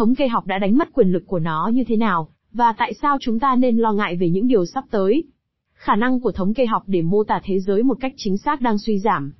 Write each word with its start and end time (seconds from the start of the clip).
thống 0.00 0.14
kê 0.14 0.28
học 0.28 0.46
đã 0.46 0.58
đánh 0.58 0.78
mất 0.78 0.88
quyền 0.92 1.12
lực 1.12 1.22
của 1.26 1.38
nó 1.38 1.70
như 1.74 1.84
thế 1.84 1.96
nào, 1.96 2.28
và 2.52 2.72
tại 2.78 2.94
sao 3.02 3.16
chúng 3.20 3.38
ta 3.38 3.56
nên 3.56 3.78
lo 3.78 3.92
ngại 3.92 4.16
về 4.16 4.28
những 4.28 4.48
điều 4.48 4.66
sắp 4.66 4.84
tới. 4.90 5.24
Khả 5.74 5.96
năng 5.96 6.20
của 6.20 6.32
thống 6.32 6.54
kê 6.54 6.66
học 6.66 6.82
để 6.86 7.02
mô 7.02 7.24
tả 7.24 7.40
thế 7.44 7.60
giới 7.60 7.82
một 7.82 7.96
cách 8.00 8.12
chính 8.16 8.36
xác 8.36 8.60
đang 8.60 8.78
suy 8.78 8.98
giảm. 8.98 9.32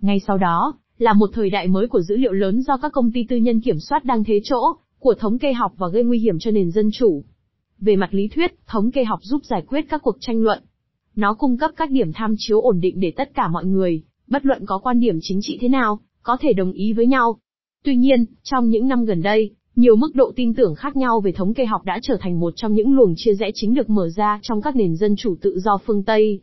Ngay 0.00 0.20
sau 0.26 0.38
đó, 0.38 0.74
là 0.98 1.12
một 1.12 1.30
thời 1.32 1.50
đại 1.50 1.68
mới 1.68 1.88
của 1.88 2.00
dữ 2.00 2.16
liệu 2.16 2.32
lớn 2.32 2.62
do 2.62 2.76
các 2.76 2.92
công 2.92 3.12
ty 3.12 3.26
tư 3.28 3.36
nhân 3.36 3.60
kiểm 3.60 3.78
soát 3.78 4.04
đang 4.04 4.24
thế 4.24 4.40
chỗ, 4.44 4.58
của 4.98 5.14
thống 5.14 5.38
kê 5.38 5.52
học 5.52 5.72
và 5.76 5.88
gây 5.88 6.04
nguy 6.04 6.18
hiểm 6.18 6.38
cho 6.38 6.50
nền 6.50 6.70
dân 6.70 6.90
chủ. 6.92 7.24
Về 7.78 7.96
mặt 7.96 8.14
lý 8.14 8.28
thuyết, 8.28 8.54
thống 8.66 8.90
kê 8.90 9.04
học 9.04 9.18
giúp 9.22 9.44
giải 9.44 9.62
quyết 9.68 9.84
các 9.88 10.02
cuộc 10.02 10.16
tranh 10.20 10.42
luận. 10.42 10.62
Nó 11.16 11.34
cung 11.34 11.58
cấp 11.58 11.70
các 11.76 11.90
điểm 11.90 12.12
tham 12.12 12.34
chiếu 12.38 12.60
ổn 12.60 12.80
định 12.80 13.00
để 13.00 13.12
tất 13.16 13.34
cả 13.34 13.48
mọi 13.48 13.64
người, 13.64 14.02
bất 14.26 14.46
luận 14.46 14.66
có 14.66 14.78
quan 14.78 15.00
điểm 15.00 15.18
chính 15.20 15.38
trị 15.42 15.58
thế 15.60 15.68
nào, 15.68 16.00
có 16.22 16.36
thể 16.40 16.52
đồng 16.52 16.72
ý 16.72 16.92
với 16.92 17.06
nhau. 17.06 17.38
Tuy 17.84 17.96
nhiên, 17.96 18.24
trong 18.42 18.68
những 18.68 18.88
năm 18.88 19.04
gần 19.04 19.22
đây, 19.22 19.54
nhiều 19.76 19.96
mức 19.96 20.14
độ 20.14 20.32
tin 20.36 20.54
tưởng 20.54 20.74
khác 20.74 20.96
nhau 20.96 21.20
về 21.20 21.32
thống 21.32 21.54
kê 21.54 21.64
học 21.64 21.84
đã 21.84 21.98
trở 22.02 22.16
thành 22.20 22.40
một 22.40 22.52
trong 22.56 22.72
những 22.72 22.94
luồng 22.94 23.14
chia 23.16 23.34
rẽ 23.34 23.50
chính 23.54 23.74
được 23.74 23.90
mở 23.90 24.08
ra 24.08 24.38
trong 24.42 24.62
các 24.62 24.76
nền 24.76 24.96
dân 24.96 25.16
chủ 25.16 25.34
tự 25.42 25.58
do 25.60 25.78
phương 25.86 26.02
Tây. 26.02 26.40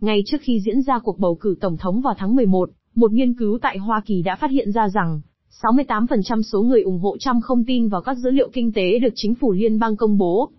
Ngay 0.00 0.22
trước 0.26 0.36
khi 0.40 0.60
diễn 0.60 0.82
ra 0.82 0.98
cuộc 0.98 1.18
bầu 1.18 1.34
cử 1.34 1.56
tổng 1.60 1.76
thống 1.76 2.00
vào 2.00 2.14
tháng 2.18 2.36
11, 2.36 2.70
một 2.94 3.12
nghiên 3.12 3.34
cứu 3.34 3.58
tại 3.62 3.78
Hoa 3.78 4.02
Kỳ 4.06 4.22
đã 4.22 4.36
phát 4.36 4.50
hiện 4.50 4.72
ra 4.72 4.88
rằng, 4.88 5.20
68% 5.62 6.42
số 6.42 6.62
người 6.62 6.82
ủng 6.82 6.98
hộ 6.98 7.16
Trump 7.18 7.42
không 7.42 7.64
tin 7.64 7.88
vào 7.88 8.02
các 8.02 8.14
dữ 8.14 8.30
liệu 8.30 8.48
kinh 8.52 8.72
tế 8.72 8.98
được 8.98 9.12
chính 9.14 9.34
phủ 9.34 9.52
liên 9.52 9.78
bang 9.78 9.96
công 9.96 10.18
bố. 10.18 10.50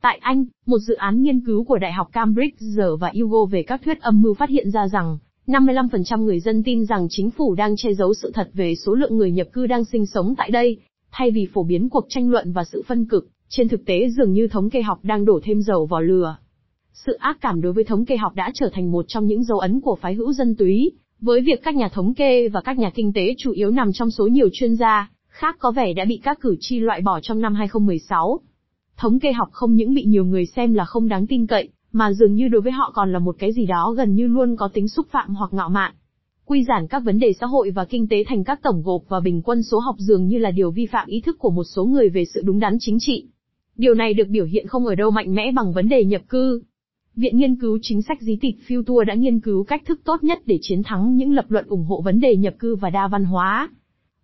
Tại 0.00 0.18
Anh, 0.22 0.44
một 0.66 0.78
dự 0.78 0.94
án 0.94 1.22
nghiên 1.22 1.40
cứu 1.40 1.64
của 1.64 1.78
Đại 1.78 1.92
học 1.92 2.08
Cambridge 2.12 2.56
và 3.00 3.12
Hugo 3.14 3.44
về 3.44 3.62
các 3.62 3.82
thuyết 3.84 4.00
âm 4.00 4.22
mưu 4.22 4.34
phát 4.34 4.48
hiện 4.48 4.70
ra 4.70 4.88
rằng, 4.88 5.18
55% 5.46 6.22
người 6.22 6.40
dân 6.40 6.62
tin 6.62 6.84
rằng 6.86 7.06
chính 7.10 7.30
phủ 7.30 7.54
đang 7.54 7.74
che 7.76 7.94
giấu 7.94 8.14
sự 8.14 8.30
thật 8.34 8.50
về 8.54 8.74
số 8.74 8.94
lượng 8.94 9.16
người 9.16 9.32
nhập 9.32 9.46
cư 9.52 9.66
đang 9.66 9.84
sinh 9.84 10.06
sống 10.06 10.34
tại 10.36 10.50
đây, 10.50 10.78
thay 11.12 11.30
vì 11.30 11.48
phổ 11.54 11.62
biến 11.62 11.88
cuộc 11.88 12.06
tranh 12.08 12.30
luận 12.30 12.52
và 12.52 12.64
sự 12.64 12.82
phân 12.86 13.06
cực, 13.06 13.28
trên 13.48 13.68
thực 13.68 13.84
tế 13.86 14.08
dường 14.10 14.32
như 14.32 14.48
thống 14.48 14.70
kê 14.70 14.82
học 14.82 14.98
đang 15.02 15.24
đổ 15.24 15.40
thêm 15.42 15.62
dầu 15.62 15.86
vào 15.86 16.02
lửa. 16.02 16.36
Sự 16.92 17.12
ác 17.12 17.38
cảm 17.40 17.60
đối 17.60 17.72
với 17.72 17.84
thống 17.84 18.04
kê 18.04 18.16
học 18.16 18.34
đã 18.34 18.50
trở 18.54 18.70
thành 18.72 18.92
một 18.92 19.04
trong 19.08 19.26
những 19.26 19.44
dấu 19.44 19.58
ấn 19.58 19.80
của 19.80 19.96
phái 20.00 20.14
hữu 20.14 20.32
dân 20.32 20.54
túy, 20.56 20.92
với 21.20 21.40
việc 21.40 21.62
các 21.62 21.74
nhà 21.74 21.88
thống 21.88 22.14
kê 22.14 22.48
và 22.48 22.60
các 22.60 22.78
nhà 22.78 22.90
kinh 22.90 23.12
tế 23.12 23.34
chủ 23.38 23.52
yếu 23.52 23.70
nằm 23.70 23.92
trong 23.92 24.10
số 24.10 24.26
nhiều 24.26 24.48
chuyên 24.52 24.76
gia, 24.76 25.10
khác 25.28 25.56
có 25.58 25.70
vẻ 25.70 25.92
đã 25.92 26.04
bị 26.04 26.20
các 26.22 26.40
cử 26.40 26.56
tri 26.60 26.80
loại 26.80 27.00
bỏ 27.00 27.20
trong 27.20 27.40
năm 27.40 27.54
2016. 27.54 28.40
Thống 28.96 29.18
kê 29.18 29.32
học 29.32 29.48
không 29.52 29.74
những 29.74 29.94
bị 29.94 30.04
nhiều 30.04 30.24
người 30.24 30.46
xem 30.46 30.74
là 30.74 30.84
không 30.84 31.08
đáng 31.08 31.26
tin 31.26 31.46
cậy, 31.46 31.68
mà 31.92 32.12
dường 32.12 32.34
như 32.34 32.48
đối 32.48 32.60
với 32.60 32.72
họ 32.72 32.92
còn 32.94 33.12
là 33.12 33.18
một 33.18 33.36
cái 33.38 33.52
gì 33.52 33.66
đó 33.66 33.94
gần 33.96 34.14
như 34.14 34.26
luôn 34.26 34.56
có 34.56 34.68
tính 34.68 34.88
xúc 34.88 35.06
phạm 35.10 35.34
hoặc 35.34 35.52
ngạo 35.52 35.68
mạn. 35.68 35.92
Quy 36.46 36.64
giản 36.64 36.86
các 36.86 37.02
vấn 37.04 37.18
đề 37.18 37.32
xã 37.40 37.46
hội 37.46 37.70
và 37.70 37.84
kinh 37.84 38.08
tế 38.08 38.24
thành 38.26 38.44
các 38.44 38.62
tổng 38.62 38.82
gộp 38.82 39.02
và 39.08 39.20
bình 39.20 39.42
quân 39.42 39.62
số 39.62 39.78
học 39.78 39.94
dường 39.98 40.26
như 40.26 40.38
là 40.38 40.50
điều 40.50 40.70
vi 40.70 40.86
phạm 40.86 41.08
ý 41.08 41.20
thức 41.20 41.38
của 41.38 41.50
một 41.50 41.64
số 41.64 41.84
người 41.84 42.08
về 42.08 42.24
sự 42.34 42.42
đúng 42.44 42.60
đắn 42.60 42.76
chính 42.80 42.96
trị. 43.00 43.26
Điều 43.76 43.94
này 43.94 44.14
được 44.14 44.28
biểu 44.28 44.44
hiện 44.44 44.66
không 44.66 44.86
ở 44.86 44.94
đâu 44.94 45.10
mạnh 45.10 45.34
mẽ 45.34 45.52
bằng 45.52 45.72
vấn 45.72 45.88
đề 45.88 46.04
nhập 46.04 46.22
cư. 46.28 46.62
Viện 47.16 47.36
Nghiên 47.36 47.56
cứu 47.56 47.78
Chính 47.82 48.02
sách 48.02 48.20
Dí 48.20 48.36
tịch 48.40 48.56
Future 48.68 49.04
đã 49.04 49.14
nghiên 49.14 49.40
cứu 49.40 49.64
cách 49.64 49.82
thức 49.86 50.00
tốt 50.04 50.24
nhất 50.24 50.38
để 50.46 50.58
chiến 50.62 50.82
thắng 50.82 51.16
những 51.16 51.32
lập 51.32 51.44
luận 51.48 51.66
ủng 51.68 51.84
hộ 51.84 52.00
vấn 52.00 52.20
đề 52.20 52.36
nhập 52.36 52.54
cư 52.58 52.76
và 52.76 52.90
đa 52.90 53.08
văn 53.08 53.24
hóa. 53.24 53.70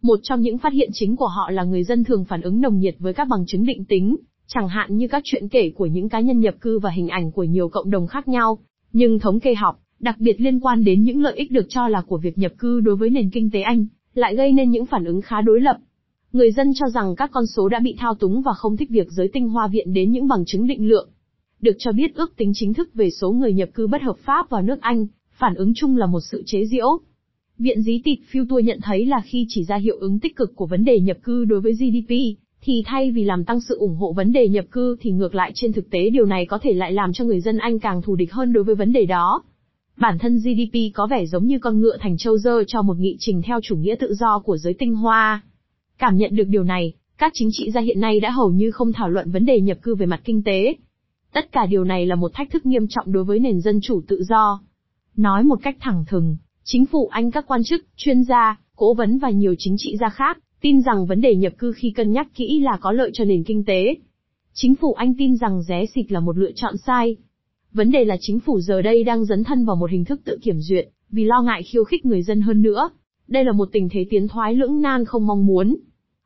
Một 0.02 0.18
trong 0.22 0.40
những 0.40 0.58
phát 0.58 0.72
hiện 0.72 0.90
chính 0.92 1.16
của 1.16 1.26
họ 1.26 1.50
là 1.50 1.64
người 1.64 1.84
dân 1.84 2.04
thường 2.04 2.24
phản 2.24 2.40
ứng 2.40 2.60
nồng 2.60 2.78
nhiệt 2.78 2.94
với 2.98 3.14
các 3.14 3.28
bằng 3.28 3.44
chứng 3.46 3.66
định 3.66 3.84
tính, 3.84 4.16
chẳng 4.46 4.68
hạn 4.68 4.96
như 4.96 5.08
các 5.08 5.22
chuyện 5.24 5.48
kể 5.48 5.70
của 5.70 5.86
những 5.86 6.08
cá 6.08 6.20
nhân 6.20 6.40
nhập 6.40 6.54
cư 6.60 6.78
và 6.78 6.90
hình 6.90 7.08
ảnh 7.08 7.32
của 7.32 7.44
nhiều 7.44 7.68
cộng 7.68 7.90
đồng 7.90 8.06
khác 8.06 8.28
nhau. 8.28 8.58
Nhưng 8.92 9.18
thống 9.18 9.40
kê 9.40 9.54
học, 9.54 9.80
đặc 10.00 10.16
biệt 10.18 10.40
liên 10.40 10.60
quan 10.60 10.84
đến 10.84 11.02
những 11.02 11.22
lợi 11.22 11.36
ích 11.36 11.52
được 11.52 11.66
cho 11.68 11.88
là 11.88 12.00
của 12.00 12.18
việc 12.18 12.38
nhập 12.38 12.52
cư 12.58 12.80
đối 12.80 12.96
với 12.96 13.10
nền 13.10 13.30
kinh 13.30 13.50
tế 13.50 13.60
Anh, 13.60 13.86
lại 14.14 14.36
gây 14.36 14.52
nên 14.52 14.70
những 14.70 14.86
phản 14.86 15.04
ứng 15.04 15.20
khá 15.20 15.40
đối 15.40 15.60
lập. 15.60 15.76
Người 16.32 16.50
dân 16.52 16.72
cho 16.74 16.88
rằng 16.88 17.16
các 17.16 17.30
con 17.32 17.46
số 17.46 17.68
đã 17.68 17.78
bị 17.78 17.94
thao 17.98 18.14
túng 18.14 18.42
và 18.42 18.52
không 18.52 18.76
thích 18.76 18.90
việc 18.90 19.10
giới 19.10 19.28
tinh 19.32 19.48
hoa 19.48 19.68
viện 19.68 19.92
đến 19.92 20.12
những 20.12 20.28
bằng 20.28 20.44
chứng 20.46 20.66
định 20.66 20.88
lượng. 20.88 21.08
Được 21.60 21.76
cho 21.78 21.92
biết 21.92 22.14
ước 22.14 22.36
tính 22.36 22.52
chính 22.54 22.74
thức 22.74 22.94
về 22.94 23.10
số 23.10 23.32
người 23.32 23.52
nhập 23.52 23.68
cư 23.74 23.86
bất 23.86 24.02
hợp 24.02 24.16
pháp 24.18 24.50
vào 24.50 24.62
nước 24.62 24.80
Anh, 24.80 25.06
phản 25.32 25.54
ứng 25.54 25.72
chung 25.74 25.96
là 25.96 26.06
một 26.06 26.20
sự 26.20 26.42
chế 26.46 26.64
giễu. 26.66 27.00
Viện 27.58 27.82
dí 27.82 28.00
tịt 28.04 28.18
Future 28.32 28.60
nhận 28.60 28.78
thấy 28.82 29.06
là 29.06 29.20
khi 29.24 29.46
chỉ 29.48 29.64
ra 29.64 29.76
hiệu 29.76 29.96
ứng 30.00 30.18
tích 30.18 30.36
cực 30.36 30.56
của 30.56 30.66
vấn 30.66 30.84
đề 30.84 31.00
nhập 31.00 31.16
cư 31.22 31.44
đối 31.44 31.60
với 31.60 31.72
GDP, 31.72 32.14
thì 32.62 32.82
thay 32.86 33.10
vì 33.10 33.24
làm 33.24 33.44
tăng 33.44 33.60
sự 33.60 33.78
ủng 33.78 33.96
hộ 33.96 34.12
vấn 34.12 34.32
đề 34.32 34.48
nhập 34.48 34.64
cư 34.70 34.96
thì 35.00 35.10
ngược 35.10 35.34
lại 35.34 35.52
trên 35.54 35.72
thực 35.72 35.90
tế 35.90 36.10
điều 36.10 36.26
này 36.26 36.46
có 36.46 36.58
thể 36.62 36.72
lại 36.72 36.92
làm 36.92 37.12
cho 37.12 37.24
người 37.24 37.40
dân 37.40 37.58
Anh 37.58 37.78
càng 37.78 38.02
thù 38.02 38.16
địch 38.16 38.32
hơn 38.32 38.52
đối 38.52 38.64
với 38.64 38.74
vấn 38.74 38.92
đề 38.92 39.04
đó. 39.04 39.42
Bản 40.00 40.18
thân 40.18 40.38
GDP 40.38 40.94
có 40.94 41.06
vẻ 41.06 41.26
giống 41.26 41.46
như 41.46 41.58
con 41.58 41.80
ngựa 41.80 41.96
thành 42.00 42.16
châu 42.16 42.38
dơ 42.38 42.64
cho 42.66 42.82
một 42.82 42.98
nghị 42.98 43.16
trình 43.18 43.42
theo 43.42 43.60
chủ 43.62 43.76
nghĩa 43.76 43.94
tự 43.94 44.14
do 44.14 44.38
của 44.38 44.56
giới 44.56 44.74
tinh 44.74 44.94
hoa. 44.94 45.42
Cảm 45.98 46.16
nhận 46.16 46.36
được 46.36 46.44
điều 46.48 46.64
này, 46.64 46.92
các 47.18 47.32
chính 47.34 47.48
trị 47.52 47.70
gia 47.70 47.80
hiện 47.80 48.00
nay 48.00 48.20
đã 48.20 48.30
hầu 48.30 48.50
như 48.50 48.70
không 48.70 48.92
thảo 48.92 49.08
luận 49.08 49.30
vấn 49.30 49.46
đề 49.46 49.60
nhập 49.60 49.78
cư 49.82 49.94
về 49.94 50.06
mặt 50.06 50.20
kinh 50.24 50.42
tế. 50.42 50.74
Tất 51.32 51.52
cả 51.52 51.66
điều 51.66 51.84
này 51.84 52.06
là 52.06 52.14
một 52.14 52.30
thách 52.34 52.50
thức 52.50 52.66
nghiêm 52.66 52.86
trọng 52.88 53.12
đối 53.12 53.24
với 53.24 53.38
nền 53.38 53.60
dân 53.60 53.80
chủ 53.82 54.00
tự 54.08 54.22
do. 54.28 54.60
Nói 55.16 55.44
một 55.44 55.58
cách 55.62 55.76
thẳng 55.80 56.04
thừng, 56.08 56.36
chính 56.64 56.86
phủ 56.86 57.08
Anh 57.08 57.30
các 57.30 57.44
quan 57.46 57.64
chức, 57.64 57.84
chuyên 57.96 58.22
gia, 58.22 58.60
cố 58.76 58.94
vấn 58.94 59.18
và 59.18 59.30
nhiều 59.30 59.54
chính 59.58 59.74
trị 59.78 59.96
gia 60.00 60.08
khác, 60.08 60.38
tin 60.60 60.82
rằng 60.82 61.06
vấn 61.06 61.20
đề 61.20 61.34
nhập 61.34 61.52
cư 61.58 61.72
khi 61.72 61.90
cân 61.90 62.12
nhắc 62.12 62.28
kỹ 62.34 62.60
là 62.60 62.78
có 62.80 62.92
lợi 62.92 63.10
cho 63.12 63.24
nền 63.24 63.44
kinh 63.44 63.64
tế. 63.64 63.94
Chính 64.52 64.74
phủ 64.74 64.92
Anh 64.92 65.14
tin 65.18 65.36
rằng 65.36 65.62
ré 65.62 65.84
xịt 65.94 66.12
là 66.12 66.20
một 66.20 66.38
lựa 66.38 66.52
chọn 66.54 66.76
sai. 66.76 67.16
Vấn 67.72 67.90
đề 67.90 68.04
là 68.04 68.16
chính 68.20 68.40
phủ 68.40 68.60
giờ 68.60 68.82
đây 68.82 69.04
đang 69.04 69.24
dấn 69.24 69.44
thân 69.44 69.64
vào 69.64 69.76
một 69.76 69.90
hình 69.90 70.04
thức 70.04 70.20
tự 70.24 70.38
kiểm 70.42 70.60
duyệt, 70.60 70.88
vì 71.10 71.24
lo 71.24 71.42
ngại 71.42 71.62
khiêu 71.62 71.84
khích 71.84 72.06
người 72.06 72.22
dân 72.22 72.40
hơn 72.40 72.62
nữa. 72.62 72.90
Đây 73.28 73.44
là 73.44 73.52
một 73.52 73.68
tình 73.72 73.88
thế 73.88 74.06
tiến 74.10 74.28
thoái 74.28 74.54
lưỡng 74.54 74.80
nan 74.80 75.04
không 75.04 75.26
mong 75.26 75.46
muốn. 75.46 75.76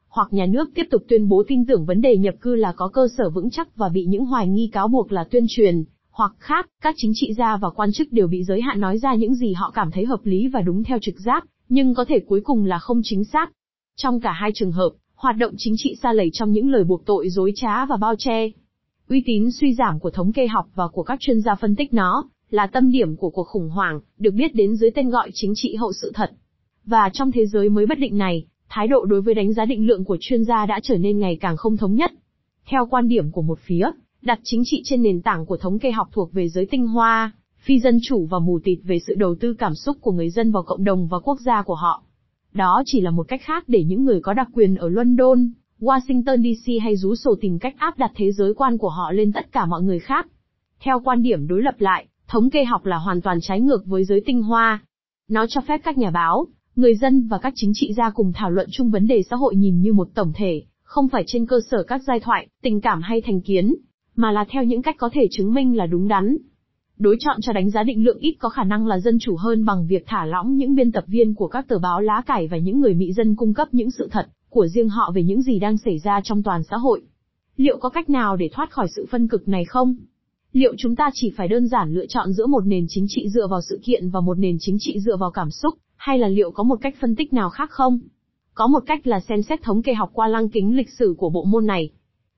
Hoặc 0.09 0.29
nhà 0.33 0.47
nước 0.47 0.71
tiếp 0.75 0.87
tục 0.91 1.03
tuyên 1.09 1.29
bố 1.29 1.43
tin 1.49 1.67
tưởng 1.67 1.85
vấn 1.85 2.01
đề 2.01 2.17
nhập 2.17 2.35
cư 2.41 2.55
là 2.55 2.73
có 2.73 2.89
cơ 2.89 3.09
sở 3.19 3.31
vững 3.31 3.51
chắc 3.51 3.77
và 3.77 3.89
bị 3.89 4.05
những 4.05 4.25
hoài 4.25 4.49
nghi 4.49 4.71
cáo 4.73 4.89
buộc 4.89 5.13
là 5.13 5.25
tuyên 5.25 5.47
truyền, 5.49 5.85
hoặc 6.11 6.33
khác, 6.39 6.69
các 6.83 6.95
chính 6.99 7.13
trị 7.15 7.33
gia 7.33 7.57
và 7.57 7.71
quan 7.71 7.93
chức 7.93 8.13
đều 8.13 8.27
bị 8.27 8.45
giới 8.45 8.61
hạn 8.61 8.81
nói 8.81 8.99
ra 8.99 9.15
những 9.15 9.35
gì 9.35 9.53
họ 9.53 9.71
cảm 9.75 9.91
thấy 9.91 10.05
hợp 10.05 10.21
lý 10.25 10.49
và 10.49 10.61
đúng 10.61 10.85
theo 10.85 10.99
trực 11.03 11.21
giác, 11.21 11.47
nhưng 11.69 11.95
có 11.95 12.05
thể 12.05 12.21
cuối 12.21 12.41
cùng 12.41 12.65
là 12.65 12.79
không 12.79 13.01
chính 13.05 13.25
xác. 13.25 13.53
Trong 13.97 14.21
cả 14.21 14.33
hai 14.33 14.51
trường 14.55 14.73
hợp, 14.73 14.91
hoạt 15.15 15.37
động 15.37 15.55
chính 15.57 15.75
trị 15.77 15.97
xa 16.03 16.13
lầy 16.13 16.31
trong 16.33 16.53
những 16.53 16.71
lời 16.71 16.85
buộc 16.85 17.07
tội 17.07 17.31
dối 17.31 17.53
trá 17.57 17.87
và 17.87 17.97
bao 17.97 18.15
che. 18.19 18.49
Uy 19.13 19.23
tín 19.27 19.51
suy 19.51 19.75
giảm 19.75 20.01
của 20.01 20.11
thống 20.11 20.33
kê 20.33 20.47
học 20.47 20.67
và 20.75 20.89
của 20.89 21.03
các 21.03 21.21
chuyên 21.21 21.41
gia 21.41 21.55
phân 21.55 21.77
tích 21.77 21.95
nó, 21.95 22.25
là 22.51 22.67
tâm 22.67 22.91
điểm 22.91 23.17
của 23.17 23.31
cuộc 23.31 23.45
khủng 23.45 23.69
hoảng, 23.69 24.01
được 24.19 24.31
biết 24.35 24.55
đến 24.55 24.77
dưới 24.77 24.91
tên 24.91 25.11
gọi 25.11 25.31
chính 25.35 25.53
trị 25.57 25.75
hậu 25.75 25.93
sự 25.93 26.13
thật. 26.15 26.31
Và 26.85 27.11
trong 27.13 27.33
thế 27.33 27.47
giới 27.47 27.69
mới 27.69 27.87
bất 27.87 27.99
định 27.99 28.19
này, 28.19 28.47
thái 28.69 28.89
độ 28.89 29.05
đối 29.05 29.23
với 29.23 29.35
đánh 29.35 29.53
giá 29.53 29.65
định 29.65 29.87
lượng 29.87 30.05
của 30.05 30.17
chuyên 30.21 30.45
gia 30.45 30.67
đã 30.67 30.81
trở 30.83 30.97
nên 30.97 31.19
ngày 31.19 31.37
càng 31.41 31.57
không 31.57 31.77
thống 31.77 31.95
nhất. 31.95 32.13
Theo 32.67 32.87
quan 32.87 33.09
điểm 33.09 33.31
của 33.31 33.43
một 33.43 33.59
phía, 33.59 33.91
đặt 34.23 34.41
chính 34.43 34.63
trị 34.65 34.83
trên 34.85 35.03
nền 35.03 35.23
tảng 35.23 35.47
của 35.47 35.57
thống 35.57 35.79
kê 35.79 35.91
học 35.91 36.09
thuộc 36.13 36.33
về 36.33 36.49
giới 36.49 36.67
tinh 36.67 36.87
hoa, 36.87 37.33
phi 37.59 37.81
dân 37.81 37.99
chủ 38.03 38.27
và 38.27 38.39
mù 38.39 38.59
tịt 38.65 38.79
về 38.85 38.99
sự 39.07 39.15
đầu 39.15 39.35
tư 39.41 39.55
cảm 39.55 39.75
xúc 39.75 39.97
của 40.01 40.13
người 40.13 40.31
dân 40.31 40.53
vào 40.53 40.63
cộng 40.63 40.85
đồng 40.85 41.09
và 41.09 41.19
quốc 41.19 41.41
gia 41.41 41.63
của 41.63 41.75
họ. 41.75 42.03
Đó 42.55 42.83
chỉ 42.87 43.01
là 43.01 43.11
một 43.11 43.29
cách 43.29 43.41
khác 43.45 43.65
để 43.67 43.85
những 43.85 44.05
người 44.05 44.21
có 44.21 44.33
đặc 44.33 44.49
quyền 44.55 44.75
ở 44.75 44.89
London, 44.89 45.51
Washington 45.83 46.43
DC 46.43 46.73
hay 46.83 46.97
rú 46.97 47.15
sổ 47.15 47.35
tìm 47.41 47.59
cách 47.59 47.75
áp 47.79 47.99
đặt 47.99 48.11
thế 48.15 48.33
giới 48.33 48.55
quan 48.55 48.79
của 48.79 48.89
họ 48.89 49.13
lên 49.13 49.33
tất 49.33 49.53
cả 49.53 49.67
mọi 49.67 49.83
người 49.83 49.99
khác. 49.99 50.27
Theo 50.81 51.01
quan 51.05 51.23
điểm 51.23 51.47
đối 51.47 51.63
lập 51.63 51.75
lại, 51.79 52.07
thống 52.29 52.51
kê 52.51 52.65
học 52.65 52.87
là 52.87 52.97
hoàn 52.97 53.21
toàn 53.21 53.39
trái 53.43 53.61
ngược 53.61 53.87
với 53.87 54.05
giới 54.05 54.23
tinh 54.27 54.43
hoa. 54.43 54.83
Nó 55.29 55.47
cho 55.49 55.61
phép 55.61 55.81
các 55.85 55.99
nhà 55.99 56.11
báo, 56.11 56.47
người 56.77 56.95
dân 56.95 57.29
và 57.29 57.39
các 57.39 57.53
chính 57.57 57.73
trị 57.75 57.93
gia 57.97 58.11
cùng 58.11 58.33
thảo 58.33 58.51
luận 58.51 58.69
chung 58.73 58.91
vấn 58.91 59.07
đề 59.07 59.23
xã 59.31 59.37
hội 59.37 59.57
nhìn 59.57 59.81
như 59.81 59.93
một 59.93 60.09
tổng 60.15 60.33
thể, 60.35 60.63
không 60.83 61.09
phải 61.09 61.25
trên 61.27 61.47
cơ 61.47 61.61
sở 61.71 61.83
các 61.83 62.03
giai 62.07 62.21
thoại, 62.21 62.49
tình 62.63 62.81
cảm 62.81 63.03
hay 63.03 63.21
thành 63.21 63.41
kiến, 63.41 63.75
mà 64.17 64.33
là 64.33 64.45
theo 64.51 64.65
những 64.65 64.83
cách 64.83 64.97
có 64.99 65.11
thể 65.13 65.27
chứng 65.31 65.55
minh 65.55 65.77
là 65.77 65.87
đúng 65.87 66.09
đắn. 66.09 66.37
Đối 66.99 67.17
chọn 67.21 67.37
cho 67.41 67.53
đánh 67.53 67.71
giá 67.71 67.83
định 67.83 68.05
lượng 68.05 68.19
ít 68.19 68.37
có 68.39 68.49
khả 68.49 68.65
năng 68.65 68.87
là 68.87 68.99
dân 68.99 69.19
chủ 69.21 69.37
hơn 69.37 69.65
bằng 69.65 69.87
việc 69.87 70.05
thả 70.07 70.25
lỏng 70.25 70.57
những 70.57 70.75
biên 70.75 70.93
tập 70.93 71.05
viên 71.07 71.35
của 71.35 71.49
các 71.49 71.69
tờ 71.69 71.79
báo 71.79 72.01
lá 72.01 72.23
cải 72.27 72.49
và 72.49 72.57
những 72.57 72.81
người 72.81 72.95
mỹ 72.95 73.13
dân 73.13 73.37
cung 73.37 73.55
cấp 73.55 73.69
những 73.73 73.91
sự 73.91 74.09
thật 74.11 74.29
của 74.53 74.67
riêng 74.67 74.89
họ 74.89 75.13
về 75.15 75.23
những 75.23 75.43
gì 75.43 75.59
đang 75.59 75.79
xảy 75.79 75.99
ra 75.99 76.21
trong 76.25 76.43
toàn 76.43 76.63
xã 76.71 76.77
hội. 76.77 77.03
Liệu 77.57 77.79
có 77.79 77.89
cách 77.89 78.11
nào 78.11 78.37
để 78.37 78.49
thoát 78.53 78.71
khỏi 78.71 78.87
sự 78.97 79.07
phân 79.11 79.29
cực 79.29 79.49
này 79.49 79.65
không? 79.65 79.97
Liệu 80.53 80.75
chúng 80.79 80.97
ta 80.97 81.11
chỉ 81.15 81.33
phải 81.37 81.49
đơn 81.49 81.69
giản 81.69 81.95
lựa 81.95 82.07
chọn 82.07 82.33
giữa 82.33 82.47
một 82.47 82.67
nền 82.67 82.87
chính 82.89 83.07
trị 83.09 83.29
dựa 83.29 83.47
vào 83.47 83.61
sự 83.61 83.81
kiện 83.85 84.11
và 84.11 84.21
một 84.21 84.39
nền 84.39 84.57
chính 84.61 84.77
trị 84.81 85.01
dựa 85.01 85.17
vào 85.17 85.31
cảm 85.31 85.51
xúc, 85.51 85.75
hay 85.97 86.19
là 86.19 86.29
liệu 86.29 86.51
có 86.51 86.63
một 86.63 86.79
cách 86.83 86.95
phân 87.01 87.17
tích 87.17 87.33
nào 87.33 87.51
khác 87.51 87.71
không? 87.71 87.99
Có 88.55 88.67
một 88.67 88.83
cách 88.87 89.07
là 89.07 89.21
xem 89.21 89.43
xét 89.43 89.63
thống 89.63 89.83
kê 89.83 89.95
học 89.95 90.11
qua 90.13 90.29
lăng 90.29 90.49
kính 90.49 90.77
lịch 90.77 90.91
sử 90.99 91.15
của 91.19 91.31
bộ 91.31 91.45
môn 91.45 91.67
này. 91.67 91.91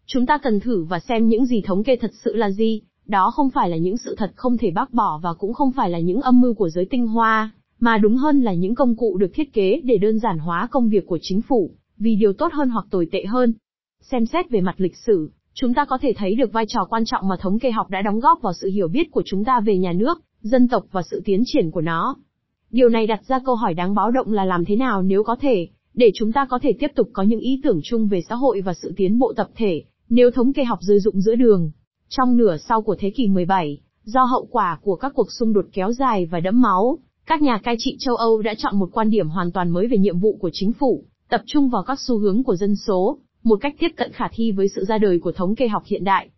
Chúng 0.06 0.26
ta 0.26 0.38
cần 0.38 0.60
thử 0.60 0.84
và 0.84 1.00
xem 1.00 1.28
những 1.28 1.46
gì 1.46 1.60
thống 1.60 1.84
kê 1.84 1.96
thật 1.96 2.10
sự 2.24 2.36
là 2.36 2.50
gì, 2.50 2.80
đó 3.06 3.30
không 3.30 3.50
phải 3.50 3.70
là 3.70 3.76
những 3.76 3.96
sự 3.96 4.14
thật 4.18 4.32
không 4.36 4.58
thể 4.58 4.70
bác 4.70 4.92
bỏ 4.92 5.20
và 5.22 5.34
cũng 5.34 5.52
không 5.52 5.72
phải 5.72 5.90
là 5.90 5.98
những 5.98 6.20
âm 6.20 6.40
mưu 6.40 6.54
của 6.54 6.68
giới 6.68 6.84
tinh 6.90 7.06
hoa, 7.06 7.50
mà 7.80 7.98
đúng 7.98 8.16
hơn 8.16 8.40
là 8.40 8.54
những 8.54 8.74
công 8.74 8.96
cụ 8.96 9.16
được 9.16 9.30
thiết 9.34 9.52
kế 9.52 9.80
để 9.84 9.98
đơn 9.98 10.18
giản 10.18 10.38
hóa 10.38 10.68
công 10.70 10.88
việc 10.88 11.06
của 11.06 11.18
chính 11.22 11.42
phủ, 11.42 11.70
vì 11.98 12.16
điều 12.16 12.32
tốt 12.32 12.52
hơn 12.52 12.68
hoặc 12.68 12.86
tồi 12.90 13.08
tệ 13.12 13.24
hơn. 13.24 13.54
Xem 14.00 14.26
xét 14.26 14.50
về 14.50 14.60
mặt 14.60 14.74
lịch 14.78 14.96
sử, 14.96 15.30
chúng 15.54 15.74
ta 15.74 15.84
có 15.84 15.98
thể 15.98 16.12
thấy 16.16 16.34
được 16.34 16.52
vai 16.52 16.64
trò 16.68 16.84
quan 16.84 17.04
trọng 17.04 17.28
mà 17.28 17.36
thống 17.40 17.58
kê 17.58 17.70
học 17.70 17.90
đã 17.90 18.02
đóng 18.02 18.20
góp 18.20 18.42
vào 18.42 18.52
sự 18.52 18.68
hiểu 18.68 18.88
biết 18.88 19.10
của 19.10 19.22
chúng 19.26 19.44
ta 19.44 19.60
về 19.60 19.78
nhà 19.78 19.92
nước, 19.92 20.18
dân 20.40 20.68
tộc 20.68 20.84
và 20.92 21.02
sự 21.02 21.22
tiến 21.24 21.42
triển 21.46 21.70
của 21.70 21.80
nó. 21.80 22.16
Điều 22.70 22.88
này 22.88 23.06
đặt 23.06 23.20
ra 23.26 23.38
câu 23.44 23.54
hỏi 23.54 23.74
đáng 23.74 23.94
báo 23.94 24.10
động 24.10 24.32
là 24.32 24.44
làm 24.44 24.64
thế 24.64 24.76
nào 24.76 25.02
nếu 25.02 25.22
có 25.22 25.36
thể, 25.40 25.68
để 25.94 26.10
chúng 26.14 26.32
ta 26.32 26.46
có 26.50 26.58
thể 26.62 26.72
tiếp 26.78 26.90
tục 26.94 27.10
có 27.12 27.22
những 27.22 27.40
ý 27.40 27.60
tưởng 27.62 27.80
chung 27.84 28.08
về 28.08 28.20
xã 28.28 28.34
hội 28.34 28.60
và 28.60 28.74
sự 28.74 28.92
tiến 28.96 29.18
bộ 29.18 29.32
tập 29.36 29.48
thể, 29.56 29.82
nếu 30.08 30.30
thống 30.30 30.52
kê 30.52 30.64
học 30.64 30.78
rơi 30.82 31.00
dụng 31.00 31.20
giữa 31.20 31.34
đường. 31.34 31.70
Trong 32.08 32.36
nửa 32.36 32.56
sau 32.56 32.82
của 32.82 32.96
thế 32.98 33.10
kỷ 33.10 33.28
17, 33.28 33.78
do 34.04 34.24
hậu 34.24 34.48
quả 34.50 34.78
của 34.82 34.96
các 34.96 35.12
cuộc 35.14 35.32
xung 35.32 35.52
đột 35.52 35.66
kéo 35.72 35.92
dài 35.92 36.26
và 36.26 36.40
đẫm 36.40 36.60
máu, 36.60 36.98
các 37.26 37.42
nhà 37.42 37.58
cai 37.58 37.76
trị 37.78 37.96
châu 37.98 38.16
Âu 38.16 38.42
đã 38.42 38.54
chọn 38.58 38.78
một 38.78 38.88
quan 38.92 39.10
điểm 39.10 39.28
hoàn 39.28 39.52
toàn 39.52 39.70
mới 39.70 39.86
về 39.86 39.98
nhiệm 39.98 40.18
vụ 40.18 40.36
của 40.40 40.50
chính 40.52 40.72
phủ, 40.72 41.04
tập 41.28 41.42
trung 41.46 41.68
vào 41.68 41.82
các 41.82 42.00
xu 42.00 42.18
hướng 42.18 42.42
của 42.42 42.56
dân 42.56 42.76
số, 42.76 43.18
một 43.42 43.58
cách 43.60 43.74
tiếp 43.78 43.88
cận 43.96 44.12
khả 44.12 44.28
thi 44.32 44.52
với 44.52 44.68
sự 44.68 44.84
ra 44.84 44.98
đời 44.98 45.18
của 45.18 45.32
thống 45.32 45.54
kê 45.54 45.68
học 45.68 45.82
hiện 45.86 46.04
đại. 46.04 46.28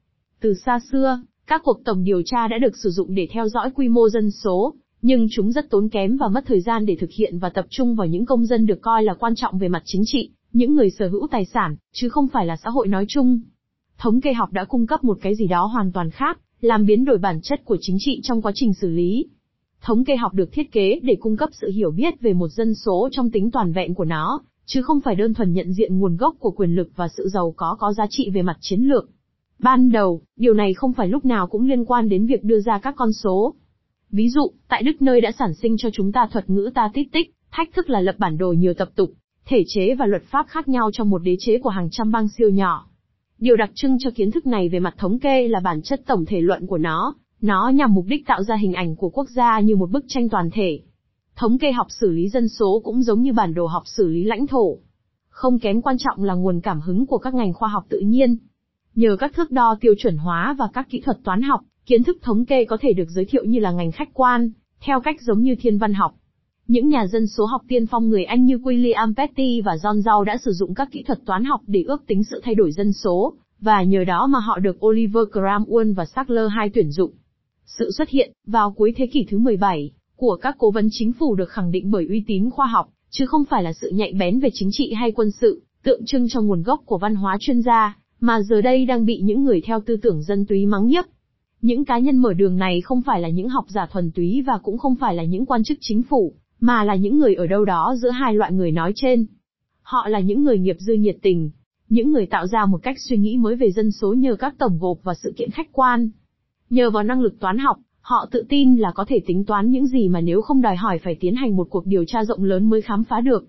Từ 0.41 0.55
xa 0.55 0.81
xưa, 0.93 1.21
các 1.47 1.63
cuộc 1.65 1.85
tổng 1.85 2.05
điều 2.05 2.23
tra 2.23 2.49
đã 2.49 2.59
được 2.59 2.77
sử 2.77 2.91
dụng 2.91 3.15
để 3.15 3.29
theo 3.31 3.49
dõi 3.49 3.71
quy 3.75 3.89
mô 3.89 4.09
dân 4.09 4.31
số, 4.31 4.75
nhưng 5.03 5.27
chúng 5.31 5.53
rất 5.53 5.71
tốn 5.71 5.89
kém 5.89 6.17
và 6.17 6.29
mất 6.29 6.45
thời 6.47 6.61
gian 6.61 6.87
để 6.87 6.97
thực 6.97 7.11
hiện 7.11 7.39
và 7.39 7.49
tập 7.49 7.67
trung 7.71 7.95
vào 7.95 8.07
những 8.07 8.27
công 8.27 8.47
dân 8.47 8.67
được 8.67 8.81
coi 8.81 9.03
là 9.03 9.15
quan 9.15 9.35
trọng 9.35 9.59
về 9.59 9.69
mặt 9.69 9.83
chính 9.85 10.03
trị, 10.07 10.31
những 10.53 10.75
người 10.75 10.91
sở 10.91 11.09
hữu 11.09 11.27
tài 11.31 11.45
sản, 11.45 11.77
chứ 11.93 12.09
không 12.09 12.29
phải 12.29 12.47
là 12.47 12.57
xã 12.57 12.71
hội 12.71 12.89
nói 12.89 13.05
chung. 13.09 13.41
Thống 13.99 14.21
kê 14.21 14.33
học 14.33 14.53
đã 14.53 14.65
cung 14.65 14.87
cấp 14.87 15.05
một 15.05 15.19
cái 15.23 15.35
gì 15.35 15.47
đó 15.47 15.65
hoàn 15.65 15.93
toàn 15.93 16.11
khác, 16.11 16.41
làm 16.61 16.87
biến 16.87 17.05
đổi 17.05 17.19
bản 17.19 17.41
chất 17.43 17.65
của 17.65 17.77
chính 17.81 17.97
trị 18.01 18.21
trong 18.23 18.43
quá 18.43 18.53
trình 18.55 18.75
xử 18.75 18.91
lý. 18.91 19.27
Thống 19.81 20.05
kê 20.05 20.17
học 20.17 20.35
được 20.35 20.53
thiết 20.53 20.73
kế 20.73 21.01
để 21.03 21.17
cung 21.21 21.37
cấp 21.37 21.49
sự 21.53 21.71
hiểu 21.71 21.91
biết 21.91 22.21
về 22.21 22.33
một 22.33 22.49
dân 22.49 22.75
số 22.75 23.09
trong 23.13 23.31
tính 23.31 23.51
toàn 23.51 23.73
vẹn 23.73 23.95
của 23.95 24.05
nó, 24.05 24.41
chứ 24.67 24.83
không 24.83 25.01
phải 25.01 25.15
đơn 25.15 25.35
thuần 25.35 25.53
nhận 25.53 25.73
diện 25.73 25.99
nguồn 25.99 26.17
gốc 26.17 26.37
của 26.39 26.51
quyền 26.51 26.75
lực 26.75 26.89
và 26.97 27.09
sự 27.17 27.29
giàu 27.29 27.55
có 27.57 27.77
có 27.79 27.93
giá 27.93 28.07
trị 28.11 28.31
về 28.31 28.43
mặt 28.43 28.57
chiến 28.61 28.81
lược. 28.81 29.09
Ban 29.59 29.91
đầu, 29.93 30.21
điều 30.37 30.55
này 30.55 30.75
không 30.75 30.93
phải 30.93 31.09
lúc 31.09 31.25
nào 31.25 31.47
cũng 31.47 31.65
liên 31.69 31.85
quan 31.85 32.09
đến 32.09 32.27
việc 32.27 32.45
đưa 32.45 32.61
ra 32.61 32.79
các 32.79 32.95
con 32.97 33.13
số. 33.13 33.55
Ví 34.11 34.29
dụ, 34.29 34.51
tại 34.69 34.83
Đức 34.83 35.03
nơi 35.03 35.21
đã 35.21 35.33
sản 35.39 35.55
sinh 35.55 35.77
cho 35.77 35.89
chúng 35.93 36.13
ta 36.13 36.29
thuật 36.33 36.51
ngữ 36.51 36.71
ta 36.75 36.91
tít 36.95 37.07
tích, 37.13 37.35
thách 37.51 37.73
thức 37.75 37.91
là 37.91 38.01
lập 38.01 38.15
bản 38.19 38.39
đồ 38.39 38.53
nhiều 38.53 38.75
tập 38.75 38.89
tục, 38.95 39.11
thể 39.47 39.65
chế 39.67 39.95
và 39.95 40.07
luật 40.07 40.23
pháp 40.23 40.47
khác 40.49 40.69
nhau 40.69 40.91
trong 40.93 41.11
một 41.11 41.19
đế 41.19 41.37
chế 41.39 41.59
của 41.59 41.71
hàng 41.71 41.89
trăm 41.91 42.13
bang 42.13 42.29
siêu 42.29 42.51
nhỏ. 42.51 42.87
Điều 43.39 43.57
đặc 43.57 43.71
trưng 43.75 43.99
cho 43.99 44.11
kiến 44.15 44.31
thức 44.31 44.47
này 44.47 44.69
về 44.69 44.81
mặt 44.81 44.95
thống 44.99 45.19
kê 45.19 45.49
là 45.49 45.61
bản 45.61 45.83
chất 45.83 46.03
tổng 46.07 46.25
thể 46.25 46.41
luận 46.41 46.67
của 46.67 46.79
nó, 46.79 47.15
nó 47.41 47.69
nhằm 47.69 47.95
mục 47.95 48.05
đích 48.09 48.27
tạo 48.27 48.43
ra 48.43 48.57
hình 48.57 48.73
ảnh 48.73 48.97
của 48.97 49.11
quốc 49.11 49.29
gia 49.31 49.61
như 49.61 49.77
một 49.77 49.91
bức 49.91 50.05
tranh 50.09 50.29
toàn 50.29 50.51
thể. 50.53 50.81
Thống 51.37 51.59
kê 51.59 51.73
học 51.73 51.87
xử 51.91 52.11
lý 52.11 52.29
dân 52.29 52.49
số 52.49 52.81
cũng 52.85 53.03
giống 53.03 53.23
như 53.23 53.33
bản 53.33 53.55
đồ 53.55 53.67
học 53.67 53.83
xử 53.87 54.09
lý 54.09 54.25
lãnh 54.25 54.47
thổ. 54.47 54.79
Không 55.29 55.59
kém 55.59 55.83
quan 55.83 55.97
trọng 55.99 56.25
là 56.25 56.35
nguồn 56.35 56.61
cảm 56.61 56.81
hứng 56.81 57.07
của 57.07 57.19
các 57.19 57.35
ngành 57.35 57.53
khoa 57.53 57.69
học 57.69 57.87
tự 57.89 57.99
nhiên. 57.99 58.37
Nhờ 58.95 59.17
các 59.21 59.33
thước 59.35 59.51
đo 59.51 59.77
tiêu 59.81 59.95
chuẩn 59.99 60.17
hóa 60.17 60.55
và 60.59 60.69
các 60.73 60.87
kỹ 60.91 61.01
thuật 61.01 61.19
toán 61.25 61.43
học, 61.43 61.61
kiến 61.87 62.05
thức 62.05 62.17
thống 62.23 62.45
kê 62.45 62.65
có 62.65 62.77
thể 62.81 62.93
được 62.93 63.09
giới 63.09 63.25
thiệu 63.25 63.45
như 63.45 63.59
là 63.59 63.73
ngành 63.73 63.93
khách 63.93 64.09
quan, 64.15 64.51
theo 64.81 65.01
cách 65.01 65.17
giống 65.21 65.43
như 65.43 65.55
thiên 65.61 65.79
văn 65.79 65.95
học. 65.95 66.15
Những 66.69 66.89
nhà 66.89 67.07
dân 67.07 67.27
số 67.27 67.45
học 67.45 67.63
tiên 67.69 67.87
phong 67.87 68.09
người 68.09 68.25
Anh 68.25 68.45
như 68.45 68.57
William 68.57 69.15
Petty 69.15 69.61
và 69.61 69.73
John 69.83 70.01
Rau 70.01 70.25
đã 70.25 70.37
sử 70.45 70.53
dụng 70.53 70.75
các 70.75 70.89
kỹ 70.93 71.03
thuật 71.03 71.19
toán 71.27 71.45
học 71.45 71.61
để 71.67 71.83
ước 71.83 72.07
tính 72.07 72.25
sự 72.25 72.41
thay 72.45 72.55
đổi 72.55 72.73
dân 72.73 72.93
số, 72.93 73.35
và 73.61 73.83
nhờ 73.83 74.05
đó 74.05 74.27
mà 74.27 74.39
họ 74.39 74.59
được 74.59 74.87
Oliver 74.87 75.25
Cromwell 75.33 75.95
và 75.95 76.05
Sackler 76.05 76.51
hai 76.51 76.71
tuyển 76.75 76.91
dụng. 76.91 77.11
Sự 77.65 77.91
xuất 77.91 78.09
hiện, 78.09 78.33
vào 78.47 78.71
cuối 78.71 78.93
thế 78.97 79.07
kỷ 79.07 79.27
thứ 79.31 79.39
17, 79.39 79.93
của 80.17 80.37
các 80.37 80.55
cố 80.59 80.71
vấn 80.71 80.89
chính 80.91 81.13
phủ 81.13 81.35
được 81.35 81.49
khẳng 81.49 81.71
định 81.71 81.91
bởi 81.91 82.07
uy 82.09 82.25
tín 82.27 82.51
khoa 82.51 82.67
học, 82.67 82.89
chứ 83.11 83.27
không 83.27 83.45
phải 83.45 83.63
là 83.63 83.73
sự 83.73 83.91
nhạy 83.95 84.13
bén 84.13 84.41
về 84.41 84.49
chính 84.53 84.69
trị 84.73 84.93
hay 84.93 85.13
quân 85.13 85.31
sự, 85.31 85.63
tượng 85.83 86.05
trưng 86.07 86.29
cho 86.29 86.41
nguồn 86.41 86.63
gốc 86.63 86.83
của 86.85 86.99
văn 86.99 87.15
hóa 87.15 87.37
chuyên 87.41 87.63
gia, 87.63 87.97
mà 88.21 88.43
giờ 88.43 88.61
đây 88.61 88.87
đang 88.87 89.05
bị 89.07 89.21
những 89.21 89.45
người 89.45 89.61
theo 89.61 89.81
tư 89.81 89.97
tưởng 89.97 90.23
dân 90.23 90.47
túy 90.47 90.67
mắng 90.67 90.87
nhiếc. 90.87 91.07
Những 91.63 91.85
cá 91.85 91.99
nhân 91.99 92.17
mở 92.17 92.33
đường 92.33 92.57
này 92.57 92.81
không 92.81 93.03
phải 93.03 93.21
là 93.21 93.29
những 93.29 93.49
học 93.49 93.65
giả 93.69 93.87
thuần 93.93 94.11
túy 94.11 94.43
và 94.47 94.59
cũng 94.63 94.79
không 94.79 94.95
phải 94.95 95.15
là 95.15 95.25
những 95.25 95.47
quan 95.47 95.65
chức 95.65 95.79
chính 95.81 96.03
phủ, 96.03 96.35
mà 96.61 96.85
là 96.85 96.95
những 96.95 97.19
người 97.19 97.35
ở 97.35 97.47
đâu 97.47 97.65
đó 97.65 97.95
giữa 97.99 98.11
hai 98.11 98.35
loại 98.35 98.53
người 98.53 98.73
nói 98.73 98.93
trên. 98.97 99.27
Họ 99.83 100.09
là 100.09 100.21
những 100.21 100.45
người 100.45 100.59
nghiệp 100.59 100.77
dư 100.79 100.95
nhiệt 100.95 101.17
tình, 101.23 101.51
những 101.89 102.13
người 102.13 102.27
tạo 102.27 102.47
ra 102.47 102.67
một 102.67 102.79
cách 102.83 102.97
suy 102.99 103.17
nghĩ 103.17 103.37
mới 103.37 103.57
về 103.57 103.71
dân 103.71 103.93
số 103.93 104.15
nhờ 104.15 104.37
các 104.37 104.55
tổng 104.59 104.79
gộp 104.81 104.99
và 105.03 105.15
sự 105.15 105.35
kiện 105.37 105.51
khách 105.51 105.73
quan. 105.73 106.11
Nhờ 106.71 106.91
vào 106.91 107.03
năng 107.03 107.21
lực 107.21 107.41
toán 107.41 107.59
học, 107.59 107.77
họ 108.07 108.29
tự 108.31 108.45
tin 108.49 108.77
là 108.77 108.93
có 108.95 109.05
thể 109.09 109.21
tính 109.27 109.45
toán 109.45 109.71
những 109.71 109.87
gì 109.87 110.09
mà 110.09 110.21
nếu 110.21 110.43
không 110.43 110.63
đòi 110.63 110.77
hỏi 110.77 110.99
phải 110.99 111.17
tiến 111.21 111.35
hành 111.35 111.57
một 111.57 111.67
cuộc 111.71 111.87
điều 111.87 112.05
tra 112.05 112.25
rộng 112.25 112.45
lớn 112.45 112.71
mới 112.71 112.83
khám 112.83 113.05
phá 113.05 113.21
được. 113.21 113.47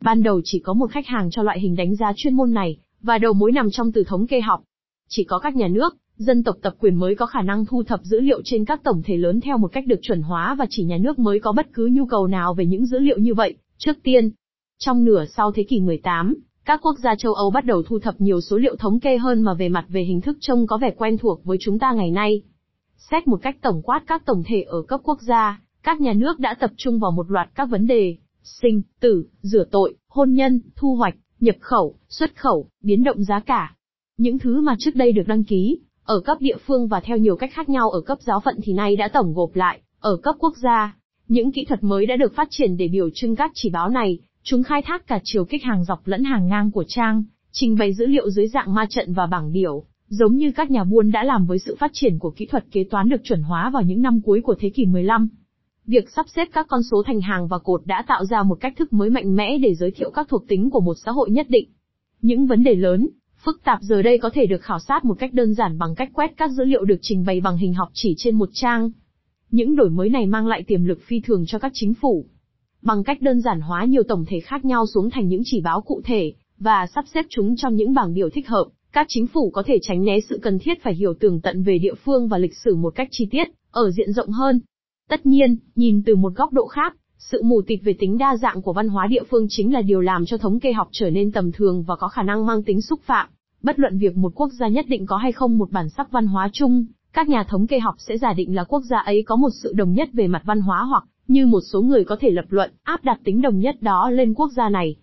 Ban 0.00 0.22
đầu 0.22 0.40
chỉ 0.44 0.58
có 0.58 0.72
một 0.72 0.90
khách 0.90 1.06
hàng 1.06 1.30
cho 1.30 1.42
loại 1.42 1.60
hình 1.60 1.76
đánh 1.76 1.96
giá 1.96 2.12
chuyên 2.16 2.34
môn 2.34 2.52
này, 2.52 2.76
và 3.02 3.18
đầu 3.18 3.32
mối 3.32 3.52
nằm 3.52 3.70
trong 3.70 3.92
từ 3.92 4.04
thống 4.04 4.26
kê 4.26 4.40
học. 4.40 4.62
Chỉ 5.08 5.24
có 5.24 5.38
các 5.38 5.56
nhà 5.56 5.68
nước, 5.68 5.96
dân 6.16 6.42
tộc 6.42 6.56
tập 6.62 6.74
quyền 6.80 6.94
mới 6.94 7.14
có 7.14 7.26
khả 7.26 7.42
năng 7.42 7.66
thu 7.66 7.82
thập 7.82 8.00
dữ 8.02 8.20
liệu 8.20 8.40
trên 8.44 8.64
các 8.64 8.84
tổng 8.84 9.02
thể 9.04 9.16
lớn 9.16 9.40
theo 9.40 9.58
một 9.58 9.68
cách 9.72 9.86
được 9.86 9.98
chuẩn 10.02 10.22
hóa 10.22 10.54
và 10.54 10.66
chỉ 10.70 10.84
nhà 10.84 10.98
nước 10.98 11.18
mới 11.18 11.40
có 11.40 11.52
bất 11.52 11.72
cứ 11.72 11.88
nhu 11.92 12.06
cầu 12.06 12.26
nào 12.26 12.54
về 12.54 12.66
những 12.66 12.86
dữ 12.86 12.98
liệu 12.98 13.18
như 13.18 13.34
vậy. 13.34 13.54
Trước 13.78 13.96
tiên, 14.02 14.30
trong 14.78 15.04
nửa 15.04 15.24
sau 15.36 15.52
thế 15.52 15.62
kỷ 15.62 15.80
18, 15.80 16.34
các 16.64 16.80
quốc 16.82 16.98
gia 17.02 17.14
châu 17.14 17.34
Âu 17.34 17.50
bắt 17.50 17.64
đầu 17.64 17.82
thu 17.82 17.98
thập 17.98 18.20
nhiều 18.20 18.40
số 18.40 18.56
liệu 18.56 18.76
thống 18.76 19.00
kê 19.00 19.18
hơn 19.18 19.42
mà 19.42 19.54
về 19.54 19.68
mặt 19.68 19.84
về 19.88 20.02
hình 20.02 20.20
thức 20.20 20.38
trông 20.40 20.66
có 20.66 20.78
vẻ 20.78 20.90
quen 20.90 21.18
thuộc 21.18 21.44
với 21.44 21.58
chúng 21.60 21.78
ta 21.78 21.92
ngày 21.92 22.10
nay. 22.10 22.42
Xét 23.10 23.28
một 23.28 23.38
cách 23.42 23.56
tổng 23.60 23.82
quát 23.82 24.02
các 24.06 24.26
tổng 24.26 24.42
thể 24.46 24.62
ở 24.62 24.82
cấp 24.82 25.00
quốc 25.04 25.22
gia, 25.22 25.60
các 25.82 26.00
nhà 26.00 26.12
nước 26.12 26.38
đã 26.38 26.54
tập 26.60 26.70
trung 26.76 26.98
vào 26.98 27.10
một 27.10 27.30
loạt 27.30 27.48
các 27.54 27.64
vấn 27.70 27.86
đề, 27.86 28.16
sinh, 28.42 28.82
tử, 29.00 29.24
rửa 29.42 29.64
tội, 29.70 29.94
hôn 30.08 30.32
nhân, 30.32 30.60
thu 30.76 30.94
hoạch, 30.94 31.14
nhập 31.40 31.56
khẩu, 31.60 31.94
xuất 32.08 32.36
khẩu, 32.36 32.68
biến 32.82 33.04
động 33.04 33.24
giá 33.24 33.40
cả. 33.40 33.74
Những 34.16 34.38
thứ 34.38 34.60
mà 34.60 34.76
trước 34.78 34.94
đây 34.94 35.12
được 35.12 35.22
đăng 35.26 35.44
ký, 35.44 35.78
ở 36.04 36.20
cấp 36.20 36.36
địa 36.40 36.56
phương 36.66 36.88
và 36.88 37.00
theo 37.00 37.16
nhiều 37.16 37.36
cách 37.36 37.50
khác 37.52 37.68
nhau 37.68 37.90
ở 37.90 38.00
cấp 38.00 38.18
giáo 38.20 38.40
phận 38.40 38.58
thì 38.62 38.72
nay 38.72 38.96
đã 38.96 39.08
tổng 39.08 39.34
gộp 39.34 39.54
lại, 39.54 39.80
ở 40.00 40.16
cấp 40.16 40.34
quốc 40.38 40.56
gia. 40.56 40.96
Những 41.28 41.52
kỹ 41.52 41.64
thuật 41.64 41.84
mới 41.84 42.06
đã 42.06 42.16
được 42.16 42.34
phát 42.34 42.48
triển 42.50 42.76
để 42.76 42.88
biểu 42.88 43.10
trưng 43.14 43.36
các 43.36 43.50
chỉ 43.54 43.70
báo 43.70 43.88
này, 43.88 44.18
chúng 44.42 44.62
khai 44.62 44.82
thác 44.82 45.06
cả 45.06 45.20
chiều 45.24 45.44
kích 45.44 45.62
hàng 45.62 45.84
dọc 45.84 46.06
lẫn 46.06 46.24
hàng 46.24 46.48
ngang 46.48 46.70
của 46.70 46.84
trang, 46.88 47.24
trình 47.52 47.76
bày 47.78 47.94
dữ 47.94 48.06
liệu 48.06 48.30
dưới 48.30 48.48
dạng 48.48 48.74
ma 48.74 48.86
trận 48.90 49.12
và 49.12 49.26
bảng 49.26 49.52
biểu, 49.52 49.84
giống 50.10 50.36
như 50.36 50.52
các 50.52 50.70
nhà 50.70 50.84
buôn 50.84 51.10
đã 51.10 51.24
làm 51.24 51.46
với 51.46 51.58
sự 51.58 51.76
phát 51.78 51.90
triển 51.94 52.18
của 52.18 52.30
kỹ 52.30 52.46
thuật 52.46 52.64
kế 52.70 52.84
toán 52.84 53.08
được 53.08 53.24
chuẩn 53.24 53.42
hóa 53.42 53.70
vào 53.70 53.82
những 53.82 54.02
năm 54.02 54.20
cuối 54.20 54.40
của 54.40 54.54
thế 54.58 54.70
kỷ 54.70 54.86
15. 54.86 55.28
Việc 55.86 56.10
sắp 56.16 56.26
xếp 56.36 56.48
các 56.52 56.66
con 56.68 56.82
số 56.82 57.02
thành 57.06 57.20
hàng 57.20 57.48
và 57.48 57.58
cột 57.58 57.86
đã 57.86 58.04
tạo 58.06 58.24
ra 58.24 58.42
một 58.42 58.54
cách 58.60 58.74
thức 58.76 58.92
mới 58.92 59.10
mạnh 59.10 59.36
mẽ 59.36 59.58
để 59.58 59.74
giới 59.74 59.90
thiệu 59.90 60.10
các 60.10 60.28
thuộc 60.28 60.48
tính 60.48 60.70
của 60.70 60.80
một 60.80 60.94
xã 61.04 61.10
hội 61.10 61.30
nhất 61.30 61.46
định. 61.50 61.68
Những 62.22 62.46
vấn 62.46 62.62
đề 62.62 62.74
lớn, 62.74 63.08
phức 63.44 63.60
tạp 63.64 63.78
giờ 63.82 64.02
đây 64.02 64.18
có 64.18 64.30
thể 64.30 64.46
được 64.46 64.62
khảo 64.62 64.78
sát 64.78 65.04
một 65.04 65.14
cách 65.18 65.34
đơn 65.34 65.54
giản 65.54 65.78
bằng 65.78 65.94
cách 65.94 66.10
quét 66.12 66.36
các 66.36 66.50
dữ 66.50 66.64
liệu 66.64 66.84
được 66.84 66.98
trình 67.02 67.24
bày 67.24 67.40
bằng 67.40 67.56
hình 67.56 67.74
học 67.74 67.88
chỉ 67.92 68.14
trên 68.18 68.38
một 68.38 68.48
trang. 68.52 68.90
Những 69.50 69.76
đổi 69.76 69.90
mới 69.90 70.08
này 70.08 70.26
mang 70.26 70.46
lại 70.46 70.62
tiềm 70.62 70.84
lực 70.84 70.98
phi 71.06 71.20
thường 71.20 71.44
cho 71.46 71.58
các 71.58 71.72
chính 71.74 71.94
phủ. 71.94 72.24
Bằng 72.82 73.04
cách 73.04 73.22
đơn 73.22 73.40
giản 73.40 73.60
hóa 73.60 73.84
nhiều 73.84 74.02
tổng 74.02 74.24
thể 74.28 74.40
khác 74.40 74.64
nhau 74.64 74.86
xuống 74.86 75.10
thành 75.10 75.28
những 75.28 75.42
chỉ 75.44 75.60
báo 75.60 75.80
cụ 75.80 76.00
thể, 76.04 76.32
và 76.58 76.86
sắp 76.94 77.04
xếp 77.14 77.26
chúng 77.28 77.56
trong 77.56 77.74
những 77.74 77.94
bảng 77.94 78.14
biểu 78.14 78.30
thích 78.30 78.48
hợp, 78.48 78.66
các 78.92 79.06
chính 79.08 79.26
phủ 79.26 79.50
có 79.50 79.62
thể 79.66 79.78
tránh 79.82 80.04
né 80.04 80.20
sự 80.20 80.38
cần 80.42 80.58
thiết 80.58 80.82
phải 80.82 80.94
hiểu 80.94 81.14
tường 81.14 81.40
tận 81.40 81.62
về 81.62 81.78
địa 81.78 81.94
phương 82.04 82.28
và 82.28 82.38
lịch 82.38 82.56
sử 82.56 82.76
một 82.76 82.94
cách 82.94 83.08
chi 83.10 83.28
tiết, 83.30 83.48
ở 83.70 83.90
diện 83.90 84.12
rộng 84.12 84.30
hơn. 84.30 84.60
Tất 85.08 85.26
nhiên, 85.26 85.56
nhìn 85.74 86.02
từ 86.06 86.16
một 86.16 86.34
góc 86.34 86.52
độ 86.52 86.66
khác, 86.66 86.96
sự 87.18 87.42
mù 87.42 87.62
tịt 87.62 87.80
về 87.82 87.94
tính 87.98 88.18
đa 88.18 88.36
dạng 88.36 88.62
của 88.62 88.72
văn 88.72 88.88
hóa 88.88 89.06
địa 89.06 89.22
phương 89.30 89.46
chính 89.48 89.72
là 89.72 89.82
điều 89.82 90.00
làm 90.00 90.26
cho 90.26 90.36
thống 90.36 90.60
kê 90.60 90.72
học 90.72 90.88
trở 90.92 91.10
nên 91.10 91.32
tầm 91.32 91.52
thường 91.52 91.82
và 91.82 91.96
có 91.96 92.08
khả 92.08 92.22
năng 92.22 92.46
mang 92.46 92.62
tính 92.62 92.80
xúc 92.80 93.00
phạm. 93.02 93.28
Bất 93.62 93.78
luận 93.78 93.98
việc 93.98 94.16
một 94.16 94.32
quốc 94.34 94.50
gia 94.52 94.68
nhất 94.68 94.84
định 94.88 95.06
có 95.06 95.16
hay 95.16 95.32
không 95.32 95.58
một 95.58 95.70
bản 95.70 95.88
sắc 95.88 96.10
văn 96.10 96.26
hóa 96.26 96.48
chung, 96.52 96.84
các 97.12 97.28
nhà 97.28 97.44
thống 97.44 97.66
kê 97.66 97.78
học 97.78 97.94
sẽ 97.98 98.18
giả 98.18 98.32
định 98.32 98.54
là 98.54 98.64
quốc 98.64 98.82
gia 98.90 98.98
ấy 98.98 99.22
có 99.22 99.36
một 99.36 99.50
sự 99.62 99.72
đồng 99.72 99.92
nhất 99.92 100.08
về 100.12 100.26
mặt 100.26 100.42
văn 100.44 100.60
hóa 100.60 100.82
hoặc, 100.82 101.04
như 101.28 101.46
một 101.46 101.60
số 101.72 101.82
người 101.82 102.04
có 102.04 102.16
thể 102.20 102.30
lập 102.30 102.44
luận, 102.48 102.70
áp 102.82 103.04
đặt 103.04 103.20
tính 103.24 103.42
đồng 103.42 103.58
nhất 103.58 103.82
đó 103.82 104.10
lên 104.10 104.34
quốc 104.34 104.50
gia 104.56 104.68
này. 104.68 104.96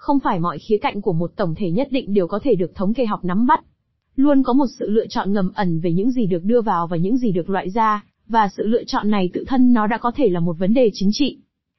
Không 0.00 0.18
phải 0.20 0.40
mọi 0.40 0.58
khía 0.58 0.78
cạnh 0.78 1.00
của 1.00 1.12
một 1.12 1.32
tổng 1.36 1.54
thể 1.54 1.70
nhất 1.70 1.88
định 1.90 2.14
đều 2.14 2.26
có 2.26 2.38
thể 2.42 2.54
được 2.54 2.74
thống 2.74 2.94
kê 2.94 3.06
học 3.06 3.24
nắm 3.24 3.46
bắt. 3.46 3.60
Luôn 4.16 4.42
có 4.42 4.52
một 4.52 4.66
sự 4.78 4.90
lựa 4.90 5.06
chọn 5.06 5.32
ngầm 5.32 5.50
ẩn 5.54 5.80
về 5.80 5.92
những 5.92 6.10
gì 6.10 6.26
được 6.26 6.44
đưa 6.44 6.60
vào 6.60 6.86
và 6.86 6.96
những 6.96 7.16
gì 7.16 7.32
được 7.32 7.50
loại 7.50 7.70
ra, 7.70 8.04
và 8.28 8.48
sự 8.56 8.66
lựa 8.66 8.84
chọn 8.84 9.10
này 9.10 9.30
tự 9.32 9.44
thân 9.46 9.72
nó 9.72 9.86
đã 9.86 9.98
có 9.98 10.12
thể 10.16 10.28
là 10.28 10.40
một 10.40 10.52
vấn 10.58 10.74
đề 10.74 10.90
chính 10.92 11.10
trị. 11.12 11.38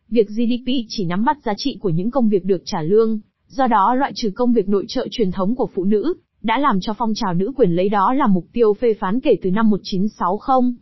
Việc 0.09 0.27
GDP 0.27 0.71
chỉ 0.87 1.05
nắm 1.05 1.25
bắt 1.25 1.37
giá 1.45 1.53
trị 1.57 1.77
của 1.81 1.89
những 1.89 2.11
công 2.11 2.29
việc 2.29 2.45
được 2.45 2.61
trả 2.65 2.81
lương, 2.81 3.19
do 3.47 3.67
đó 3.67 3.95
loại 3.95 4.11
trừ 4.15 4.31
công 4.35 4.53
việc 4.53 4.69
nội 4.69 4.85
trợ 4.87 5.07
truyền 5.11 5.31
thống 5.31 5.55
của 5.55 5.69
phụ 5.73 5.83
nữ, 5.83 6.13
đã 6.41 6.57
làm 6.57 6.79
cho 6.81 6.93
phong 6.93 7.13
trào 7.15 7.33
nữ 7.33 7.51
quyền 7.55 7.71
lấy 7.71 7.89
đó 7.89 8.13
làm 8.13 8.33
mục 8.33 8.45
tiêu 8.53 8.73
phê 8.73 8.93
phán 8.93 9.19
kể 9.19 9.35
từ 9.41 9.51
năm 9.51 9.69
1960. 9.69 10.73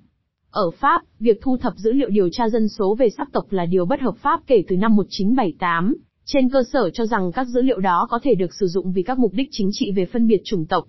Ở 0.51 0.72
Pháp, 0.72 1.01
việc 1.19 1.39
thu 1.41 1.58
thập 1.58 1.74
dữ 1.75 1.91
liệu 1.91 2.10
điều 2.10 2.29
tra 2.29 2.50
dân 2.50 2.67
số 2.67 2.96
về 2.96 3.10
sắc 3.10 3.31
tộc 3.31 3.46
là 3.50 3.65
điều 3.65 3.86
bất 3.86 4.01
hợp 4.01 4.15
pháp 4.17 4.41
kể 4.48 4.63
từ 4.67 4.77
năm 4.77 4.96
1978, 4.96 5.96
trên 6.31 6.50
cơ 6.50 6.63
sở 6.74 6.89
cho 6.89 7.05
rằng 7.05 7.31
các 7.31 7.48
dữ 7.48 7.62
liệu 7.62 7.79
đó 7.79 8.07
có 8.09 8.19
thể 8.24 8.36
được 8.36 8.53
sử 8.59 8.67
dụng 8.67 8.91
vì 8.91 9.03
các 9.03 9.19
mục 9.19 9.33
đích 9.33 9.48
chính 9.51 9.69
trị 9.71 9.91
về 9.91 10.05
phân 10.05 10.27
biệt 10.27 10.41
chủng 10.45 10.65
tộc. 10.65 10.86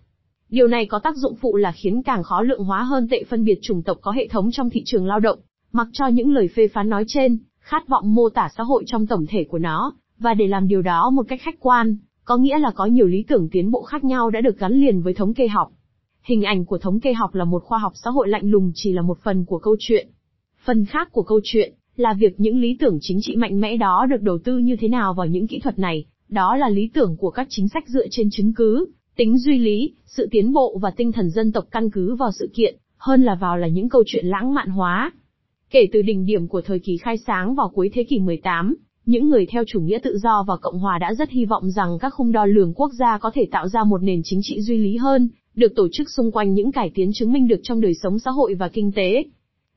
Điều 0.49 0.69
này 0.69 0.87
có 0.87 0.99
tác 0.99 1.17
dụng 1.17 1.35
phụ 1.41 1.57
là 1.57 1.73
khiến 1.73 2.03
càng 2.03 2.23
khó 2.23 2.43
lượng 2.43 2.65
hóa 2.65 2.83
hơn 2.83 3.09
tệ 3.11 3.25
phân 3.29 3.45
biệt 3.45 3.59
chủng 3.63 3.83
tộc 3.83 3.99
có 4.01 4.13
hệ 4.13 4.29
thống 4.29 4.51
trong 4.53 4.71
thị 4.71 4.83
trường 4.85 5.07
lao 5.07 5.21
động, 5.21 5.39
mặc 5.73 5.89
cho 5.93 6.07
những 6.07 6.33
lời 6.33 6.49
phê 6.57 6.69
phán 6.69 6.89
nói 6.89 7.05
trên, 7.09 7.39
khát 7.61 7.89
vọng 7.89 8.15
mô 8.15 8.29
tả 8.29 8.49
xã 8.57 8.63
hội 8.63 8.85
trong 8.87 9.07
tổng 9.07 9.27
thể 9.29 9.45
của 9.45 9.59
nó, 9.59 9.95
và 10.19 10.35
để 10.35 10.47
làm 10.47 10.69
điều 10.69 10.83
đó 10.83 11.11
một 11.11 11.23
cách 11.29 11.41
khách 11.43 11.61
quan, 11.61 11.97
có 12.25 12.37
nghĩa 12.37 12.59
là 12.59 12.71
có 12.71 12.87
nhiều 12.87 13.07
lý 13.07 13.25
tưởng 13.29 13.49
tiến 13.53 13.71
bộ 13.71 13.83
khác 13.83 14.05
nhau 14.05 14.31
đã 14.31 14.41
được 14.41 14.59
gắn 14.59 14.73
liền 14.73 15.03
với 15.03 15.15
thống 15.15 15.35
kê 15.35 15.49
học. 15.49 15.73
Hình 16.23 16.43
ảnh 16.43 16.65
của 16.65 16.79
thống 16.79 17.01
kê 17.01 17.13
học 17.13 17.35
là 17.35 17.45
một 17.45 17.63
khoa 17.65 17.79
học 17.79 17.93
xã 18.05 18.11
hội 18.11 18.29
lạnh 18.29 18.51
lùng 18.51 18.73
chỉ 18.75 18.93
là 18.93 19.03
một 19.03 19.19
phần 19.23 19.45
của 19.45 19.59
câu 19.59 19.77
chuyện. 19.79 20.09
Phần 20.65 20.85
khác 20.85 21.09
của 21.13 21.23
câu 21.23 21.41
chuyện 21.45 21.75
là 22.01 22.15
việc 22.19 22.41
những 22.41 22.61
lý 22.61 22.77
tưởng 22.81 22.99
chính 23.01 23.19
trị 23.23 23.37
mạnh 23.37 23.61
mẽ 23.61 23.77
đó 23.77 24.07
được 24.11 24.23
đầu 24.23 24.39
tư 24.39 24.59
như 24.59 24.77
thế 24.77 24.89
nào 24.89 25.15
vào 25.15 25.27
những 25.27 25.47
kỹ 25.47 25.59
thuật 25.59 25.79
này, 25.79 26.05
Đó 26.29 26.57
là 26.57 26.69
lý 26.69 26.91
tưởng 26.95 27.17
của 27.17 27.31
các 27.31 27.47
chính 27.51 27.69
sách 27.69 27.89
dựa 27.89 28.07
trên 28.11 28.31
chứng 28.31 28.53
cứ, 28.55 28.87
tính 29.17 29.39
duy 29.39 29.59
lý, 29.59 29.95
sự 30.07 30.29
tiến 30.31 30.53
bộ 30.53 30.79
và 30.83 30.91
tinh 30.91 31.13
thần 31.13 31.31
dân 31.31 31.53
tộc 31.53 31.65
căn 31.71 31.91
cứ 31.91 32.15
vào 32.15 32.31
sự 32.33 32.51
kiện, 32.55 32.77
hơn 32.97 33.23
là 33.23 33.35
vào 33.35 33.57
là 33.57 33.69
những 33.69 33.89
câu 33.89 34.03
chuyện 34.07 34.27
lãng 34.27 34.55
mạn 34.55 34.69
hóa. 34.69 35.13
Kể 35.71 35.87
từ 35.93 36.03
đỉnh 36.03 36.27
điểm 36.27 36.49
của 36.49 36.61
thời 36.61 36.79
kỳ 36.79 36.97
khai 36.97 37.17
sáng 37.27 37.55
vào 37.55 37.69
cuối 37.75 37.91
thế 37.95 38.05
kỷ 38.05 38.19
18, 38.19 38.75
những 39.07 39.29
người 39.29 39.47
theo 39.47 39.65
chủ 39.67 39.81
nghĩa 39.81 39.99
tự 39.99 40.19
do 40.19 40.45
và 40.49 40.57
Cộng 40.57 40.79
hòa 40.79 40.99
đã 40.99 41.15
rất 41.15 41.31
hy 41.31 41.45
vọng 41.45 41.71
rằng 41.71 41.99
các 42.01 42.15
khung 42.15 42.33
đo 42.33 42.47
lường 42.47 42.75
quốc 42.75 42.91
gia 42.99 43.19
có 43.19 43.31
thể 43.35 43.47
tạo 43.51 43.69
ra 43.69 43.85
một 43.85 44.03
nền 44.03 44.21
chính 44.25 44.41
trị 44.43 44.61
duy 44.61 44.79
lý 44.79 44.97
hơn, 44.97 45.29
được 45.55 45.73
tổ 45.77 45.89
chức 45.93 46.11
xung 46.11 46.33
quanh 46.33 46.55
những 46.55 46.73
cải 46.73 46.91
tiến 46.95 47.11
chứng 47.15 47.33
minh 47.33 47.49
được 47.49 47.61
trong 47.63 47.81
đời 47.81 47.95
sống 47.95 48.19
xã 48.19 48.31
hội 48.31 48.55
và 48.55 48.69
kinh 48.69 48.93
tế. 48.93 49.25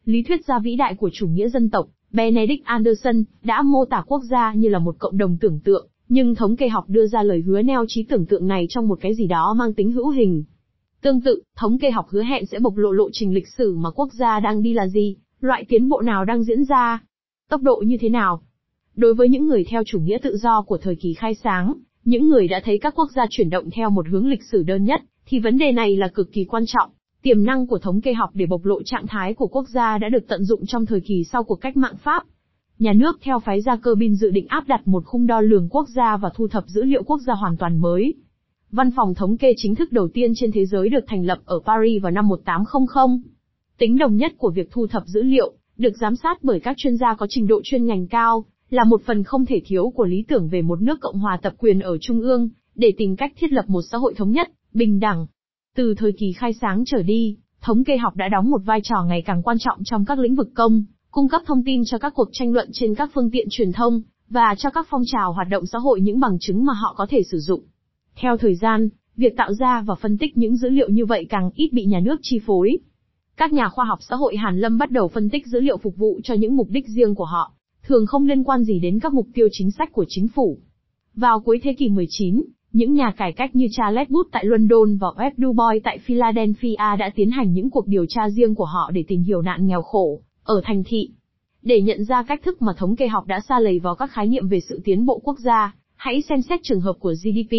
Lý 0.06 0.24
thuyết 0.24 0.46
gia 0.46 0.60
vĩ 0.60 0.76
đại 0.76 0.96
của 0.96 1.10
chủ 1.14 1.28
nghĩa 1.28 1.50
dân 1.50 1.70
tộc, 1.70 1.88
Benedict 2.14 2.66
Anderson, 2.66 3.24
đã 3.44 3.62
mô 3.62 3.86
tả 3.86 4.04
quốc 4.08 4.22
gia 4.30 4.54
như 4.54 4.70
là 4.70 4.80
một 4.80 4.96
cộng 5.00 5.18
đồng 5.18 5.38
tưởng 5.38 5.60
tượng, 5.60 5.88
nhưng 6.10 6.36
thống 6.36 6.56
kê 6.56 6.70
học 6.70 6.86
đưa 6.88 7.08
ra 7.08 7.24
lời 7.24 7.42
hứa 7.42 7.62
neo 7.62 7.86
trí 7.88 8.04
tưởng 8.04 8.26
tượng 8.26 8.48
này 8.48 8.66
trong 8.70 8.88
một 8.88 8.98
cái 9.02 9.14
gì 9.14 9.28
đó 9.28 9.54
mang 9.54 9.74
tính 9.74 9.92
hữu 9.92 10.10
hình. 10.10 10.44
Tương 11.02 11.22
tự, 11.22 11.42
thống 11.56 11.80
kê 11.80 11.92
học 11.92 12.08
hứa 12.10 12.24
hẹn 12.24 12.46
sẽ 12.46 12.60
bộc 12.60 12.78
lộ 12.78 12.92
lộ 12.92 13.10
trình 13.14 13.34
lịch 13.34 13.48
sử 13.58 13.76
mà 13.76 13.92
quốc 13.92 14.10
gia 14.14 14.40
đang 14.40 14.64
đi 14.64 14.74
là 14.74 14.88
gì, 14.88 15.16
loại 15.40 15.66
tiến 15.70 15.90
bộ 15.90 16.02
nào 16.02 16.26
đang 16.26 16.44
diễn 16.44 16.64
ra, 16.64 17.04
tốc 17.50 17.62
độ 17.62 17.84
như 17.86 17.98
thế 18.00 18.10
nào. 18.10 18.42
Đối 18.96 19.14
với 19.14 19.30
những 19.30 19.48
người 19.48 19.66
theo 19.70 19.84
chủ 19.86 20.00
nghĩa 20.00 20.18
tự 20.18 20.38
do 20.38 20.62
của 20.62 20.78
thời 20.78 20.96
kỳ 20.96 21.14
khai 21.14 21.36
sáng, 21.36 21.74
những 22.06 22.30
người 22.30 22.48
đã 22.48 22.62
thấy 22.66 22.78
các 22.78 22.96
quốc 22.96 23.10
gia 23.16 23.26
chuyển 23.30 23.50
động 23.50 23.70
theo 23.70 23.90
một 23.90 24.08
hướng 24.08 24.28
lịch 24.28 24.44
sử 24.52 24.64
đơn 24.64 24.84
nhất, 24.84 25.02
thì 25.26 25.40
vấn 25.40 25.58
đề 25.58 25.72
này 25.72 25.98
là 25.98 26.08
cực 26.08 26.32
kỳ 26.32 26.46
quan 26.46 26.64
trọng. 26.68 26.90
Tiềm 27.24 27.44
năng 27.44 27.68
của 27.68 27.80
thống 27.80 28.02
kê 28.02 28.14
học 28.14 28.30
để 28.34 28.46
bộc 28.46 28.66
lộ 28.66 28.84
trạng 28.84 29.08
thái 29.08 29.34
của 29.34 29.48
quốc 29.48 29.70
gia 29.70 29.98
đã 29.98 30.10
được 30.10 30.28
tận 30.28 30.44
dụng 30.44 30.66
trong 30.66 30.86
thời 30.86 31.02
kỳ 31.02 31.24
sau 31.24 31.44
cuộc 31.44 31.56
cách 31.56 31.78
mạng 31.78 31.96
Pháp. 32.04 32.24
Nhà 32.80 32.94
nước 32.94 33.20
theo 33.22 33.40
phái 33.40 33.62
gia 33.62 33.76
cơ 33.76 33.96
bin 33.96 34.16
dự 34.16 34.30
định 34.30 34.48
áp 34.48 34.68
đặt 34.68 34.88
một 34.88 35.04
khung 35.06 35.28
đo 35.28 35.42
lường 35.42 35.70
quốc 35.70 35.90
gia 35.96 36.18
và 36.18 36.30
thu 36.36 36.48
thập 36.48 36.68
dữ 36.68 36.84
liệu 36.84 37.04
quốc 37.04 37.22
gia 37.28 37.34
hoàn 37.34 37.58
toàn 37.58 37.78
mới. 37.78 38.14
Văn 38.72 38.90
phòng 38.96 39.16
thống 39.16 39.38
kê 39.38 39.54
chính 39.58 39.76
thức 39.76 39.92
đầu 39.92 40.08
tiên 40.08 40.32
trên 40.36 40.52
thế 40.52 40.66
giới 40.66 40.90
được 40.90 41.04
thành 41.08 41.26
lập 41.26 41.38
ở 41.46 41.60
Paris 41.66 42.04
vào 42.04 42.12
năm 42.12 42.28
1800. 42.28 43.22
Tính 43.78 43.98
đồng 43.98 44.18
nhất 44.18 44.34
của 44.38 44.50
việc 44.50 44.72
thu 44.72 44.88
thập 44.88 45.04
dữ 45.06 45.22
liệu, 45.24 45.54
được 45.78 45.94
giám 46.02 46.16
sát 46.16 46.44
bởi 46.44 46.60
các 46.60 46.78
chuyên 46.78 46.98
gia 46.98 47.14
có 47.14 47.28
trình 47.30 47.48
độ 47.48 47.62
chuyên 47.64 47.86
ngành 47.86 48.08
cao, 48.08 48.46
là 48.70 48.84
một 48.84 49.02
phần 49.06 49.24
không 49.24 49.46
thể 49.46 49.62
thiếu 49.66 49.92
của 49.96 50.06
lý 50.06 50.24
tưởng 50.28 50.48
về 50.48 50.62
một 50.62 50.82
nước 50.82 51.00
Cộng 51.02 51.20
hòa 51.20 51.40
tập 51.42 51.54
quyền 51.58 51.80
ở 51.80 51.98
Trung 51.98 52.22
ương, 52.22 52.50
để 52.76 52.94
tìm 52.98 53.16
cách 53.16 53.34
thiết 53.38 53.52
lập 53.52 53.66
một 53.68 53.82
xã 53.92 53.98
hội 53.98 54.14
thống 54.14 54.32
nhất, 54.32 54.52
bình 54.74 55.00
đẳng. 55.00 55.26
Từ 55.76 55.94
thời 55.98 56.12
kỳ 56.12 56.32
khai 56.32 56.54
sáng 56.62 56.84
trở 56.86 57.04
đi, 57.04 57.38
thống 57.62 57.84
kê 57.84 57.98
học 57.98 58.16
đã 58.16 58.28
đóng 58.28 58.50
một 58.50 58.62
vai 58.66 58.82
trò 58.84 59.04
ngày 59.08 59.22
càng 59.26 59.44
quan 59.44 59.58
trọng 59.60 59.80
trong 59.84 60.06
các 60.06 60.20
lĩnh 60.20 60.36
vực 60.36 60.50
công, 60.54 60.84
cung 61.12 61.28
cấp 61.28 61.42
thông 61.46 61.64
tin 61.64 61.82
cho 61.86 61.98
các 61.98 62.14
cuộc 62.16 62.30
tranh 62.32 62.52
luận 62.52 62.70
trên 62.74 62.96
các 62.96 63.12
phương 63.14 63.32
tiện 63.32 63.48
truyền 63.50 63.72
thông, 63.72 64.02
và 64.30 64.56
cho 64.58 64.70
các 64.70 64.88
phong 64.90 65.04
trào 65.06 65.34
hoạt 65.34 65.48
động 65.50 65.66
xã 65.66 65.80
hội 65.80 66.02
những 66.02 66.20
bằng 66.20 66.38
chứng 66.40 66.66
mà 66.66 66.74
họ 66.74 66.94
có 66.98 67.06
thể 67.10 67.24
sử 67.32 67.38
dụng. 67.38 67.62
Theo 68.16 68.38
thời 68.38 68.56
gian, 68.56 68.90
việc 69.16 69.38
tạo 69.38 69.54
ra 69.54 69.84
và 69.88 69.96
phân 69.96 70.18
tích 70.18 70.38
những 70.38 70.58
dữ 70.58 70.70
liệu 70.70 70.90
như 70.90 71.06
vậy 71.06 71.26
càng 71.30 71.50
ít 71.56 71.74
bị 71.74 71.86
nhà 71.86 72.00
nước 72.00 72.20
chi 72.22 72.40
phối. 72.46 72.78
Các 73.38 73.54
nhà 73.54 73.70
khoa 73.70 73.86
học 73.86 74.00
xã 74.02 74.16
hội 74.16 74.38
Hàn 74.38 74.60
Lâm 74.60 74.78
bắt 74.78 74.92
đầu 74.92 75.08
phân 75.08 75.30
tích 75.30 75.48
dữ 75.48 75.60
liệu 75.60 75.78
phục 75.78 75.98
vụ 75.98 76.20
cho 76.24 76.34
những 76.34 76.56
mục 76.56 76.70
đích 76.70 76.88
riêng 76.88 77.16
của 77.16 77.26
họ, 77.26 77.54
thường 77.84 78.06
không 78.06 78.26
liên 78.26 78.44
quan 78.44 78.64
gì 78.64 78.80
đến 78.80 79.00
các 79.00 79.14
mục 79.14 79.28
tiêu 79.34 79.48
chính 79.52 79.72
sách 79.72 79.92
của 79.92 80.06
chính 80.08 80.28
phủ. 80.28 80.58
Vào 81.16 81.40
cuối 81.40 81.60
thế 81.64 81.74
kỷ 81.74 81.90
19, 81.90 82.44
những 82.74 82.94
nhà 82.94 83.14
cải 83.18 83.32
cách 83.34 83.56
như 83.56 83.68
Charles 83.72 84.10
Booth 84.10 84.28
tại 84.32 84.46
London 84.46 84.98
và 84.98 85.08
Webb 85.08 85.32
Du 85.38 85.54
Bois 85.54 85.84
tại 85.84 85.98
Philadelphia 85.98 86.76
đã 86.78 87.12
tiến 87.16 87.32
hành 87.32 87.54
những 87.54 87.70
cuộc 87.70 87.88
điều 87.88 88.06
tra 88.10 88.30
riêng 88.30 88.56
của 88.56 88.66
họ 88.66 88.92
để 88.94 89.04
tìm 89.08 89.22
hiểu 89.22 89.42
nạn 89.42 89.68
nghèo 89.68 89.82
khổ 89.82 90.22
ở 90.44 90.62
thành 90.64 90.84
thị. 90.86 91.10
Để 91.62 91.82
nhận 91.82 92.04
ra 92.04 92.24
cách 92.24 92.42
thức 92.44 92.62
mà 92.62 92.74
thống 92.78 92.96
kê 92.96 93.08
học 93.08 93.28
đã 93.28 93.40
xa 93.50 93.60
lầy 93.60 93.80
vào 93.80 93.96
các 93.96 94.12
khái 94.12 94.28
niệm 94.28 94.48
về 94.48 94.60
sự 94.60 94.82
tiến 94.84 95.06
bộ 95.06 95.20
quốc 95.24 95.40
gia, 95.40 95.76
hãy 95.96 96.22
xem 96.22 96.42
xét 96.42 96.60
trường 96.64 96.82
hợp 96.82 96.94
của 97.00 97.14
GDP. 97.14 97.56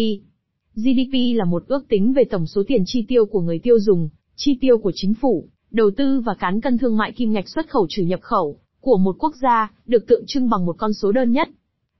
GDP 0.75 1.35
là 1.35 1.45
một 1.45 1.63
ước 1.67 1.87
tính 1.87 2.13
về 2.13 2.23
tổng 2.23 2.47
số 2.47 2.63
tiền 2.67 2.83
chi 2.85 3.05
tiêu 3.07 3.25
của 3.25 3.41
người 3.41 3.59
tiêu 3.59 3.79
dùng, 3.79 4.09
chi 4.35 4.57
tiêu 4.61 4.77
của 4.77 4.91
chính 4.95 5.13
phủ, 5.13 5.47
đầu 5.71 5.91
tư 5.97 6.21
và 6.25 6.33
cán 6.33 6.61
cân 6.61 6.77
thương 6.77 6.97
mại 6.97 7.11
kim 7.11 7.33
ngạch 7.33 7.49
xuất 7.49 7.69
khẩu 7.69 7.87
trừ 7.89 8.03
nhập 8.03 8.19
khẩu 8.21 8.59
của 8.81 8.97
một 8.97 9.15
quốc 9.19 9.33
gia, 9.41 9.71
được 9.85 10.07
tượng 10.07 10.23
trưng 10.27 10.49
bằng 10.49 10.65
một 10.65 10.75
con 10.77 10.93
số 10.93 11.11
đơn 11.11 11.31
nhất. 11.31 11.49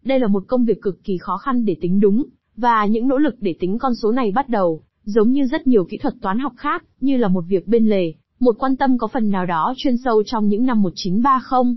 Đây 0.03 0.19
là 0.19 0.27
một 0.27 0.43
công 0.48 0.65
việc 0.65 0.81
cực 0.81 1.03
kỳ 1.03 1.17
khó 1.17 1.38
khăn 1.38 1.65
để 1.65 1.75
tính 1.81 2.00
đúng, 2.00 2.24
và 2.57 2.85
những 2.85 3.07
nỗ 3.07 3.17
lực 3.17 3.35
để 3.39 3.55
tính 3.59 3.77
con 3.77 3.95
số 3.95 4.12
này 4.12 4.31
bắt 4.31 4.50
đầu, 4.50 4.81
giống 5.03 5.31
như 5.31 5.45
rất 5.45 5.67
nhiều 5.67 5.85
kỹ 5.85 5.97
thuật 5.97 6.13
toán 6.21 6.39
học 6.39 6.53
khác, 6.57 6.83
như 7.01 7.17
là 7.17 7.27
một 7.27 7.43
việc 7.47 7.67
bên 7.67 7.89
lề, 7.89 8.13
một 8.39 8.55
quan 8.59 8.75
tâm 8.75 8.97
có 8.97 9.07
phần 9.07 9.29
nào 9.29 9.45
đó 9.45 9.74
chuyên 9.77 9.97
sâu 9.97 10.24
trong 10.25 10.47
những 10.47 10.65
năm 10.65 10.81
1930. 10.81 11.75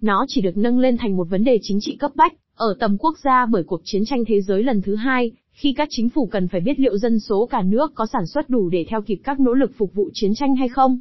Nó 0.00 0.24
chỉ 0.28 0.40
được 0.40 0.56
nâng 0.56 0.78
lên 0.78 0.96
thành 0.96 1.16
một 1.16 1.24
vấn 1.30 1.44
đề 1.44 1.58
chính 1.62 1.78
trị 1.80 1.96
cấp 1.96 2.10
bách, 2.14 2.32
ở 2.54 2.76
tầm 2.80 2.96
quốc 2.98 3.18
gia 3.24 3.46
bởi 3.46 3.62
cuộc 3.62 3.80
chiến 3.84 4.02
tranh 4.04 4.24
thế 4.26 4.40
giới 4.40 4.62
lần 4.62 4.82
thứ 4.82 4.94
hai, 4.94 5.32
khi 5.52 5.72
các 5.72 5.88
chính 5.90 6.08
phủ 6.08 6.26
cần 6.26 6.48
phải 6.48 6.60
biết 6.60 6.80
liệu 6.80 6.98
dân 6.98 7.20
số 7.20 7.46
cả 7.46 7.62
nước 7.62 7.94
có 7.94 8.06
sản 8.06 8.26
xuất 8.26 8.50
đủ 8.50 8.68
để 8.68 8.86
theo 8.88 9.02
kịp 9.02 9.20
các 9.24 9.40
nỗ 9.40 9.52
lực 9.52 9.70
phục 9.78 9.94
vụ 9.94 10.10
chiến 10.12 10.34
tranh 10.34 10.56
hay 10.56 10.68
không. 10.68 10.98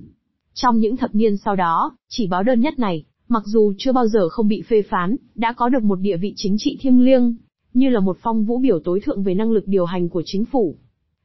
Trong 0.53 0.79
những 0.79 0.97
thập 0.97 1.15
niên 1.15 1.37
sau 1.37 1.55
đó, 1.55 1.97
chỉ 2.09 2.27
báo 2.27 2.43
đơn 2.43 2.59
nhất 2.59 2.79
này, 2.79 3.03
mặc 3.27 3.43
dù 3.45 3.73
chưa 3.77 3.91
bao 3.91 4.07
giờ 4.07 4.29
không 4.29 4.47
bị 4.47 4.61
phê 4.61 4.81
phán, 4.81 5.15
đã 5.35 5.53
có 5.53 5.69
được 5.69 5.83
một 5.83 5.99
địa 5.99 6.17
vị 6.17 6.33
chính 6.35 6.55
trị 6.59 6.77
thiêng 6.81 7.01
liêng, 7.01 7.35
như 7.73 7.89
là 7.89 7.99
một 7.99 8.17
phong 8.21 8.45
vũ 8.45 8.57
biểu 8.59 8.79
tối 8.79 8.99
thượng 8.99 9.23
về 9.23 9.33
năng 9.33 9.51
lực 9.51 9.67
điều 9.67 9.85
hành 9.85 10.09
của 10.09 10.21
chính 10.25 10.45
phủ. 10.45 10.75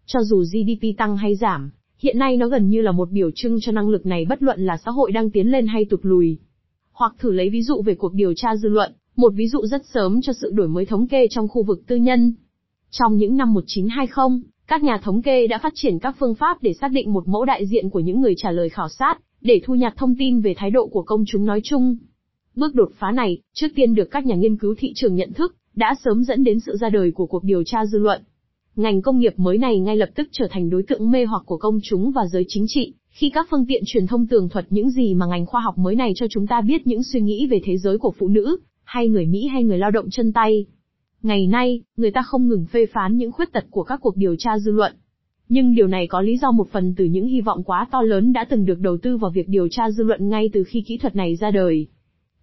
Cho 0.06 0.22
dù 0.22 0.44
GDP 0.44 0.98
tăng 0.98 1.16
hay 1.16 1.34
giảm, 1.34 1.70
hiện 1.98 2.18
nay 2.18 2.36
nó 2.36 2.48
gần 2.48 2.68
như 2.68 2.80
là 2.80 2.92
một 2.92 3.10
biểu 3.10 3.30
trưng 3.34 3.58
cho 3.60 3.72
năng 3.72 3.88
lực 3.88 4.06
này 4.06 4.24
bất 4.24 4.42
luận 4.42 4.60
là 4.60 4.76
xã 4.84 4.90
hội 4.90 5.12
đang 5.12 5.30
tiến 5.30 5.50
lên 5.50 5.66
hay 5.66 5.84
tụt 5.84 6.00
lùi. 6.02 6.38
Hoặc 6.92 7.14
thử 7.18 7.32
lấy 7.32 7.50
ví 7.50 7.62
dụ 7.62 7.82
về 7.82 7.94
cuộc 7.94 8.14
điều 8.14 8.34
tra 8.34 8.56
dư 8.56 8.68
luận, 8.68 8.92
một 9.16 9.32
ví 9.36 9.48
dụ 9.48 9.66
rất 9.66 9.86
sớm 9.86 10.20
cho 10.22 10.32
sự 10.32 10.50
đổi 10.50 10.68
mới 10.68 10.86
thống 10.86 11.06
kê 11.06 11.26
trong 11.30 11.48
khu 11.48 11.62
vực 11.62 11.82
tư 11.86 11.96
nhân. 11.96 12.32
Trong 12.90 13.16
những 13.16 13.36
năm 13.36 13.54
1920, 13.54 14.40
các 14.66 14.82
nhà 14.82 14.98
thống 14.98 15.22
kê 15.22 15.46
đã 15.46 15.58
phát 15.58 15.72
triển 15.74 15.98
các 15.98 16.16
phương 16.18 16.34
pháp 16.34 16.62
để 16.62 16.74
xác 16.74 16.88
định 16.92 17.12
một 17.12 17.28
mẫu 17.28 17.44
đại 17.44 17.66
diện 17.66 17.90
của 17.90 18.00
những 18.00 18.20
người 18.20 18.34
trả 18.36 18.50
lời 18.50 18.68
khảo 18.68 18.88
sát, 18.88 19.14
để 19.40 19.60
thu 19.64 19.74
nhặt 19.74 19.94
thông 19.96 20.14
tin 20.18 20.40
về 20.40 20.54
thái 20.56 20.70
độ 20.70 20.86
của 20.86 21.02
công 21.02 21.24
chúng 21.26 21.44
nói 21.44 21.60
chung. 21.64 21.96
Bước 22.56 22.74
đột 22.74 22.90
phá 22.98 23.12
này, 23.12 23.38
trước 23.52 23.68
tiên 23.74 23.94
được 23.94 24.10
các 24.10 24.26
nhà 24.26 24.34
nghiên 24.34 24.56
cứu 24.56 24.74
thị 24.78 24.92
trường 24.94 25.14
nhận 25.14 25.32
thức, 25.32 25.56
đã 25.76 25.95
sớm 26.04 26.25
dẫn 26.25 26.45
đến 26.45 26.61
sự 26.61 26.76
ra 26.76 26.88
đời 26.88 27.11
của 27.11 27.26
cuộc 27.26 27.45
điều 27.45 27.62
tra 27.64 27.87
dư 27.87 27.99
luận. 27.99 28.23
Ngành 28.76 29.02
công 29.02 29.19
nghiệp 29.19 29.35
mới 29.37 29.59
này 29.59 29.78
ngay 29.78 29.97
lập 29.97 30.09
tức 30.14 30.28
trở 30.33 30.47
thành 30.50 30.71
đối 30.71 30.83
tượng 30.83 31.11
mê 31.11 31.25
hoặc 31.25 31.43
của 31.47 31.57
công 31.57 31.78
chúng 31.83 32.11
và 32.11 32.23
giới 32.33 32.45
chính 32.49 32.64
trị, 32.69 32.95
khi 33.11 33.31
các 33.31 33.47
phương 33.50 33.66
tiện 33.69 33.83
truyền 33.87 34.07
thông 34.07 34.26
tường 34.26 34.49
thuật 34.49 34.66
những 34.71 34.90
gì 34.90 35.14
mà 35.14 35.26
ngành 35.26 35.47
khoa 35.47 35.61
học 35.61 35.78
mới 35.78 35.95
này 35.95 36.12
cho 36.16 36.26
chúng 36.31 36.47
ta 36.47 36.61
biết 36.61 36.87
những 36.87 37.02
suy 37.02 37.21
nghĩ 37.21 37.47
về 37.47 37.61
thế 37.64 37.76
giới 37.76 37.99
của 37.99 38.12
phụ 38.19 38.28
nữ, 38.28 38.57
hay 38.85 39.09
người 39.09 39.26
Mỹ 39.26 39.47
hay 39.47 39.64
người 39.64 39.78
lao 39.78 39.90
động 39.90 40.11
chân 40.11 40.33
tay. 40.33 40.66
Ngày 41.23 41.47
nay, 41.47 41.81
người 41.97 42.11
ta 42.11 42.23
không 42.23 42.49
ngừng 42.49 42.66
phê 42.66 42.87
phán 42.87 43.16
những 43.16 43.33
khuyết 43.33 43.52
tật 43.52 43.64
của 43.71 43.83
các 43.83 44.00
cuộc 44.02 44.16
điều 44.16 44.37
tra 44.38 44.59
dư 44.59 44.73
luận. 44.73 44.93
Nhưng 45.49 45.75
điều 45.75 45.87
này 45.87 46.07
có 46.07 46.21
lý 46.21 46.37
do 46.38 46.50
một 46.50 46.69
phần 46.73 46.95
từ 46.97 47.04
những 47.04 47.26
hy 47.26 47.40
vọng 47.40 47.62
quá 47.64 47.87
to 47.90 48.02
lớn 48.02 48.33
đã 48.33 48.45
từng 48.45 48.64
được 48.64 48.81
đầu 48.81 48.97
tư 49.02 49.16
vào 49.16 49.31
việc 49.31 49.49
điều 49.49 49.69
tra 49.69 49.90
dư 49.90 50.04
luận 50.04 50.28
ngay 50.28 50.50
từ 50.52 50.64
khi 50.64 50.85
kỹ 50.87 50.99
thuật 50.99 51.16
này 51.16 51.37
ra 51.37 51.50
đời. 51.50 51.87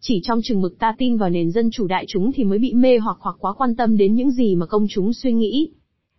Chỉ 0.03 0.22
trong 0.24 0.39
chừng 0.43 0.62
mực 0.62 0.79
ta 0.79 0.96
tin 0.98 1.17
vào 1.17 1.29
nền 1.29 1.51
dân 1.51 1.72
chủ 1.72 1.88
đại 1.88 2.05
chúng 2.08 2.31
thì 2.31 2.43
mới 2.43 2.60
bị 2.60 2.74
mê 2.74 2.98
hoặc 2.98 3.17
hoặc 3.20 3.36
quá 3.39 3.53
quan 3.53 3.75
tâm 3.75 3.98
đến 3.98 4.15
những 4.15 4.31
gì 4.31 4.55
mà 4.55 4.65
công 4.65 4.86
chúng 4.89 5.13
suy 5.13 5.34
nghĩ. 5.34 5.70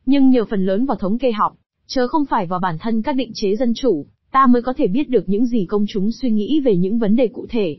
Nhưng 0.07 0.31
nhờ 0.31 0.45
phần 0.45 0.67
lớn 0.67 0.87
vào 0.87 0.97
thống 0.97 1.19
kê 1.19 1.33
học, 1.33 1.57
chớ 1.87 2.09
không 2.09 2.25
phải 2.25 2.47
vào 2.47 2.61
bản 2.61 2.77
thân 2.81 3.03
các 3.03 3.17
định 3.17 3.31
chế 3.35 3.57
dân 3.57 3.75
chủ, 3.75 4.07
ta 4.33 4.47
mới 4.47 4.63
có 4.63 4.73
thể 4.77 4.87
biết 4.87 5.09
được 5.09 5.29
những 5.29 5.47
gì 5.47 5.67
công 5.69 5.85
chúng 5.89 6.13
suy 6.13 6.31
nghĩ 6.31 6.61
về 6.61 6.77
những 6.77 6.99
vấn 6.99 7.17
đề 7.17 7.29
cụ 7.29 7.47
thể. 7.51 7.77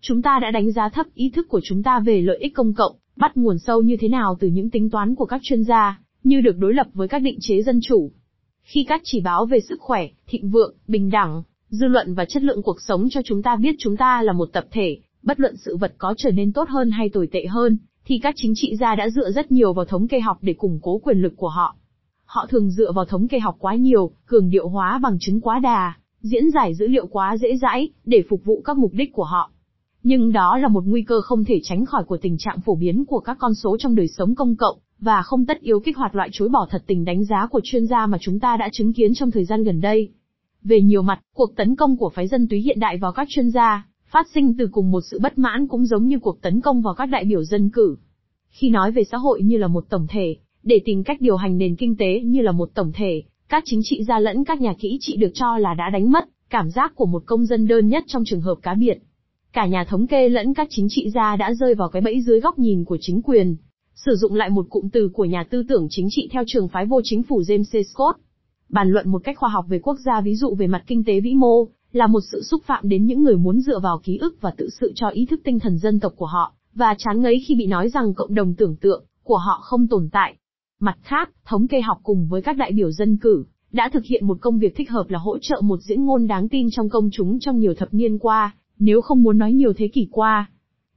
Chúng 0.00 0.22
ta 0.22 0.38
đã 0.42 0.50
đánh 0.50 0.72
giá 0.72 0.88
thấp 0.88 1.06
ý 1.14 1.30
thức 1.30 1.48
của 1.48 1.60
chúng 1.64 1.82
ta 1.82 2.00
về 2.00 2.20
lợi 2.20 2.38
ích 2.38 2.54
công 2.54 2.74
cộng, 2.74 2.96
bắt 3.16 3.36
nguồn 3.36 3.58
sâu 3.58 3.82
như 3.82 3.96
thế 4.00 4.08
nào 4.08 4.36
từ 4.40 4.48
những 4.48 4.70
tính 4.70 4.90
toán 4.90 5.14
của 5.14 5.26
các 5.26 5.40
chuyên 5.44 5.64
gia, 5.64 6.00
như 6.24 6.40
được 6.40 6.58
đối 6.58 6.74
lập 6.74 6.86
với 6.94 7.08
các 7.08 7.18
định 7.18 7.38
chế 7.40 7.62
dân 7.62 7.80
chủ. 7.82 8.10
Khi 8.62 8.84
các 8.84 9.00
chỉ 9.04 9.20
báo 9.20 9.46
về 9.46 9.60
sức 9.60 9.80
khỏe, 9.80 10.08
thịnh 10.26 10.50
vượng, 10.50 10.74
bình 10.88 11.10
đẳng, 11.10 11.42
dư 11.68 11.86
luận 11.86 12.14
và 12.14 12.24
chất 12.24 12.42
lượng 12.42 12.62
cuộc 12.62 12.80
sống 12.80 13.08
cho 13.10 13.22
chúng 13.24 13.42
ta 13.42 13.56
biết 13.56 13.74
chúng 13.78 13.96
ta 13.96 14.22
là 14.22 14.32
một 14.32 14.48
tập 14.52 14.64
thể, 14.70 14.98
bất 15.22 15.40
luận 15.40 15.56
sự 15.56 15.76
vật 15.76 15.94
có 15.98 16.14
trở 16.16 16.30
nên 16.30 16.52
tốt 16.52 16.68
hơn 16.68 16.90
hay 16.90 17.08
tồi 17.08 17.28
tệ 17.32 17.46
hơn, 17.46 17.78
thì 18.04 18.18
các 18.22 18.34
chính 18.38 18.52
trị 18.56 18.76
gia 18.76 18.94
đã 18.94 19.10
dựa 19.10 19.30
rất 19.30 19.52
nhiều 19.52 19.72
vào 19.72 19.84
thống 19.84 20.08
kê 20.08 20.20
học 20.20 20.38
để 20.40 20.52
củng 20.52 20.78
cố 20.82 20.98
quyền 20.98 21.18
lực 21.18 21.32
của 21.36 21.48
họ. 21.48 21.76
Họ 22.24 22.46
thường 22.46 22.70
dựa 22.70 22.92
vào 22.92 23.04
thống 23.04 23.28
kê 23.28 23.38
học 23.38 23.56
quá 23.58 23.74
nhiều, 23.74 24.10
cường 24.26 24.50
điệu 24.50 24.68
hóa 24.68 24.98
bằng 25.02 25.16
chứng 25.20 25.40
quá 25.40 25.58
đà, 25.58 25.94
diễn 26.20 26.50
giải 26.50 26.74
dữ 26.74 26.86
liệu 26.86 27.06
quá 27.06 27.36
dễ 27.36 27.56
dãi, 27.56 27.88
để 28.04 28.24
phục 28.30 28.44
vụ 28.44 28.62
các 28.64 28.78
mục 28.78 28.92
đích 28.94 29.12
của 29.12 29.24
họ. 29.24 29.50
Nhưng 30.02 30.32
đó 30.32 30.58
là 30.58 30.68
một 30.68 30.84
nguy 30.86 31.02
cơ 31.02 31.20
không 31.20 31.44
thể 31.44 31.60
tránh 31.62 31.86
khỏi 31.86 32.04
của 32.04 32.16
tình 32.16 32.36
trạng 32.38 32.60
phổ 32.60 32.74
biến 32.74 33.04
của 33.04 33.20
các 33.20 33.36
con 33.40 33.54
số 33.54 33.76
trong 33.78 33.94
đời 33.94 34.08
sống 34.08 34.34
công 34.34 34.56
cộng, 34.56 34.78
và 34.98 35.22
không 35.22 35.46
tất 35.46 35.60
yếu 35.60 35.80
kích 35.80 35.96
hoạt 35.96 36.14
loại 36.14 36.28
chối 36.32 36.48
bỏ 36.48 36.66
thật 36.70 36.82
tình 36.86 37.04
đánh 37.04 37.24
giá 37.24 37.46
của 37.50 37.60
chuyên 37.64 37.86
gia 37.86 38.06
mà 38.06 38.18
chúng 38.20 38.40
ta 38.40 38.56
đã 38.56 38.68
chứng 38.72 38.92
kiến 38.92 39.14
trong 39.14 39.30
thời 39.30 39.44
gian 39.44 39.64
gần 39.64 39.80
đây. 39.80 40.08
Về 40.62 40.80
nhiều 40.80 41.02
mặt, 41.02 41.20
cuộc 41.34 41.56
tấn 41.56 41.76
công 41.76 41.96
của 41.96 42.10
phái 42.14 42.28
dân 42.28 42.48
túy 42.48 42.60
hiện 42.60 42.80
đại 42.80 42.96
vào 42.96 43.12
các 43.12 43.28
chuyên 43.30 43.50
gia, 43.50 43.86
phát 44.10 44.26
sinh 44.34 44.54
từ 44.58 44.68
cùng 44.72 44.90
một 44.90 45.00
sự 45.10 45.18
bất 45.22 45.38
mãn 45.38 45.66
cũng 45.68 45.86
giống 45.86 46.06
như 46.06 46.18
cuộc 46.18 46.42
tấn 46.42 46.60
công 46.60 46.82
vào 46.82 46.94
các 46.94 47.06
đại 47.06 47.24
biểu 47.24 47.44
dân 47.44 47.70
cử. 47.70 47.96
Khi 48.48 48.70
nói 48.70 48.92
về 48.92 49.04
xã 49.04 49.16
hội 49.16 49.42
như 49.42 49.56
là 49.56 49.66
một 49.66 49.84
tổng 49.88 50.06
thể, 50.10 50.36
để 50.62 50.80
tìm 50.84 51.04
cách 51.04 51.20
điều 51.20 51.36
hành 51.36 51.58
nền 51.58 51.76
kinh 51.76 51.96
tế 51.96 52.20
như 52.20 52.40
là 52.40 52.52
một 52.52 52.70
tổng 52.74 52.92
thể, 52.94 53.22
các 53.48 53.62
chính 53.66 53.80
trị 53.84 54.04
gia 54.04 54.18
lẫn 54.18 54.44
các 54.44 54.60
nhà 54.60 54.74
kỹ 54.78 54.98
trị 55.00 55.16
được 55.16 55.30
cho 55.34 55.58
là 55.58 55.74
đã 55.74 55.90
đánh 55.90 56.10
mất 56.10 56.24
cảm 56.50 56.70
giác 56.70 56.92
của 56.94 57.06
một 57.06 57.22
công 57.26 57.46
dân 57.46 57.66
đơn 57.66 57.88
nhất 57.88 58.04
trong 58.06 58.24
trường 58.24 58.40
hợp 58.40 58.54
cá 58.62 58.74
biệt. 58.74 58.98
Cả 59.52 59.66
nhà 59.66 59.84
thống 59.84 60.06
kê 60.06 60.28
lẫn 60.28 60.54
các 60.54 60.66
chính 60.70 60.86
trị 60.90 61.10
gia 61.14 61.36
đã 61.36 61.54
rơi 61.54 61.74
vào 61.74 61.88
cái 61.88 62.02
bẫy 62.02 62.20
dưới 62.20 62.40
góc 62.40 62.58
nhìn 62.58 62.84
của 62.84 62.98
chính 63.00 63.22
quyền. 63.22 63.56
Sử 63.94 64.16
dụng 64.16 64.34
lại 64.34 64.50
một 64.50 64.66
cụm 64.70 64.88
từ 64.88 65.08
của 65.08 65.24
nhà 65.24 65.44
tư 65.50 65.62
tưởng 65.68 65.86
chính 65.90 66.08
trị 66.10 66.28
theo 66.32 66.42
trường 66.46 66.68
phái 66.68 66.86
vô 66.86 67.00
chính 67.04 67.22
phủ 67.22 67.40
James 67.40 67.64
C. 67.64 67.86
Scott. 67.86 68.16
Bàn 68.68 68.90
luận 68.90 69.08
một 69.08 69.24
cách 69.24 69.38
khoa 69.38 69.48
học 69.48 69.64
về 69.68 69.78
quốc 69.78 69.96
gia 70.04 70.20
ví 70.20 70.34
dụ 70.34 70.54
về 70.54 70.66
mặt 70.66 70.84
kinh 70.86 71.04
tế 71.04 71.20
vĩ 71.20 71.34
mô, 71.34 71.68
là 71.92 72.06
một 72.06 72.20
sự 72.32 72.42
xúc 72.42 72.62
phạm 72.64 72.88
đến 72.88 73.06
những 73.06 73.22
người 73.22 73.36
muốn 73.36 73.60
dựa 73.60 73.78
vào 73.78 74.00
ký 74.02 74.16
ức 74.16 74.36
và 74.40 74.50
tự 74.56 74.68
sự 74.80 74.92
cho 74.94 75.08
ý 75.08 75.26
thức 75.26 75.40
tinh 75.44 75.58
thần 75.58 75.78
dân 75.78 76.00
tộc 76.00 76.12
của 76.16 76.26
họ, 76.26 76.52
và 76.74 76.94
chán 76.98 77.20
ngấy 77.20 77.44
khi 77.48 77.54
bị 77.54 77.66
nói 77.66 77.88
rằng 77.88 78.14
cộng 78.14 78.34
đồng 78.34 78.54
tưởng 78.54 78.76
tượng 78.76 79.04
của 79.22 79.36
họ 79.36 79.60
không 79.62 79.86
tồn 79.88 80.08
tại. 80.12 80.36
Mặt 80.80 80.98
khác, 81.02 81.30
thống 81.44 81.68
kê 81.68 81.80
học 81.80 81.98
cùng 82.02 82.26
với 82.28 82.42
các 82.42 82.56
đại 82.56 82.72
biểu 82.72 82.90
dân 82.90 83.16
cử, 83.16 83.44
đã 83.72 83.90
thực 83.92 84.04
hiện 84.04 84.26
một 84.26 84.38
công 84.40 84.58
việc 84.58 84.76
thích 84.76 84.90
hợp 84.90 85.10
là 85.10 85.18
hỗ 85.18 85.38
trợ 85.38 85.60
một 85.60 85.78
diễn 85.82 86.04
ngôn 86.04 86.26
đáng 86.26 86.48
tin 86.48 86.68
trong 86.70 86.88
công 86.88 87.08
chúng 87.12 87.38
trong 87.40 87.58
nhiều 87.58 87.74
thập 87.74 87.94
niên 87.94 88.18
qua, 88.18 88.54
nếu 88.78 89.00
không 89.00 89.22
muốn 89.22 89.38
nói 89.38 89.52
nhiều 89.52 89.72
thế 89.76 89.88
kỷ 89.88 90.08
qua. 90.10 90.50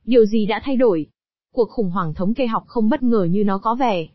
Điều 0.06 0.26
gì 0.26 0.46
đã 0.46 0.62
thay 0.64 0.76
đổi? 0.76 1.08
Cuộc 1.54 1.70
khủng 1.70 1.90
hoảng 1.90 2.14
thống 2.14 2.34
kê 2.34 2.48
học 2.48 2.64
không 2.68 2.90
bất 2.90 3.04
ngờ 3.04 3.28
như 3.32 3.44
nó 3.44 3.58
có 3.58 3.76
vẻ. 3.76 4.08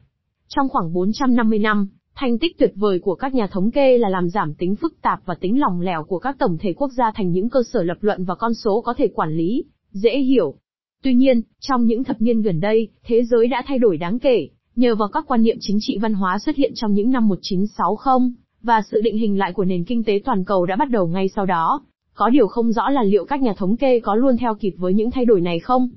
Trong 0.49 0.68
khoảng 0.68 0.92
450 0.92 1.58
năm, 1.58 1.88
thành 2.21 2.39
tích 2.39 2.59
tuyệt 2.59 2.73
vời 2.77 2.99
của 2.99 3.15
các 3.15 3.35
nhà 3.35 3.47
thống 3.47 3.71
kê 3.71 3.99
là 3.99 4.09
làm 4.09 4.29
giảm 4.29 4.55
tính 4.55 4.77
phức 4.77 5.03
tạp 5.03 5.21
và 5.27 5.35
tính 5.35 5.61
lòng 5.61 5.81
lẻo 5.81 6.05
của 6.05 6.19
các 6.19 6.37
tổng 6.39 6.57
thể 6.61 6.73
quốc 6.73 6.91
gia 6.93 7.11
thành 7.15 7.31
những 7.33 7.49
cơ 7.49 7.61
sở 7.73 7.83
lập 7.83 7.97
luận 8.01 8.25
và 8.25 8.35
con 8.35 8.55
số 8.55 8.81
có 8.81 8.95
thể 8.99 9.09
quản 9.09 9.31
lý, 9.31 9.65
dễ 9.93 10.19
hiểu. 10.19 10.55
Tuy 11.03 11.15
nhiên, 11.15 11.41
trong 11.61 11.85
những 11.85 12.05
thập 12.05 12.21
niên 12.21 12.43
gần 12.43 12.61
đây, 12.61 12.89
thế 13.05 13.25
giới 13.25 13.47
đã 13.47 13.63
thay 13.67 13.79
đổi 13.79 13.97
đáng 13.97 14.19
kể, 14.19 14.49
nhờ 14.77 14.95
vào 14.95 15.09
các 15.09 15.25
quan 15.27 15.43
niệm 15.43 15.57
chính 15.61 15.79
trị 15.81 15.99
văn 15.99 16.15
hóa 16.15 16.39
xuất 16.39 16.57
hiện 16.57 16.73
trong 16.75 16.95
những 16.95 17.11
năm 17.11 17.29
1960, 17.29 18.31
và 18.63 18.83
sự 18.91 19.01
định 19.01 19.17
hình 19.17 19.39
lại 19.39 19.53
của 19.53 19.65
nền 19.65 19.85
kinh 19.85 20.05
tế 20.05 20.21
toàn 20.25 20.45
cầu 20.45 20.67
đã 20.67 20.77
bắt 20.77 20.91
đầu 20.91 21.07
ngay 21.07 21.29
sau 21.29 21.47
đó. 21.47 21.83
Có 22.15 22.31
điều 22.31 22.47
không 22.47 22.73
rõ 22.73 22.91
là 22.91 23.03
liệu 23.03 23.25
các 23.25 23.43
nhà 23.43 23.55
thống 23.57 23.77
kê 23.77 24.01
có 24.01 24.15
luôn 24.15 24.37
theo 24.37 24.55
kịp 24.55 24.75
với 24.77 24.95
những 24.95 25.11
thay 25.11 25.25
đổi 25.25 25.41
này 25.41 25.59
không? 25.59 25.89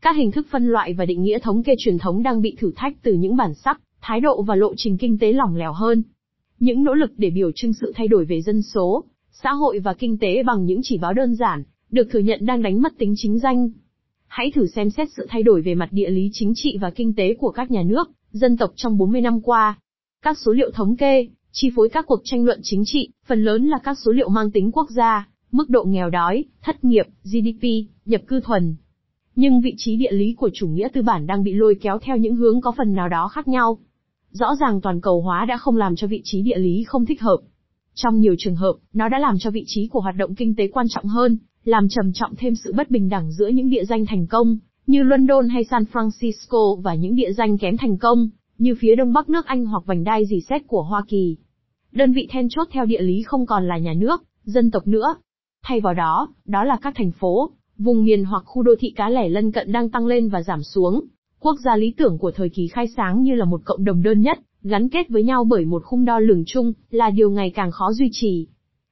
Các 0.00 0.16
hình 0.16 0.30
thức 0.30 0.46
phân 0.50 0.66
loại 0.66 0.94
và 0.94 1.04
định 1.04 1.22
nghĩa 1.22 1.38
thống 1.38 1.62
kê 1.62 1.74
truyền 1.78 1.98
thống 1.98 2.22
đang 2.22 2.42
bị 2.42 2.56
thử 2.60 2.72
thách 2.76 3.02
từ 3.02 3.12
những 3.12 3.36
bản 3.36 3.54
sắc, 3.54 3.80
thái 4.06 4.20
độ 4.20 4.42
và 4.42 4.54
lộ 4.54 4.74
trình 4.76 4.98
kinh 4.98 5.18
tế 5.18 5.32
lỏng 5.32 5.56
lẻo 5.56 5.72
hơn. 5.72 6.02
Những 6.58 6.84
nỗ 6.84 6.94
lực 6.94 7.10
để 7.16 7.30
biểu 7.30 7.50
trưng 7.54 7.72
sự 7.72 7.92
thay 7.96 8.08
đổi 8.08 8.24
về 8.24 8.42
dân 8.42 8.62
số, 8.62 9.04
xã 9.30 9.52
hội 9.52 9.78
và 9.78 9.94
kinh 9.94 10.18
tế 10.18 10.42
bằng 10.42 10.64
những 10.64 10.80
chỉ 10.82 10.98
báo 10.98 11.12
đơn 11.12 11.34
giản, 11.34 11.62
được 11.90 12.08
thừa 12.10 12.18
nhận 12.18 12.46
đang 12.46 12.62
đánh 12.62 12.82
mất 12.82 12.98
tính 12.98 13.14
chính 13.16 13.38
danh. 13.38 13.70
Hãy 14.26 14.50
thử 14.54 14.66
xem 14.66 14.90
xét 14.90 15.08
sự 15.16 15.26
thay 15.28 15.42
đổi 15.42 15.62
về 15.62 15.74
mặt 15.74 15.88
địa 15.90 16.10
lý 16.10 16.30
chính 16.32 16.52
trị 16.54 16.78
và 16.80 16.90
kinh 16.90 17.14
tế 17.14 17.34
của 17.34 17.50
các 17.50 17.70
nhà 17.70 17.82
nước, 17.82 18.10
dân 18.30 18.56
tộc 18.56 18.72
trong 18.76 18.98
40 18.98 19.20
năm 19.20 19.40
qua. 19.40 19.78
Các 20.22 20.38
số 20.38 20.52
liệu 20.52 20.70
thống 20.70 20.96
kê, 20.96 21.28
chi 21.52 21.70
phối 21.76 21.88
các 21.88 22.06
cuộc 22.06 22.20
tranh 22.24 22.44
luận 22.44 22.60
chính 22.62 22.82
trị, 22.86 23.08
phần 23.26 23.44
lớn 23.44 23.66
là 23.68 23.78
các 23.84 23.98
số 24.04 24.12
liệu 24.12 24.28
mang 24.28 24.50
tính 24.50 24.72
quốc 24.72 24.90
gia, 24.90 25.28
mức 25.52 25.70
độ 25.70 25.84
nghèo 25.84 26.10
đói, 26.10 26.44
thất 26.62 26.84
nghiệp, 26.84 27.06
GDP, 27.24 27.64
nhập 28.04 28.22
cư 28.26 28.40
thuần. 28.40 28.76
Nhưng 29.36 29.60
vị 29.60 29.74
trí 29.76 29.96
địa 29.96 30.12
lý 30.12 30.34
của 30.34 30.50
chủ 30.54 30.68
nghĩa 30.68 30.88
tư 30.92 31.02
bản 31.02 31.26
đang 31.26 31.44
bị 31.44 31.52
lôi 31.52 31.76
kéo 31.80 31.98
theo 31.98 32.16
những 32.16 32.36
hướng 32.36 32.60
có 32.60 32.72
phần 32.76 32.94
nào 32.94 33.08
đó 33.08 33.28
khác 33.28 33.48
nhau. 33.48 33.78
Rõ 34.38 34.54
ràng 34.60 34.80
toàn 34.80 35.00
cầu 35.00 35.20
hóa 35.20 35.44
đã 35.48 35.56
không 35.56 35.76
làm 35.76 35.96
cho 35.96 36.06
vị 36.06 36.20
trí 36.24 36.42
địa 36.42 36.58
lý 36.58 36.84
không 36.86 37.06
thích 37.06 37.20
hợp. 37.20 37.36
Trong 37.94 38.20
nhiều 38.20 38.34
trường 38.38 38.56
hợp, 38.56 38.74
nó 38.92 39.08
đã 39.08 39.18
làm 39.18 39.38
cho 39.38 39.50
vị 39.50 39.64
trí 39.66 39.88
của 39.88 40.00
hoạt 40.00 40.16
động 40.16 40.34
kinh 40.34 40.54
tế 40.56 40.68
quan 40.68 40.86
trọng 40.90 41.04
hơn, 41.04 41.38
làm 41.64 41.88
trầm 41.88 42.12
trọng 42.12 42.34
thêm 42.36 42.54
sự 42.54 42.72
bất 42.72 42.90
bình 42.90 43.08
đẳng 43.08 43.32
giữa 43.32 43.48
những 43.48 43.70
địa 43.70 43.84
danh 43.84 44.06
thành 44.06 44.26
công, 44.26 44.58
như 44.86 45.02
London 45.02 45.48
hay 45.48 45.64
San 45.64 45.84
Francisco 45.92 46.80
và 46.80 46.94
những 46.94 47.14
địa 47.14 47.32
danh 47.32 47.58
kém 47.58 47.76
thành 47.76 47.98
công, 47.98 48.28
như 48.58 48.74
phía 48.78 48.94
đông 48.96 49.12
bắc 49.12 49.28
nước 49.28 49.46
Anh 49.46 49.66
hoặc 49.66 49.82
vành 49.86 50.04
đai 50.04 50.26
dì 50.26 50.40
xét 50.40 50.62
của 50.66 50.82
Hoa 50.82 51.04
Kỳ. 51.08 51.36
Đơn 51.92 52.12
vị 52.12 52.28
then 52.30 52.48
chốt 52.50 52.68
theo 52.70 52.84
địa 52.84 53.02
lý 53.02 53.22
không 53.22 53.46
còn 53.46 53.68
là 53.68 53.78
nhà 53.78 53.94
nước, 53.94 54.22
dân 54.44 54.70
tộc 54.70 54.86
nữa. 54.86 55.14
Thay 55.64 55.80
vào 55.80 55.94
đó, 55.94 56.28
đó 56.44 56.64
là 56.64 56.76
các 56.82 56.94
thành 56.96 57.10
phố, 57.10 57.50
vùng 57.78 58.04
miền 58.04 58.24
hoặc 58.24 58.42
khu 58.46 58.62
đô 58.62 58.72
thị 58.80 58.92
cá 58.96 59.08
lẻ 59.08 59.28
lân 59.28 59.52
cận 59.52 59.72
đang 59.72 59.90
tăng 59.90 60.06
lên 60.06 60.28
và 60.28 60.42
giảm 60.42 60.62
xuống. 60.62 61.04
Quốc 61.44 61.56
gia 61.64 61.76
lý 61.76 61.94
tưởng 61.96 62.18
của 62.18 62.30
thời 62.30 62.48
kỳ 62.48 62.68
khai 62.68 62.86
sáng 62.96 63.22
như 63.22 63.34
là 63.34 63.44
một 63.44 63.60
cộng 63.64 63.84
đồng 63.84 64.02
đơn 64.02 64.20
nhất, 64.20 64.38
gắn 64.62 64.88
kết 64.88 65.08
với 65.08 65.22
nhau 65.22 65.44
bởi 65.44 65.64
một 65.64 65.82
khung 65.84 66.04
đo 66.04 66.18
lường 66.18 66.44
chung, 66.46 66.72
là 66.90 67.10
điều 67.10 67.30
ngày 67.30 67.50
càng 67.50 67.70
khó 67.70 67.92
duy 67.92 68.08
trì. 68.12 68.46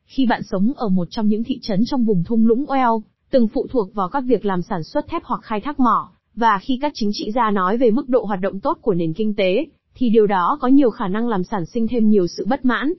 Khi 0.04 0.26
bạn 0.26 0.42
sống 0.42 0.73
ở 0.76 0.88
một 0.88 1.09
trong 1.11 1.28
những 1.28 1.44
thị 1.44 1.59
trấn 1.62 1.80
trong 1.87 2.04
vùng 2.04 2.24
thung 2.24 2.46
lũng 2.46 2.64
oeo, 2.68 3.03
từng 3.31 3.48
phụ 3.48 3.66
thuộc 3.70 3.94
vào 3.94 4.09
các 4.09 4.24
việc 4.27 4.44
làm 4.44 4.62
sản 4.62 4.83
xuất 4.83 5.09
thép 5.09 5.24
hoặc 5.24 5.40
khai 5.42 5.61
thác 5.61 5.81
mỏ, 5.81 6.11
và 6.35 6.59
khi 6.62 6.79
các 6.83 6.92
chính 6.94 7.11
trị 7.12 7.31
gia 7.35 7.50
nói 7.50 7.79
về 7.79 7.90
mức 7.90 8.09
độ 8.09 8.24
hoạt 8.24 8.40
động 8.40 8.61
tốt 8.61 8.79
của 8.83 8.94
nền 8.94 9.12
kinh 9.12 9.35
tế, 9.35 9.66
thì 9.94 10.11
điều 10.11 10.27
đó 10.27 10.59
có 10.61 10.68
nhiều 10.68 10.90
khả 10.90 11.09
năng 11.09 11.29
làm 11.29 11.44
sản 11.44 11.66
sinh 11.66 11.88
thêm 11.88 12.09
nhiều 12.09 12.27
sự 12.27 12.46
bất 12.48 12.64
mãn. 12.64 12.92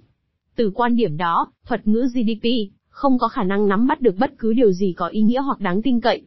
Từ 0.56 0.72
quan 0.76 0.96
điểm 0.96 1.18
đó, 1.18 1.52
thuật 1.68 1.88
ngữ 1.88 2.08
GDP 2.14 2.48
không 2.90 3.18
có 3.18 3.28
khả 3.28 3.44
năng 3.44 3.68
nắm 3.68 3.88
bắt 3.88 4.02
được 4.02 4.16
bất 4.20 4.34
cứ 4.38 4.54
điều 4.54 4.72
gì 4.72 4.94
có 4.98 5.08
ý 5.08 5.22
nghĩa 5.22 5.42
hoặc 5.42 5.60
đáng 5.60 5.82
tin 5.82 6.02
cậy. 6.02 6.22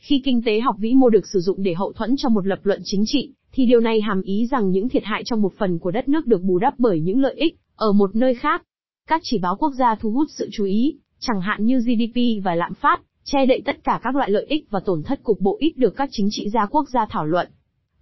Khi 0.00 0.22
kinh 0.24 0.42
tế 0.42 0.60
học 0.60 0.76
vĩ 0.78 0.94
mô 0.94 1.08
được 1.08 1.26
sử 1.26 1.40
dụng 1.40 1.62
để 1.62 1.74
hậu 1.74 1.92
thuẫn 1.92 2.14
cho 2.16 2.28
một 2.28 2.46
lập 2.46 2.58
luận 2.62 2.80
chính 2.84 3.04
trị, 3.06 3.32
thì 3.52 3.66
điều 3.66 3.80
này 3.80 4.00
hàm 4.00 4.22
ý 4.22 4.46
rằng 4.50 4.70
những 4.70 4.88
thiệt 4.88 5.04
hại 5.04 5.22
trong 5.24 5.42
một 5.42 5.52
phần 5.58 5.78
của 5.78 5.90
đất 5.90 6.08
nước 6.08 6.26
được 6.26 6.42
bù 6.42 6.58
đắp 6.58 6.74
bởi 6.78 7.00
những 7.00 7.20
lợi 7.20 7.34
ích 7.34 7.56
ở 7.76 7.92
một 7.92 8.16
nơi 8.16 8.34
khác. 8.34 8.62
Các 9.08 9.20
chỉ 9.24 9.38
báo 9.38 9.56
quốc 9.56 9.72
gia 9.78 9.94
thu 9.94 10.10
hút 10.10 10.28
sự 10.30 10.48
chú 10.52 10.64
ý, 10.64 10.96
chẳng 11.18 11.40
hạn 11.40 11.64
như 11.64 11.78
GDP 11.78 12.44
và 12.44 12.54
lạm 12.54 12.74
phát, 12.74 13.00
che 13.24 13.46
đậy 13.46 13.62
tất 13.64 13.84
cả 13.84 14.00
các 14.02 14.16
loại 14.16 14.30
lợi 14.30 14.46
ích 14.48 14.66
và 14.70 14.80
tổn 14.80 15.02
thất 15.02 15.22
cục 15.22 15.40
bộ 15.40 15.56
ít 15.60 15.72
được 15.76 15.96
các 15.96 16.08
chính 16.12 16.28
trị 16.30 16.48
gia 16.48 16.66
quốc 16.66 16.88
gia 16.88 17.06
thảo 17.10 17.26
luận. 17.26 17.48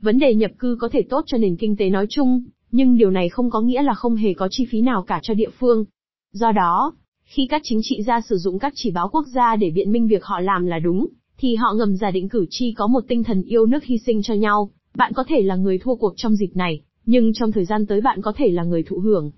Vấn 0.00 0.18
đề 0.18 0.34
nhập 0.34 0.50
cư 0.58 0.76
có 0.80 0.88
thể 0.92 1.02
tốt 1.02 1.24
cho 1.26 1.38
nền 1.38 1.56
kinh 1.56 1.76
tế 1.76 1.90
nói 1.90 2.06
chung, 2.10 2.44
nhưng 2.70 2.96
điều 2.96 3.10
này 3.10 3.28
không 3.28 3.50
có 3.50 3.60
nghĩa 3.60 3.82
là 3.82 3.94
không 3.94 4.16
hề 4.16 4.34
có 4.34 4.48
chi 4.50 4.66
phí 4.70 4.80
nào 4.80 5.02
cả 5.02 5.20
cho 5.22 5.34
địa 5.34 5.50
phương. 5.58 5.84
Do 6.32 6.52
đó, 6.52 6.92
khi 7.24 7.46
các 7.50 7.60
chính 7.64 7.80
trị 7.82 8.02
gia 8.02 8.20
sử 8.20 8.36
dụng 8.36 8.58
các 8.58 8.72
chỉ 8.76 8.90
báo 8.90 9.08
quốc 9.08 9.26
gia 9.26 9.56
để 9.56 9.70
biện 9.70 9.92
minh 9.92 10.06
việc 10.06 10.24
họ 10.24 10.40
làm 10.40 10.66
là 10.66 10.78
đúng, 10.78 11.06
thì 11.38 11.54
họ 11.54 11.72
ngầm 11.72 11.96
giả 11.96 12.10
định 12.10 12.28
cử 12.28 12.46
tri 12.50 12.72
có 12.72 12.86
một 12.86 13.04
tinh 13.08 13.24
thần 13.24 13.42
yêu 13.42 13.66
nước 13.66 13.84
hy 13.84 13.98
sinh 13.98 14.22
cho 14.22 14.34
nhau. 14.34 14.70
Bạn 14.96 15.12
có 15.14 15.24
thể 15.28 15.42
là 15.42 15.56
người 15.56 15.78
thua 15.78 15.94
cuộc 15.94 16.12
trong 16.16 16.36
dịp 16.36 16.50
này, 16.54 16.80
nhưng 17.06 17.32
trong 17.32 17.52
thời 17.52 17.64
gian 17.64 17.86
tới 17.86 18.00
bạn 18.00 18.22
có 18.22 18.32
thể 18.36 18.50
là 18.50 18.64
người 18.64 18.82
thụ 18.82 18.98
hưởng. 18.98 19.30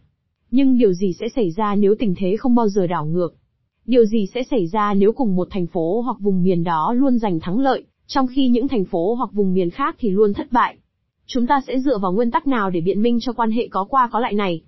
Nhưng 0.50 0.78
điều 0.78 0.92
gì 0.92 1.12
sẽ 1.20 1.28
xảy 1.28 1.50
ra 1.50 1.74
nếu 1.74 1.94
tình 1.98 2.14
thế 2.18 2.36
không 2.36 2.54
bao 2.54 2.68
giờ 2.68 2.86
đảo 2.86 3.06
ngược? 3.06 3.34
Điều 3.86 4.04
gì 4.04 4.26
sẽ 4.34 4.42
xảy 4.50 4.66
ra 4.66 4.94
nếu 4.94 5.12
cùng 5.12 5.36
một 5.36 5.48
thành 5.50 5.66
phố 5.66 6.00
hoặc 6.00 6.16
vùng 6.20 6.42
miền 6.42 6.64
đó 6.64 6.92
luôn 6.96 7.18
giành 7.18 7.40
thắng 7.40 7.58
lợi, 7.58 7.84
trong 8.06 8.26
khi 8.26 8.48
những 8.48 8.68
thành 8.68 8.84
phố 8.84 9.14
hoặc 9.14 9.30
vùng 9.32 9.54
miền 9.54 9.70
khác 9.70 9.96
thì 9.98 10.10
luôn 10.10 10.34
thất 10.34 10.52
bại? 10.52 10.76
Chúng 11.26 11.46
ta 11.46 11.60
sẽ 11.66 11.78
dựa 11.78 11.98
vào 11.98 12.12
nguyên 12.12 12.30
tắc 12.30 12.46
nào 12.46 12.70
để 12.70 12.80
biện 12.80 13.02
minh 13.02 13.18
cho 13.20 13.32
quan 13.32 13.50
hệ 13.50 13.68
có 13.68 13.84
qua 13.84 14.08
có 14.12 14.20
lại 14.20 14.32
này? 14.32 14.62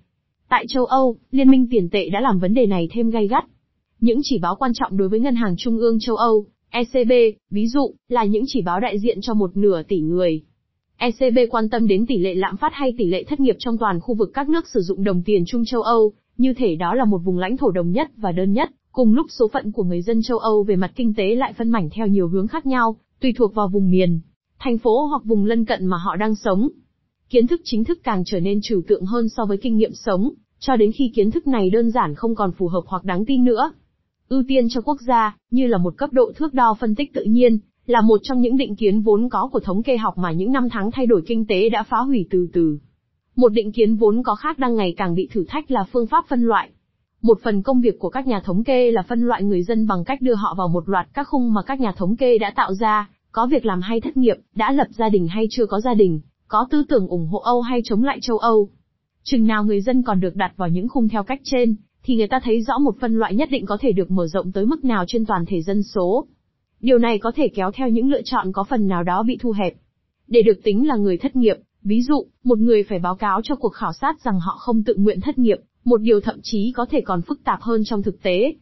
Tại 0.49 0.65
châu 0.67 0.85
Âu, 0.85 1.15
Liên 1.31 1.49
minh 1.49 1.67
tiền 1.71 1.89
tệ 1.89 2.09
đã 2.09 2.21
làm 2.21 2.39
vấn 2.39 2.53
đề 2.53 2.65
này 2.65 2.87
thêm 2.91 3.09
gay 3.09 3.27
gắt. 3.27 3.45
Những 3.99 4.19
chỉ 4.23 4.39
báo 4.39 4.55
quan 4.55 4.71
trọng 4.73 4.97
đối 4.97 5.09
với 5.09 5.19
Ngân 5.19 5.35
hàng 5.35 5.55
Trung 5.57 5.77
ương 5.77 5.99
châu 5.99 6.15
Âu, 6.15 6.45
ECB, 6.73 7.11
ví 7.49 7.67
dụ, 7.67 7.93
là 8.09 8.23
những 8.23 8.43
chỉ 8.47 8.61
báo 8.61 8.79
đại 8.79 8.99
diện 8.99 9.21
cho 9.21 9.33
một 9.33 9.57
nửa 9.57 9.81
tỷ 9.87 9.99
người. 9.99 10.41
ECB 10.97 11.37
quan 11.51 11.69
tâm 11.69 11.87
đến 11.87 12.05
tỷ 12.05 12.17
lệ 12.17 12.35
lạm 12.35 12.57
phát 12.57 12.73
hay 12.73 12.93
tỷ 12.97 13.05
lệ 13.05 13.23
thất 13.23 13.39
nghiệp 13.39 13.55
trong 13.59 13.77
toàn 13.77 13.99
khu 13.99 14.15
vực 14.15 14.31
các 14.33 14.49
nước 14.49 14.67
sử 14.67 14.81
dụng 14.81 15.03
đồng 15.03 15.21
tiền 15.25 15.43
chung 15.47 15.65
châu 15.65 15.81
Âu, 15.81 16.13
như 16.37 16.53
thể 16.53 16.75
đó 16.75 16.93
là 16.95 17.05
một 17.05 17.17
vùng 17.17 17.37
lãnh 17.37 17.57
thổ 17.57 17.71
đồng 17.71 17.91
nhất 17.91 18.11
và 18.17 18.31
đơn 18.31 18.53
nhất, 18.53 18.69
cùng 18.91 19.13
lúc 19.13 19.25
số 19.29 19.47
phận 19.47 19.71
của 19.71 19.83
người 19.83 20.01
dân 20.01 20.21
châu 20.21 20.37
Âu 20.37 20.63
về 20.63 20.75
mặt 20.75 20.91
kinh 20.95 21.13
tế 21.13 21.35
lại 21.35 21.53
phân 21.57 21.69
mảnh 21.69 21.89
theo 21.89 22.07
nhiều 22.07 22.27
hướng 22.27 22.47
khác 22.47 22.65
nhau, 22.65 22.95
tùy 23.19 23.33
thuộc 23.37 23.55
vào 23.55 23.67
vùng 23.67 23.91
miền, 23.91 24.19
thành 24.59 24.77
phố 24.77 25.05
hoặc 25.05 25.21
vùng 25.25 25.45
lân 25.45 25.65
cận 25.65 25.85
mà 25.85 25.97
họ 25.97 26.15
đang 26.15 26.35
sống. 26.35 26.69
Kiến 27.29 27.47
thức 27.47 27.61
chính 27.63 27.83
thức 27.83 27.99
càng 28.03 28.23
trở 28.25 28.39
nên 28.39 28.59
trừu 28.63 28.81
tượng 28.87 29.05
hơn 29.05 29.29
so 29.29 29.45
với 29.45 29.57
kinh 29.57 29.77
nghiệm 29.77 29.93
sống, 29.93 30.33
cho 30.59 30.75
đến 30.75 30.91
khi 30.91 31.11
kiến 31.15 31.31
thức 31.31 31.47
này 31.47 31.69
đơn 31.69 31.91
giản 31.91 32.15
không 32.15 32.35
còn 32.35 32.51
phù 32.51 32.67
hợp 32.67 32.83
hoặc 32.85 33.03
đáng 33.05 33.25
tin 33.25 33.43
nữa. 33.43 33.71
Ưu 34.29 34.43
tiên 34.47 34.67
cho 34.69 34.81
quốc 34.81 34.97
gia, 35.01 35.37
như 35.51 35.67
là 35.67 35.77
một 35.77 35.93
cấp 35.97 36.13
độ 36.13 36.31
thước 36.35 36.53
đo 36.53 36.73
phân 36.79 36.95
tích 36.95 37.13
tự 37.13 37.23
nhiên, 37.23 37.59
là 37.85 38.01
một 38.01 38.19
trong 38.23 38.41
những 38.41 38.57
định 38.57 38.75
kiến 38.75 39.01
vốn 39.01 39.29
có 39.29 39.49
của 39.51 39.59
thống 39.59 39.83
kê 39.83 39.97
học 39.97 40.17
mà 40.17 40.31
những 40.31 40.51
năm 40.51 40.69
tháng 40.69 40.91
thay 40.91 41.05
đổi 41.05 41.23
kinh 41.27 41.45
tế 41.45 41.69
đã 41.69 41.83
phá 41.83 41.97
hủy 41.97 42.27
từ 42.29 42.47
từ. 42.53 42.77
Một 43.35 43.49
định 43.49 43.71
kiến 43.71 43.95
vốn 43.95 44.23
có 44.23 44.35
khác 44.35 44.59
đang 44.59 44.75
ngày 44.75 44.93
càng 44.97 45.15
bị 45.15 45.29
thử 45.31 45.43
thách 45.47 45.71
là 45.71 45.83
phương 45.91 46.07
pháp 46.07 46.25
phân 46.27 46.41
loại. 46.41 46.69
Một 47.21 47.39
phần 47.43 47.61
công 47.61 47.81
việc 47.81 47.99
của 47.99 48.09
các 48.09 48.27
nhà 48.27 48.39
thống 48.45 48.63
kê 48.63 48.91
là 48.91 49.01
phân 49.01 49.21
loại 49.21 49.43
người 49.43 49.63
dân 49.63 49.87
bằng 49.87 50.03
cách 50.03 50.21
đưa 50.21 50.35
họ 50.35 50.55
vào 50.57 50.67
một 50.67 50.89
loạt 50.89 51.07
các 51.13 51.27
khung 51.27 51.53
mà 51.53 51.61
các 51.61 51.79
nhà 51.79 51.91
thống 51.97 52.15
kê 52.15 52.37
đã 52.37 52.53
tạo 52.55 52.73
ra, 52.73 53.09
có 53.31 53.47
việc 53.47 53.65
làm 53.65 53.81
hay 53.81 54.01
thất 54.01 54.17
nghiệp, 54.17 54.35
đã 54.55 54.71
lập 54.71 54.87
gia 54.89 55.09
đình 55.09 55.27
hay 55.27 55.47
chưa 55.49 55.65
có 55.65 55.79
gia 55.79 55.93
đình, 55.93 56.21
có 56.47 56.67
tư 56.69 56.83
tưởng 56.89 57.07
ủng 57.07 57.27
hộ 57.27 57.39
Âu 57.39 57.61
hay 57.61 57.81
chống 57.83 58.03
lại 58.03 58.19
châu 58.21 58.37
Âu. 58.37 58.69
Chừng 59.23 59.47
nào 59.47 59.63
người 59.63 59.81
dân 59.81 60.03
còn 60.03 60.19
được 60.19 60.35
đặt 60.35 60.53
vào 60.57 60.69
những 60.69 60.89
khung 60.89 61.09
theo 61.09 61.23
cách 61.23 61.41
trên, 61.43 61.75
thì 62.03 62.15
người 62.15 62.27
ta 62.27 62.39
thấy 62.43 62.61
rõ 62.61 62.77
một 62.77 62.95
phân 62.99 63.13
loại 63.13 63.35
nhất 63.35 63.49
định 63.51 63.65
có 63.65 63.77
thể 63.81 63.91
được 63.91 64.11
mở 64.11 64.27
rộng 64.27 64.51
tới 64.51 64.65
mức 64.65 64.85
nào 64.85 65.03
trên 65.07 65.25
toàn 65.25 65.45
thể 65.45 65.61
dân 65.61 65.83
số. 65.83 66.27
Điều 66.79 66.97
này 66.97 67.19
có 67.19 67.31
thể 67.35 67.47
kéo 67.47 67.71
theo 67.71 67.89
những 67.89 68.09
lựa 68.09 68.21
chọn 68.25 68.51
có 68.51 68.63
phần 68.63 68.87
nào 68.87 69.03
đó 69.03 69.23
bị 69.23 69.37
thu 69.41 69.51
hẹp. 69.51 69.73
Để 70.27 70.41
được 70.41 70.63
tính 70.63 70.87
là 70.87 70.95
người 70.95 71.17
thất 71.17 71.35
nghiệp, 71.35 71.57
ví 71.83 72.01
dụ, 72.01 72.25
một 72.43 72.59
người 72.59 72.83
phải 72.83 72.99
báo 72.99 73.15
cáo 73.15 73.41
cho 73.43 73.55
cuộc 73.55 73.73
khảo 73.73 73.93
sát 73.93 74.23
rằng 74.23 74.39
họ 74.39 74.55
không 74.59 74.83
tự 74.83 74.95
nguyện 74.95 75.21
thất 75.21 75.37
nghiệp, 75.37 75.57
một 75.85 76.01
điều 76.01 76.21
thậm 76.21 76.39
chí 76.43 76.71
có 76.75 76.85
thể 76.89 77.01
còn 77.01 77.21
phức 77.21 77.43
tạp 77.43 77.61
hơn 77.61 77.81
trong 77.85 78.03
thực 78.03 78.23
tế. 78.23 78.53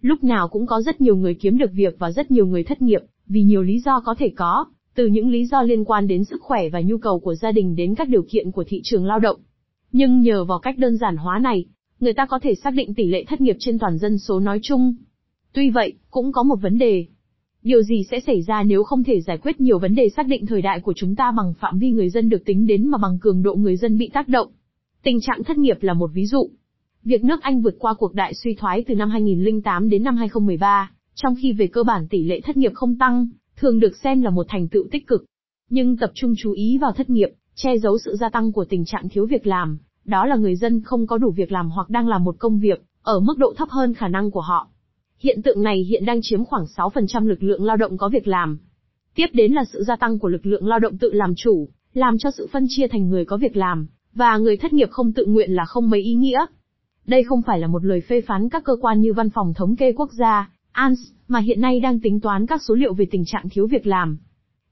Lúc 0.00 0.24
nào 0.24 0.48
cũng 0.48 0.66
có 0.66 0.82
rất 0.82 1.00
nhiều 1.00 1.16
người 1.16 1.34
kiếm 1.34 1.58
được 1.58 1.70
việc 1.72 1.96
và 1.98 2.10
rất 2.10 2.30
nhiều 2.30 2.46
người 2.46 2.64
thất 2.64 2.82
nghiệp, 2.82 3.00
vì 3.26 3.42
nhiều 3.42 3.62
lý 3.62 3.80
do 3.80 4.00
có 4.00 4.14
thể 4.18 4.32
có, 4.36 4.66
từ 4.94 5.06
những 5.06 5.30
lý 5.30 5.46
do 5.46 5.62
liên 5.62 5.84
quan 5.84 6.06
đến 6.06 6.24
sức 6.24 6.42
khỏe 6.42 6.68
và 6.68 6.80
nhu 6.80 6.98
cầu 6.98 7.20
của 7.20 7.34
gia 7.34 7.52
đình 7.52 7.76
đến 7.76 7.94
các 7.94 8.08
điều 8.08 8.22
kiện 8.30 8.50
của 8.50 8.64
thị 8.66 8.80
trường 8.84 9.06
lao 9.06 9.18
động. 9.18 9.40
Nhưng 9.92 10.20
nhờ 10.20 10.44
vào 10.44 10.58
cách 10.58 10.78
đơn 10.78 10.96
giản 10.96 11.16
hóa 11.16 11.38
này, 11.38 11.64
người 12.00 12.12
ta 12.12 12.26
có 12.26 12.38
thể 12.42 12.54
xác 12.54 12.74
định 12.74 12.94
tỷ 12.94 13.06
lệ 13.06 13.24
thất 13.24 13.40
nghiệp 13.40 13.56
trên 13.58 13.78
toàn 13.78 13.98
dân 13.98 14.18
số 14.18 14.40
nói 14.40 14.58
chung. 14.62 14.94
Tuy 15.52 15.70
vậy, 15.70 15.92
cũng 16.10 16.32
có 16.32 16.42
một 16.42 16.56
vấn 16.56 16.78
đề. 16.78 17.06
Điều 17.62 17.82
gì 17.82 18.02
sẽ 18.10 18.20
xảy 18.20 18.42
ra 18.42 18.62
nếu 18.62 18.84
không 18.84 19.04
thể 19.04 19.20
giải 19.20 19.38
quyết 19.38 19.60
nhiều 19.60 19.78
vấn 19.78 19.94
đề 19.94 20.08
xác 20.08 20.26
định 20.26 20.46
thời 20.46 20.62
đại 20.62 20.80
của 20.80 20.92
chúng 20.96 21.16
ta 21.16 21.32
bằng 21.36 21.54
phạm 21.60 21.78
vi 21.78 21.90
người 21.90 22.10
dân 22.10 22.28
được 22.28 22.44
tính 22.44 22.66
đến 22.66 22.88
mà 22.88 22.98
bằng 22.98 23.18
cường 23.18 23.42
độ 23.42 23.54
người 23.54 23.76
dân 23.76 23.98
bị 23.98 24.10
tác 24.12 24.28
động? 24.28 24.48
Tình 25.02 25.20
trạng 25.20 25.44
thất 25.44 25.58
nghiệp 25.58 25.76
là 25.80 25.94
một 25.94 26.10
ví 26.14 26.26
dụ. 26.26 26.50
Việc 27.04 27.24
nước 27.24 27.42
Anh 27.42 27.62
vượt 27.62 27.74
qua 27.78 27.94
cuộc 27.94 28.14
đại 28.14 28.34
suy 28.34 28.54
thoái 28.54 28.84
từ 28.86 28.94
năm 28.94 29.10
2008 29.10 29.88
đến 29.88 30.02
năm 30.02 30.16
2013, 30.16 30.90
trong 31.14 31.34
khi 31.42 31.52
về 31.52 31.66
cơ 31.66 31.82
bản 31.82 32.08
tỷ 32.08 32.24
lệ 32.24 32.40
thất 32.40 32.56
nghiệp 32.56 32.72
không 32.74 32.98
tăng, 32.98 33.28
thường 33.56 33.80
được 33.80 33.96
xem 33.96 34.22
là 34.22 34.30
một 34.30 34.46
thành 34.48 34.68
tựu 34.68 34.84
tích 34.90 35.06
cực. 35.06 35.24
Nhưng 35.70 35.96
tập 35.96 36.10
trung 36.14 36.34
chú 36.38 36.52
ý 36.52 36.78
vào 36.78 36.92
thất 36.92 37.10
nghiệp, 37.10 37.28
che 37.54 37.78
giấu 37.78 37.98
sự 38.04 38.16
gia 38.20 38.28
tăng 38.28 38.52
của 38.52 38.64
tình 38.64 38.84
trạng 38.84 39.08
thiếu 39.08 39.26
việc 39.26 39.46
làm, 39.46 39.78
đó 40.04 40.26
là 40.26 40.36
người 40.36 40.56
dân 40.56 40.80
không 40.80 41.06
có 41.06 41.18
đủ 41.18 41.30
việc 41.30 41.52
làm 41.52 41.70
hoặc 41.70 41.90
đang 41.90 42.08
làm 42.08 42.24
một 42.24 42.36
công 42.38 42.58
việc, 42.58 42.84
ở 43.02 43.20
mức 43.20 43.38
độ 43.38 43.54
thấp 43.56 43.68
hơn 43.70 43.94
khả 43.94 44.08
năng 44.08 44.30
của 44.30 44.40
họ. 44.40 44.68
Hiện 45.18 45.42
tượng 45.42 45.62
này 45.62 45.78
hiện 45.78 46.04
đang 46.04 46.20
chiếm 46.22 46.44
khoảng 46.44 46.64
6% 46.64 47.26
lực 47.26 47.42
lượng 47.42 47.64
lao 47.64 47.76
động 47.76 47.96
có 47.96 48.08
việc 48.08 48.28
làm. 48.28 48.58
Tiếp 49.14 49.26
đến 49.32 49.52
là 49.52 49.64
sự 49.72 49.82
gia 49.82 49.96
tăng 49.96 50.18
của 50.18 50.28
lực 50.28 50.46
lượng 50.46 50.66
lao 50.66 50.78
động 50.78 50.98
tự 50.98 51.12
làm 51.12 51.34
chủ, 51.36 51.68
làm 51.92 52.18
cho 52.18 52.30
sự 52.30 52.48
phân 52.52 52.66
chia 52.68 52.88
thành 52.88 53.08
người 53.08 53.24
có 53.24 53.36
việc 53.36 53.56
làm, 53.56 53.86
và 54.14 54.36
người 54.36 54.56
thất 54.56 54.72
nghiệp 54.72 54.88
không 54.90 55.12
tự 55.12 55.24
nguyện 55.24 55.50
là 55.50 55.64
không 55.64 55.90
mấy 55.90 56.00
ý 56.00 56.14
nghĩa. 56.14 56.46
Đây 57.06 57.24
không 57.24 57.42
phải 57.42 57.58
là 57.58 57.66
một 57.66 57.84
lời 57.84 58.00
phê 58.00 58.20
phán 58.20 58.48
các 58.48 58.64
cơ 58.64 58.72
quan 58.80 59.00
như 59.00 59.12
Văn 59.12 59.30
phòng 59.30 59.54
Thống 59.54 59.76
kê 59.76 59.92
Quốc 59.92 60.12
gia, 60.12 60.50
ANS, 60.72 60.98
mà 61.28 61.40
hiện 61.40 61.60
nay 61.60 61.80
đang 61.80 62.00
tính 62.00 62.20
toán 62.20 62.46
các 62.46 62.62
số 62.62 62.74
liệu 62.74 62.94
về 62.94 63.06
tình 63.10 63.24
trạng 63.26 63.48
thiếu 63.48 63.66
việc 63.66 63.86
làm. 63.86 64.18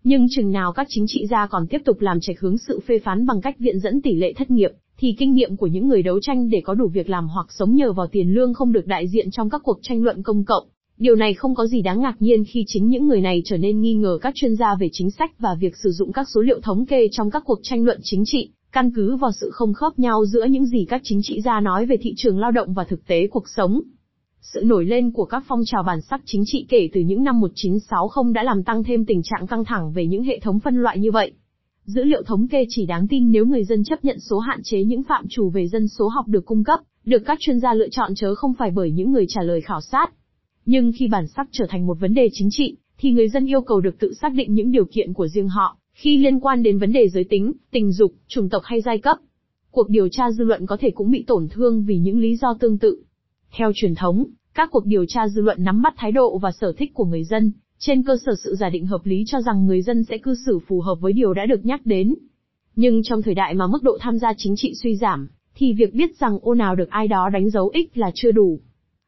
Nhưng 0.05 0.27
chừng 0.31 0.53
nào 0.53 0.73
các 0.73 0.87
chính 0.91 1.05
trị 1.09 1.27
gia 1.31 1.47
còn 1.47 1.67
tiếp 1.67 1.83
tục 1.85 2.01
làm 2.01 2.21
trạch 2.21 2.41
hướng 2.41 2.59
sự 2.59 2.81
phê 2.87 2.99
phán 2.99 3.27
bằng 3.27 3.41
cách 3.41 3.59
viện 3.59 3.81
dẫn 3.81 4.03
tỷ 4.03 4.15
lệ 4.15 4.33
thất 4.33 4.51
nghiệp, 4.51 4.71
thì 5.03 5.15
kinh 5.19 5.35
nghiệm 5.35 5.57
của 5.57 5.67
những 5.67 5.89
người 5.89 6.03
đấu 6.03 6.21
tranh 6.21 6.51
để 6.51 6.61
có 6.65 6.75
đủ 6.75 6.89
việc 6.89 7.11
làm 7.11 7.29
hoặc 7.29 7.47
sống 7.51 7.75
nhờ 7.75 7.93
vào 7.93 8.07
tiền 8.07 8.35
lương 8.35 8.55
không 8.55 8.73
được 8.73 8.87
đại 8.87 9.09
diện 9.09 9.31
trong 9.31 9.51
các 9.51 9.61
cuộc 9.65 9.79
tranh 9.83 10.03
luận 10.03 10.23
công 10.23 10.45
cộng. 10.45 10.65
Điều 10.99 11.15
này 11.17 11.35
không 11.35 11.55
có 11.55 11.67
gì 11.67 11.83
đáng 11.83 12.01
ngạc 12.01 12.17
nhiên 12.19 12.45
khi 12.45 12.65
chính 12.67 12.89
những 12.89 13.09
người 13.09 13.21
này 13.21 13.43
trở 13.45 13.57
nên 13.57 13.81
nghi 13.81 13.95
ngờ 13.95 14.19
các 14.23 14.35
chuyên 14.35 14.57
gia 14.57 14.75
về 14.75 14.89
chính 14.93 15.11
sách 15.11 15.39
và 15.39 15.55
việc 15.61 15.77
sử 15.77 15.91
dụng 15.91 16.13
các 16.13 16.29
số 16.35 16.41
liệu 16.41 16.61
thống 16.61 16.87
kê 16.87 17.09
trong 17.13 17.31
các 17.31 17.43
cuộc 17.47 17.59
tranh 17.63 17.85
luận 17.85 18.01
chính 18.03 18.23
trị, 18.27 18.51
căn 18.73 18.91
cứ 18.95 19.17
vào 19.17 19.33
sự 19.33 19.51
không 19.53 19.75
khớp 19.75 19.99
nhau 19.99 20.25
giữa 20.27 20.45
những 20.45 20.67
gì 20.67 20.87
các 20.89 21.01
chính 21.05 21.21
trị 21.23 21.41
gia 21.41 21.61
nói 21.61 21.87
về 21.87 21.97
thị 22.01 22.15
trường 22.17 22.39
lao 22.39 22.51
động 22.51 22.75
và 22.75 22.85
thực 22.85 23.07
tế 23.07 23.27
cuộc 23.27 23.49
sống. 23.57 23.81
Sự 24.41 24.63
nổi 24.65 24.85
lên 24.85 25.11
của 25.11 25.25
các 25.25 25.45
phong 25.49 25.63
trào 25.67 25.83
bản 25.83 26.01
sắc 26.01 26.23
chính 26.25 26.43
trị 26.47 26.67
kể 26.69 26.89
từ 26.93 27.01
những 27.01 27.25
năm 27.25 27.41
1960 27.41 28.33
đã 28.35 28.43
làm 28.43 28.65
tăng 28.65 28.85
thêm 28.85 29.05
tình 29.05 29.23
trạng 29.23 29.47
căng 29.47 29.65
thẳng 29.65 29.93
về 29.93 30.07
những 30.07 30.23
hệ 30.23 30.39
thống 30.39 30.61
phân 30.61 30.83
loại 30.83 30.99
như 30.99 31.11
vậy. 31.11 31.33
Dữ 31.85 32.05
liệu 32.05 32.23
thống 32.23 32.49
kê 32.49 32.65
chỉ 32.69 32.87
đáng 32.87 33.09
tin 33.09 33.31
nếu 33.31 33.47
người 33.47 33.65
dân 33.65 33.85
chấp 33.85 34.05
nhận 34.05 34.21
số 34.21 34.39
hạn 34.39 34.61
chế 34.65 34.85
những 34.85 35.03
phạm 35.03 35.29
trù 35.29 35.51
về 35.51 35.69
dân 35.69 35.89
số 35.89 36.09
học 36.09 36.29
được 36.29 36.47
cung 36.47 36.65
cấp, 36.65 36.81
được 37.05 37.23
các 37.27 37.39
chuyên 37.41 37.61
gia 37.61 37.75
lựa 37.75 37.89
chọn 37.89 38.15
chớ 38.15 38.35
không 38.35 38.55
phải 38.55 38.71
bởi 38.71 38.91
những 38.91 39.13
người 39.13 39.25
trả 39.29 39.43
lời 39.43 39.61
khảo 39.61 39.81
sát. 39.81 40.07
Nhưng 40.65 40.93
khi 40.99 41.09
bản 41.09 41.29
sắc 41.29 41.49
trở 41.53 41.67
thành 41.69 41.87
một 41.87 42.01
vấn 42.01 42.15
đề 42.15 42.29
chính 42.33 42.49
trị, 42.51 42.77
thì 42.99 43.13
người 43.13 43.29
dân 43.29 43.47
yêu 43.47 43.61
cầu 43.61 43.81
được 43.81 43.99
tự 43.99 44.15
xác 44.15 44.35
định 44.35 44.55
những 44.55 44.73
điều 44.73 44.85
kiện 44.85 45.13
của 45.13 45.29
riêng 45.29 45.49
họ, 45.49 45.77
khi 45.93 46.19
liên 46.19 46.41
quan 46.41 46.63
đến 46.63 46.79
vấn 46.79 46.93
đề 46.93 47.09
giới 47.09 47.25
tính, 47.25 47.53
tình 47.71 47.93
dục, 47.93 48.15
chủng 48.29 48.49
tộc 48.49 48.63
hay 48.65 48.81
giai 48.81 48.99
cấp. 48.99 49.17
Cuộc 49.71 49.89
điều 49.89 50.09
tra 50.09 50.31
dư 50.31 50.45
luận 50.45 50.67
có 50.67 50.77
thể 50.81 50.91
cũng 50.91 51.11
bị 51.11 51.25
tổn 51.27 51.49
thương 51.49 51.85
vì 51.85 51.99
những 51.99 52.21
lý 52.21 52.37
do 52.37 52.55
tương 52.61 52.79
tự. 52.79 53.03
Theo 53.57 53.73
truyền 53.75 53.95
thống, 53.95 54.25
các 54.55 54.69
cuộc 54.73 54.87
điều 54.87 55.05
tra 55.09 55.29
dư 55.29 55.43
luận 55.43 55.65
nắm 55.65 55.83
bắt 55.83 55.95
thái 55.97 56.13
độ 56.13 56.39
và 56.39 56.53
sở 56.53 56.73
thích 56.73 56.91
của 56.95 57.05
người 57.05 57.25
dân, 57.25 57.53
trên 57.85 58.03
cơ 58.03 58.17
sở 58.27 58.35
sự 58.45 58.55
giả 58.55 58.71
định 58.71 58.87
hợp 58.87 59.07
lý 59.07 59.25
cho 59.27 59.41
rằng 59.41 59.67
người 59.67 59.83
dân 59.83 60.05
sẽ 60.05 60.19
cư 60.19 60.35
xử 60.47 60.59
phù 60.69 60.81
hợp 60.81 60.95
với 61.01 61.13
điều 61.13 61.35
đã 61.35 61.47
được 61.47 61.65
nhắc 61.65 61.87
đến. 61.87 62.15
Nhưng 62.77 63.03
trong 63.03 63.23
thời 63.23 63.35
đại 63.35 63.55
mà 63.55 63.67
mức 63.67 63.83
độ 63.83 63.99
tham 64.01 64.19
gia 64.19 64.33
chính 64.37 64.57
trị 64.57 64.75
suy 64.83 64.97
giảm, 64.97 65.29
thì 65.55 65.73
việc 65.73 65.95
biết 65.95 66.19
rằng 66.19 66.39
ô 66.43 66.55
nào 66.55 66.75
được 66.75 66.91
ai 66.91 67.09
đó 67.09 67.29
đánh 67.29 67.51
dấu 67.51 67.69
ích 67.69 67.99
là 67.99 68.11
chưa 68.15 68.33
đủ. 68.33 68.61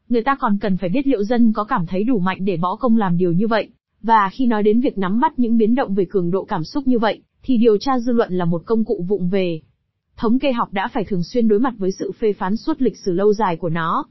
Người 0.09 0.23
ta 0.23 0.37
còn 0.41 0.59
cần 0.59 0.77
phải 0.77 0.89
biết 0.89 1.07
liệu 1.07 1.25
dân 1.25 1.53
có 1.53 1.65
cảm 1.65 1.87
thấy 1.87 2.05
đủ 2.05 2.19
mạnh 2.19 2.45
để 2.45 2.57
bỏ 2.57 2.77
công 2.77 2.97
làm 2.97 3.19
điều 3.19 3.33
như 3.33 3.47
vậy. 3.47 3.69
Và 4.03 4.31
khi 4.33 4.47
nói 4.47 4.63
đến 4.63 4.81
việc 4.81 4.99
nắm 4.99 5.21
bắt 5.21 5.39
những 5.39 5.59
biến 5.59 5.75
động 5.75 5.95
về 5.95 6.05
cường 6.11 6.31
độ 6.31 6.45
cảm 6.45 6.65
xúc 6.65 6.87
như 6.87 6.99
vậy, 6.99 7.21
thì 7.43 7.57
điều 7.57 7.79
tra 7.79 7.99
dư 7.99 8.13
luận 8.13 8.33
là 8.33 8.45
một 8.45 8.63
công 8.67 8.85
cụ 8.85 9.05
vụng 9.09 9.29
về. 9.29 9.61
Thống 10.17 10.39
kê 10.39 10.53
học 10.53 10.73
đã 10.73 10.89
phải 10.89 11.05
thường 11.05 11.23
xuyên 11.23 11.49
đối 11.49 11.59
mặt 11.59 11.75
với 11.79 11.91
sự 11.93 12.13
phê 12.13 12.33
phán 12.33 12.57
suốt 12.57 12.83
lịch 12.83 12.97
sử 12.97 13.13
lâu 13.13 13.33
dài 13.33 13.57
của 13.57 13.69
nó. 13.69 14.05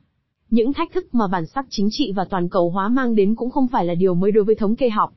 Những 0.53 0.73
thách 0.73 0.91
thức 0.91 1.15
mà 1.15 1.27
bản 1.31 1.45
sắc 1.45 1.65
chính 1.69 1.87
trị 1.91 2.11
và 2.15 2.25
toàn 2.29 2.49
cầu 2.49 2.69
hóa 2.69 2.89
mang 2.89 3.15
đến 3.15 3.35
cũng 3.35 3.49
không 3.49 3.67
phải 3.67 3.85
là 3.85 3.95
điều 3.95 4.13
mới 4.13 4.31
đối 4.31 4.43
với 4.43 4.55
thống 4.55 4.75
kê 4.75 4.89
học. 4.89 5.13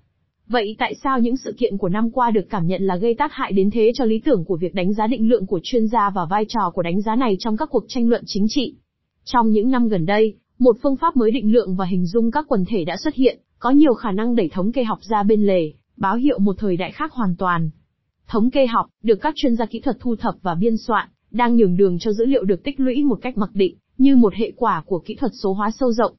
Vậy 0.47 0.77
tại 0.79 0.95
sao 1.03 1.21
những 1.21 1.37
sự 1.37 1.55
kiện 1.59 1.79
của 1.79 1.89
năm 1.89 2.11
qua 2.11 2.31
được 2.31 2.47
cảm 2.51 2.67
nhận 2.67 2.83
là 2.83 2.97
gây 2.97 3.15
tác 3.15 3.33
hại 3.33 3.53
đến 3.53 3.71
thế 3.71 3.93
cho 3.95 4.05
lý 4.05 4.19
tưởng 4.19 4.45
của 4.45 4.57
việc 4.57 4.75
đánh 4.75 4.95
giá 4.95 5.07
định 5.07 5.29
lượng 5.29 5.47
của 5.47 5.61
chuyên 5.63 5.87
gia 5.87 6.11
và 6.11 6.27
vai 6.31 6.45
trò 6.49 6.71
của 6.75 6.83
đánh 6.83 7.01
giá 7.01 7.17
này 7.17 7.37
trong 7.39 7.57
các 7.57 7.69
cuộc 7.71 7.85
tranh 7.89 8.09
luận 8.09 8.23
chính 8.27 8.47
trị? 8.49 8.75
Trong 9.25 9.51
những 9.51 9.71
năm 9.71 9.89
gần 9.89 10.07
đây, 10.07 10.35
một 10.59 10.77
phương 10.83 10.97
pháp 10.97 11.17
mới 11.17 11.31
định 11.31 11.53
lượng 11.53 11.77
và 11.77 11.85
hình 11.85 12.07
dung 12.07 12.31
các 12.31 12.45
quần 12.49 12.65
thể 12.69 12.85
đã 12.85 12.97
xuất 13.05 13.15
hiện, 13.15 13.39
có 13.59 13.71
nhiều 13.71 13.95
khả 13.95 14.13
năng 14.13 14.35
đẩy 14.35 14.49
thống 14.49 14.73
kê 14.73 14.85
học 14.85 14.99
ra 15.03 15.23
bên 15.23 15.47
lề, 15.47 15.73
báo 15.97 16.17
hiệu 16.17 16.39
một 16.39 16.57
thời 16.59 16.77
đại 16.77 16.93
khác 16.93 17.13
hoàn 17.13 17.37
toàn. 17.37 17.71
Thống 18.29 18.51
kê 18.51 18.67
học, 18.67 18.87
được 19.03 19.17
các 19.21 19.35
chuyên 19.37 19.57
gia 19.57 19.67
kỹ 19.67 19.81
thuật 19.81 19.97
thu 20.01 20.17
thập 20.17 20.35
và 20.43 20.55
biên 20.55 20.77
soạn, 20.77 21.09
đang 21.31 21.57
nhường 21.57 21.77
đường 21.77 21.99
cho 21.99 22.13
dữ 22.13 22.25
liệu 22.27 22.45
được 22.45 22.65
tích 22.65 22.81
lũy 22.81 23.05
một 23.05 23.19
cách 23.23 23.39
mặc 23.39 23.51
định, 23.55 23.77
như 23.99 24.17
một 24.17 24.35
hệ 24.35 24.53
quả 24.57 24.83
của 24.87 24.99
kỹ 24.99 25.15
thuật 25.15 25.33
số 25.43 25.53
hóa 25.53 25.71
sâu 25.71 25.93
rộng. 25.93 26.13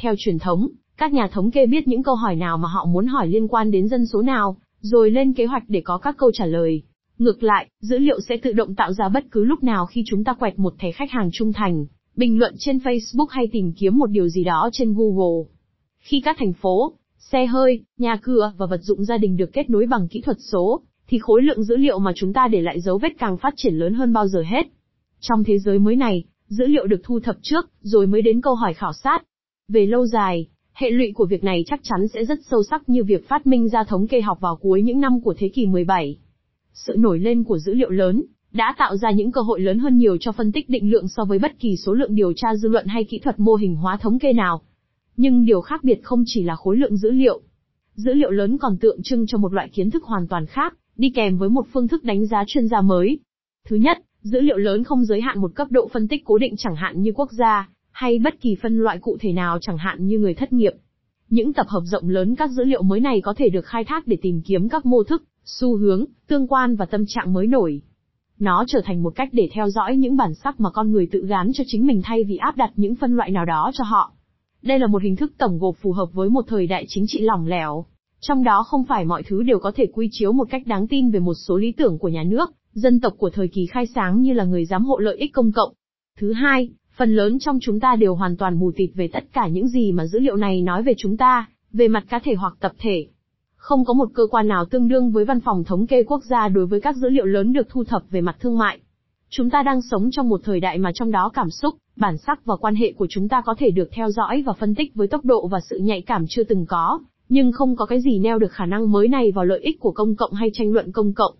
Theo 0.00 0.14
truyền 0.18 0.38
thống, 0.38 0.68
các 0.96 1.12
nhà 1.12 1.28
thống 1.28 1.50
kê 1.50 1.66
biết 1.66 1.88
những 1.88 2.02
câu 2.02 2.14
hỏi 2.14 2.36
nào 2.36 2.58
mà 2.58 2.68
họ 2.68 2.84
muốn 2.84 3.06
hỏi 3.06 3.28
liên 3.28 3.48
quan 3.48 3.70
đến 3.70 3.88
dân 3.88 4.06
số 4.06 4.22
nào, 4.22 4.56
rồi 4.80 5.10
lên 5.10 5.32
kế 5.32 5.46
hoạch 5.46 5.62
để 5.68 5.80
có 5.84 5.98
các 5.98 6.16
câu 6.18 6.30
trả 6.32 6.46
lời. 6.46 6.82
Ngược 7.18 7.42
lại, 7.42 7.68
dữ 7.80 7.98
liệu 7.98 8.20
sẽ 8.20 8.36
tự 8.36 8.52
động 8.52 8.74
tạo 8.74 8.92
ra 8.92 9.08
bất 9.08 9.24
cứ 9.30 9.44
lúc 9.44 9.62
nào 9.62 9.86
khi 9.86 10.02
chúng 10.06 10.24
ta 10.24 10.34
quẹt 10.34 10.58
một 10.58 10.74
thẻ 10.78 10.92
khách 10.92 11.10
hàng 11.10 11.30
trung 11.32 11.52
thành, 11.52 11.86
bình 12.16 12.38
luận 12.38 12.54
trên 12.58 12.78
Facebook 12.78 13.26
hay 13.30 13.46
tìm 13.52 13.72
kiếm 13.72 13.98
một 13.98 14.10
điều 14.10 14.28
gì 14.28 14.44
đó 14.44 14.68
trên 14.72 14.94
Google. 14.94 15.50
Khi 15.98 16.20
các 16.24 16.36
thành 16.38 16.52
phố, 16.52 16.92
xe 17.18 17.46
hơi, 17.46 17.80
nhà 17.98 18.16
cửa 18.22 18.52
và 18.56 18.66
vật 18.66 18.80
dụng 18.82 19.04
gia 19.04 19.18
đình 19.18 19.36
được 19.36 19.52
kết 19.52 19.70
nối 19.70 19.86
bằng 19.86 20.08
kỹ 20.08 20.20
thuật 20.20 20.36
số, 20.52 20.80
thì 21.08 21.18
khối 21.18 21.42
lượng 21.42 21.62
dữ 21.62 21.76
liệu 21.76 21.98
mà 21.98 22.12
chúng 22.16 22.32
ta 22.32 22.48
để 22.48 22.60
lại 22.60 22.80
dấu 22.80 22.98
vết 22.98 23.12
càng 23.18 23.36
phát 23.36 23.54
triển 23.56 23.74
lớn 23.74 23.94
hơn 23.94 24.12
bao 24.12 24.28
giờ 24.28 24.42
hết. 24.46 24.66
Trong 25.20 25.44
thế 25.44 25.58
giới 25.58 25.78
mới 25.78 25.96
này, 25.96 26.24
dữ 26.48 26.66
liệu 26.66 26.86
được 26.86 27.00
thu 27.04 27.20
thập 27.20 27.36
trước, 27.42 27.70
rồi 27.80 28.06
mới 28.06 28.22
đến 28.22 28.40
câu 28.40 28.54
hỏi 28.54 28.74
khảo 28.74 28.92
sát. 28.92 29.18
Về 29.68 29.86
lâu 29.86 30.06
dài, 30.06 30.48
hệ 30.72 30.90
lụy 30.90 31.12
của 31.12 31.26
việc 31.26 31.44
này 31.44 31.64
chắc 31.66 31.80
chắn 31.82 32.08
sẽ 32.14 32.24
rất 32.24 32.38
sâu 32.50 32.62
sắc 32.62 32.88
như 32.88 33.04
việc 33.04 33.28
phát 33.28 33.46
minh 33.46 33.68
ra 33.68 33.84
thống 33.84 34.06
kê 34.06 34.20
học 34.20 34.40
vào 34.40 34.56
cuối 34.56 34.82
những 34.82 35.00
năm 35.00 35.20
của 35.20 35.34
thế 35.38 35.48
kỷ 35.48 35.66
17. 35.66 36.18
Sự 36.72 36.94
nổi 36.98 37.18
lên 37.18 37.44
của 37.44 37.58
dữ 37.58 37.74
liệu 37.74 37.90
lớn 37.90 38.22
đã 38.52 38.74
tạo 38.78 38.96
ra 38.96 39.10
những 39.10 39.32
cơ 39.32 39.40
hội 39.40 39.60
lớn 39.60 39.78
hơn 39.78 39.98
nhiều 39.98 40.16
cho 40.20 40.32
phân 40.32 40.52
tích 40.52 40.68
định 40.68 40.90
lượng 40.90 41.08
so 41.08 41.24
với 41.24 41.38
bất 41.38 41.58
kỳ 41.58 41.76
số 41.76 41.92
lượng 41.92 42.14
điều 42.14 42.32
tra 42.32 42.48
dư 42.54 42.68
luận 42.68 42.86
hay 42.86 43.04
kỹ 43.04 43.18
thuật 43.18 43.40
mô 43.40 43.54
hình 43.54 43.76
hóa 43.76 43.96
thống 43.96 44.18
kê 44.18 44.32
nào. 44.32 44.62
Nhưng 45.16 45.44
điều 45.44 45.60
khác 45.60 45.84
biệt 45.84 46.00
không 46.02 46.22
chỉ 46.26 46.42
là 46.42 46.56
khối 46.56 46.76
lượng 46.76 46.96
dữ 46.96 47.10
liệu. 47.10 47.40
Dữ 47.94 48.14
liệu 48.14 48.30
lớn 48.30 48.58
còn 48.58 48.78
tượng 48.78 49.02
trưng 49.02 49.26
cho 49.26 49.38
một 49.38 49.52
loại 49.52 49.68
kiến 49.68 49.90
thức 49.90 50.04
hoàn 50.04 50.28
toàn 50.28 50.46
khác, 50.46 50.76
đi 50.96 51.10
kèm 51.10 51.38
với 51.38 51.48
một 51.48 51.66
phương 51.72 51.88
thức 51.88 52.04
đánh 52.04 52.26
giá 52.26 52.44
chuyên 52.46 52.68
gia 52.68 52.80
mới. 52.80 53.18
Thứ 53.68 53.76
nhất, 53.76 53.98
Dữ 54.24 54.40
liệu 54.40 54.56
lớn 54.56 54.84
không 54.84 55.04
giới 55.04 55.20
hạn 55.20 55.40
một 55.40 55.54
cấp 55.54 55.68
độ 55.70 55.88
phân 55.92 56.08
tích 56.08 56.22
cố 56.24 56.38
định 56.38 56.54
chẳng 56.56 56.76
hạn 56.76 57.02
như 57.02 57.12
quốc 57.14 57.32
gia, 57.32 57.68
hay 57.90 58.18
bất 58.18 58.40
kỳ 58.40 58.56
phân 58.62 58.78
loại 58.78 58.98
cụ 58.98 59.16
thể 59.20 59.32
nào 59.32 59.58
chẳng 59.60 59.78
hạn 59.78 60.06
như 60.06 60.18
người 60.18 60.34
thất 60.34 60.52
nghiệp. 60.52 60.72
Những 61.30 61.52
tập 61.52 61.66
hợp 61.68 61.82
rộng 61.84 62.08
lớn 62.08 62.34
các 62.34 62.50
dữ 62.50 62.64
liệu 62.64 62.82
mới 62.82 63.00
này 63.00 63.20
có 63.20 63.34
thể 63.36 63.48
được 63.48 63.66
khai 63.66 63.84
thác 63.84 64.06
để 64.06 64.16
tìm 64.22 64.42
kiếm 64.46 64.68
các 64.68 64.86
mô 64.86 65.04
thức, 65.04 65.24
xu 65.44 65.76
hướng, 65.76 66.04
tương 66.26 66.46
quan 66.48 66.76
và 66.76 66.86
tâm 66.86 67.04
trạng 67.08 67.32
mới 67.32 67.46
nổi. 67.46 67.82
Nó 68.38 68.64
trở 68.66 68.80
thành 68.84 69.02
một 69.02 69.12
cách 69.14 69.28
để 69.32 69.48
theo 69.52 69.68
dõi 69.68 69.96
những 69.96 70.16
bản 70.16 70.34
sắc 70.34 70.60
mà 70.60 70.70
con 70.70 70.92
người 70.92 71.08
tự 71.12 71.26
gán 71.26 71.50
cho 71.54 71.64
chính 71.66 71.86
mình 71.86 72.00
thay 72.04 72.24
vì 72.24 72.36
áp 72.36 72.56
đặt 72.56 72.70
những 72.76 72.94
phân 72.94 73.16
loại 73.16 73.30
nào 73.30 73.44
đó 73.44 73.70
cho 73.74 73.84
họ. 73.84 74.12
Đây 74.62 74.78
là 74.78 74.86
một 74.86 75.02
hình 75.02 75.16
thức 75.16 75.32
tổng 75.38 75.58
gộp 75.58 75.76
phù 75.76 75.92
hợp 75.92 76.12
với 76.12 76.28
một 76.28 76.44
thời 76.48 76.66
đại 76.66 76.84
chính 76.88 77.04
trị 77.08 77.20
lỏng 77.20 77.46
lẻo. 77.46 77.84
Trong 78.20 78.44
đó 78.44 78.62
không 78.62 78.84
phải 78.84 79.04
mọi 79.04 79.22
thứ 79.22 79.42
đều 79.42 79.58
có 79.58 79.72
thể 79.74 79.86
quy 79.86 80.08
chiếu 80.12 80.32
một 80.32 80.50
cách 80.50 80.62
đáng 80.66 80.86
tin 80.86 81.10
về 81.10 81.20
một 81.20 81.34
số 81.34 81.56
lý 81.56 81.72
tưởng 81.72 81.98
của 81.98 82.08
nhà 82.08 82.22
nước, 82.22 82.50
dân 82.74 83.00
tộc 83.00 83.12
của 83.18 83.30
thời 83.30 83.48
kỳ 83.48 83.66
khai 83.66 83.86
sáng 83.86 84.22
như 84.22 84.32
là 84.32 84.44
người 84.44 84.64
giám 84.64 84.84
hộ 84.84 84.98
lợi 84.98 85.16
ích 85.16 85.32
công 85.32 85.52
cộng. 85.52 85.72
Thứ 86.18 86.32
hai, 86.32 86.68
phần 86.96 87.16
lớn 87.16 87.38
trong 87.38 87.58
chúng 87.62 87.80
ta 87.80 87.96
đều 87.96 88.14
hoàn 88.14 88.36
toàn 88.36 88.58
mù 88.58 88.72
tịt 88.76 88.90
về 88.94 89.08
tất 89.12 89.24
cả 89.32 89.48
những 89.48 89.68
gì 89.68 89.92
mà 89.92 90.06
dữ 90.06 90.18
liệu 90.18 90.36
này 90.36 90.62
nói 90.62 90.82
về 90.82 90.94
chúng 90.98 91.16
ta, 91.16 91.48
về 91.72 91.88
mặt 91.88 92.04
cá 92.08 92.18
thể 92.18 92.34
hoặc 92.34 92.54
tập 92.60 92.72
thể. 92.78 93.06
Không 93.56 93.84
có 93.84 93.94
một 93.94 94.08
cơ 94.14 94.22
quan 94.30 94.48
nào 94.48 94.64
tương 94.64 94.88
đương 94.88 95.10
với 95.10 95.24
văn 95.24 95.40
phòng 95.40 95.64
thống 95.64 95.86
kê 95.86 96.02
quốc 96.02 96.24
gia 96.24 96.48
đối 96.48 96.66
với 96.66 96.80
các 96.80 96.96
dữ 96.96 97.08
liệu 97.08 97.24
lớn 97.24 97.52
được 97.52 97.68
thu 97.68 97.84
thập 97.84 98.02
về 98.10 98.20
mặt 98.20 98.36
thương 98.40 98.58
mại. 98.58 98.78
Chúng 99.30 99.50
ta 99.50 99.62
đang 99.62 99.82
sống 99.82 100.10
trong 100.10 100.28
một 100.28 100.40
thời 100.44 100.60
đại 100.60 100.78
mà 100.78 100.90
trong 100.94 101.10
đó 101.10 101.30
cảm 101.34 101.50
xúc, 101.50 101.74
bản 101.96 102.18
sắc 102.18 102.44
và 102.44 102.56
quan 102.56 102.74
hệ 102.74 102.92
của 102.92 103.06
chúng 103.10 103.28
ta 103.28 103.42
có 103.46 103.54
thể 103.58 103.70
được 103.70 103.88
theo 103.92 104.10
dõi 104.10 104.42
và 104.46 104.52
phân 104.52 104.74
tích 104.74 104.94
với 104.94 105.08
tốc 105.08 105.24
độ 105.24 105.46
và 105.46 105.58
sự 105.70 105.78
nhạy 105.78 106.02
cảm 106.02 106.24
chưa 106.28 106.44
từng 106.44 106.66
có, 106.66 107.00
nhưng 107.28 107.52
không 107.52 107.76
có 107.76 107.86
cái 107.86 108.00
gì 108.00 108.18
neo 108.18 108.38
được 108.38 108.52
khả 108.52 108.66
năng 108.66 108.92
mới 108.92 109.08
này 109.08 109.32
vào 109.32 109.44
lợi 109.44 109.60
ích 109.60 109.80
của 109.80 109.92
công 109.92 110.16
cộng 110.16 110.32
hay 110.32 110.50
tranh 110.52 110.72
luận 110.72 110.92
công 110.92 111.12
cộng. 111.12 111.34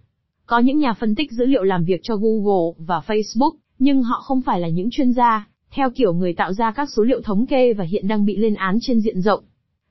Có 0.46 0.58
những 0.58 0.78
nhà 0.78 0.92
phân 0.92 1.14
tích 1.14 1.32
dữ 1.32 1.46
liệu 1.46 1.62
làm 1.62 1.84
việc 1.84 2.00
cho 2.02 2.16
Google 2.16 2.72
và 2.78 3.02
Facebook, 3.06 3.52
nhưng 3.78 4.02
họ 4.02 4.20
không 4.20 4.40
phải 4.40 4.60
là 4.60 4.68
những 4.68 4.88
chuyên 4.90 5.12
gia, 5.12 5.48
theo 5.70 5.90
kiểu 5.90 6.12
người 6.12 6.34
tạo 6.34 6.52
ra 6.52 6.72
các 6.72 6.88
số 6.96 7.02
liệu 7.02 7.20
thống 7.20 7.46
kê 7.46 7.72
và 7.72 7.84
hiện 7.84 8.08
đang 8.08 8.24
bị 8.24 8.36
lên 8.36 8.54
án 8.54 8.78
trên 8.80 9.00
diện 9.00 9.20
rộng. 9.20 9.44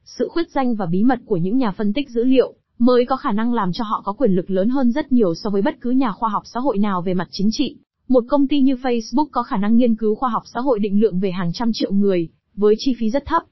Sự 0.06 0.28
khuyết 0.32 0.52
danh 0.52 0.76
và 0.76 0.86
bí 0.86 1.04
mật 1.04 1.20
của 1.26 1.38
những 1.38 1.58
nhà 1.58 1.72
phân 1.72 1.94
tích 1.94 2.10
dữ 2.10 2.24
liệu 2.24 2.54
mới 2.80 3.06
có 3.06 3.16
khả 3.16 3.32
năng 3.32 3.54
làm 3.54 3.72
cho 3.74 3.84
họ 3.84 4.02
có 4.06 4.14
quyền 4.14 4.32
lực 4.32 4.50
lớn 4.50 4.70
hơn 4.70 4.92
rất 4.92 5.12
nhiều 5.12 5.36
so 5.36 5.50
với 5.50 5.62
bất 5.62 5.76
cứ 5.82 5.90
nhà 5.90 6.12
khoa 6.12 6.30
học 6.30 6.44
xã 6.46 6.60
hội 6.60 6.78
nào 6.78 7.02
về 7.02 7.14
mặt 7.14 7.28
chính 7.32 7.50
trị. 7.52 7.78
Một 8.08 8.24
công 8.30 8.48
ty 8.48 8.62
như 8.62 8.76
Facebook 8.76 9.28
có 9.32 9.44
khả 9.44 9.58
năng 9.58 9.78
nghiên 9.78 9.96
cứu 9.96 10.16
khoa 10.16 10.30
học 10.30 10.44
xã 10.54 10.60
hội 10.60 10.80
định 10.80 11.02
lượng 11.02 11.20
về 11.20 11.32
hàng 11.32 11.52
trăm 11.54 11.70
triệu 11.74 11.92
người, 11.92 12.30
với 12.56 12.76
chi 12.78 12.96
phí 13.00 13.10
rất 13.10 13.26
thấp. 13.26 13.44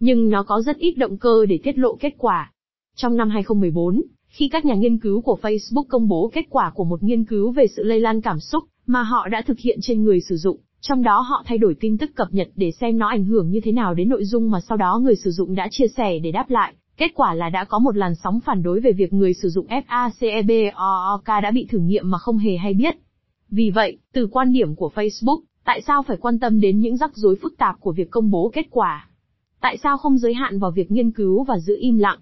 Nhưng 0.00 0.30
nó 0.30 0.42
có 0.42 0.62
rất 0.62 0.76
ít 0.76 0.92
động 0.92 1.18
cơ 1.18 1.46
để 1.46 1.58
tiết 1.62 1.78
lộ 1.78 1.96
kết 2.00 2.14
quả. 2.18 2.52
Trong 2.96 3.16
năm 3.16 3.30
2014, 3.30 4.02
khi 4.34 4.48
các 4.48 4.64
nhà 4.64 4.74
nghiên 4.74 4.98
cứu 4.98 5.20
của 5.20 5.38
Facebook 5.42 5.84
công 5.88 6.08
bố 6.08 6.30
kết 6.34 6.46
quả 6.50 6.72
của 6.74 6.84
một 6.84 7.02
nghiên 7.02 7.24
cứu 7.24 7.52
về 7.52 7.66
sự 7.76 7.82
lây 7.82 8.00
lan 8.00 8.20
cảm 8.20 8.40
xúc 8.40 8.64
mà 8.86 9.02
họ 9.02 9.28
đã 9.28 9.42
thực 9.46 9.58
hiện 9.58 9.78
trên 9.82 10.04
người 10.04 10.20
sử 10.20 10.36
dụng, 10.36 10.58
trong 10.80 11.02
đó 11.02 11.20
họ 11.20 11.42
thay 11.46 11.58
đổi 11.58 11.76
tin 11.80 11.98
tức 11.98 12.10
cập 12.14 12.28
nhật 12.30 12.48
để 12.56 12.70
xem 12.70 12.98
nó 12.98 13.08
ảnh 13.08 13.24
hưởng 13.24 13.50
như 13.50 13.60
thế 13.64 13.72
nào 13.72 13.94
đến 13.94 14.08
nội 14.08 14.24
dung 14.24 14.50
mà 14.50 14.60
sau 14.60 14.76
đó 14.76 14.98
người 15.02 15.16
sử 15.16 15.30
dụng 15.30 15.54
đã 15.54 15.68
chia 15.70 15.86
sẻ 15.96 16.18
để 16.18 16.32
đáp 16.32 16.50
lại. 16.50 16.74
Kết 16.96 17.10
quả 17.14 17.34
là 17.34 17.48
đã 17.48 17.64
có 17.64 17.78
một 17.78 17.96
làn 17.96 18.14
sóng 18.14 18.40
phản 18.40 18.62
đối 18.62 18.80
về 18.80 18.92
việc 18.92 19.12
người 19.12 19.34
sử 19.34 19.48
dụng 19.48 19.66
FACEBOOK 19.66 21.40
đã 21.42 21.50
bị 21.50 21.66
thử 21.70 21.78
nghiệm 21.78 22.10
mà 22.10 22.18
không 22.18 22.38
hề 22.38 22.56
hay 22.56 22.74
biết. 22.74 22.94
Vì 23.50 23.70
vậy, 23.70 23.98
từ 24.12 24.26
quan 24.26 24.52
điểm 24.52 24.74
của 24.74 24.90
Facebook, 24.94 25.40
tại 25.64 25.80
sao 25.86 26.02
phải 26.02 26.16
quan 26.16 26.38
tâm 26.38 26.60
đến 26.60 26.80
những 26.80 26.96
rắc 26.96 27.16
rối 27.16 27.36
phức 27.42 27.54
tạp 27.58 27.80
của 27.80 27.92
việc 27.92 28.10
công 28.10 28.30
bố 28.30 28.50
kết 28.54 28.66
quả? 28.70 29.08
Tại 29.60 29.76
sao 29.82 29.98
không 29.98 30.18
giới 30.18 30.34
hạn 30.34 30.58
vào 30.58 30.70
việc 30.70 30.90
nghiên 30.90 31.10
cứu 31.10 31.44
và 31.44 31.58
giữ 31.58 31.76
im 31.80 31.98
lặng? 31.98 32.18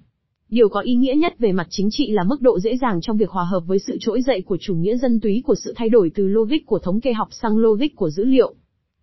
Điều 0.52 0.68
có 0.68 0.80
ý 0.80 0.94
nghĩa 0.94 1.14
nhất 1.14 1.38
về 1.38 1.52
mặt 1.52 1.66
chính 1.70 1.88
trị 1.90 2.10
là 2.10 2.24
mức 2.28 2.42
độ 2.42 2.58
dễ 2.60 2.76
dàng 2.76 3.00
trong 3.00 3.16
việc 3.16 3.30
hòa 3.30 3.44
hợp 3.44 3.60
với 3.66 3.78
sự 3.78 3.96
trỗi 4.00 4.22
dậy 4.22 4.42
của 4.46 4.56
chủ 4.60 4.74
nghĩa 4.74 4.96
dân 4.96 5.20
túy 5.20 5.42
của 5.46 5.54
sự 5.54 5.72
thay 5.76 5.88
đổi 5.88 6.10
từ 6.14 6.28
logic 6.28 6.66
của 6.66 6.78
thống 6.78 7.00
kê 7.00 7.12
học 7.12 7.28
sang 7.30 7.56
logic 7.56 7.96
của 7.96 8.10
dữ 8.10 8.24
liệu. 8.24 8.54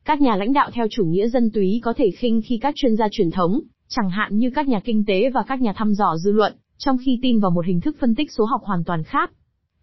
Các 0.06 0.22
nhà 0.22 0.36
lãnh 0.36 0.54
đạo 0.54 0.70
theo 0.74 0.88
chủ 0.92 1.06
nghĩa 1.06 1.28
dân 1.28 1.52
túy 1.52 1.82
có 1.84 1.94
thể 1.98 2.12
khinh 2.12 2.42
khi 2.42 2.58
các 2.58 2.74
chuyên 2.76 2.96
gia 2.96 3.08
truyền 3.12 3.32
thống, 3.32 3.60
chẳng 3.88 4.10
hạn 4.10 4.38
như 4.38 4.52
các 4.56 4.68
nhà 4.68 4.80
kinh 4.80 5.06
tế 5.06 5.30
và 5.30 5.44
các 5.48 5.62
nhà 5.62 5.74
thăm 5.74 5.94
dò 5.94 6.18
dư 6.18 6.32
luận, 6.32 6.54
trong 6.78 6.98
khi 7.06 7.20
tin 7.22 7.40
vào 7.40 7.52
một 7.52 7.66
hình 7.66 7.82
thức 7.82 7.96
phân 8.00 8.16
tích 8.16 8.32
số 8.32 8.46
học 8.46 8.62
hoàn 8.64 8.84
toàn 8.84 9.04
khác. 9.04 9.32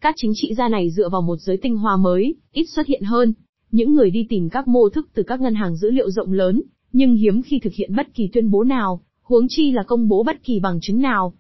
Các 0.01 0.15
chính 0.19 0.33
trị 0.35 0.55
gia 0.55 0.69
này 0.69 0.91
dựa 0.91 1.09
vào 1.09 1.23
một 1.23 1.37
giới 1.37 1.57
tinh 1.57 1.77
hoa 1.77 1.97
mới, 1.97 2.35
ít 2.53 2.65
xuất 2.75 2.87
hiện 2.87 3.03
hơn. 3.03 3.33
Những 3.71 3.95
người 3.95 4.11
đi 4.11 4.27
tìm 4.29 4.49
các 4.49 4.69
mô 4.69 4.89
thức 4.89 5.09
từ 5.15 5.23
các 5.23 5.41
ngân 5.41 5.55
hàng 5.55 5.77
dữ 5.77 5.91
liệu 5.91 6.11
rộng 6.11 6.33
lớn, 6.33 6.63
nhưng 6.93 7.15
hiếm 7.15 7.43
khi 7.43 7.59
thực 7.59 7.73
hiện 7.73 7.97
bất 7.97 8.15
kỳ 8.15 8.29
tuyên 8.33 8.51
bố 8.51 8.65
nào, 8.65 9.01
huống 9.23 9.47
chi 9.49 9.73
là 9.73 9.83
công 9.83 10.09
bố 10.09 10.23
bất 10.23 10.43
kỳ 10.43 10.61
bằng 10.61 10.79
chứng 10.83 11.01
nào. 11.01 11.35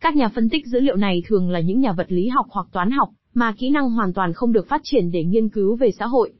Các 0.00 0.16
nhà 0.16 0.28
phân 0.28 0.48
tích 0.48 0.66
dữ 0.66 0.80
liệu 0.80 0.96
này 0.96 1.22
thường 1.26 1.50
là 1.50 1.60
những 1.60 1.80
nhà 1.80 1.92
vật 1.92 2.12
lý 2.12 2.28
học 2.28 2.46
hoặc 2.50 2.66
toán 2.72 2.90
học, 2.90 3.08
mà 3.34 3.54
kỹ 3.58 3.70
năng 3.70 3.90
hoàn 3.90 4.12
toàn 4.12 4.32
không 4.32 4.52
được 4.52 4.68
phát 4.68 4.80
triển 4.84 5.10
để 5.10 5.24
nghiên 5.24 5.48
cứu 5.48 5.76
về 5.76 5.90
xã 5.98 6.06
hội. 6.06 6.32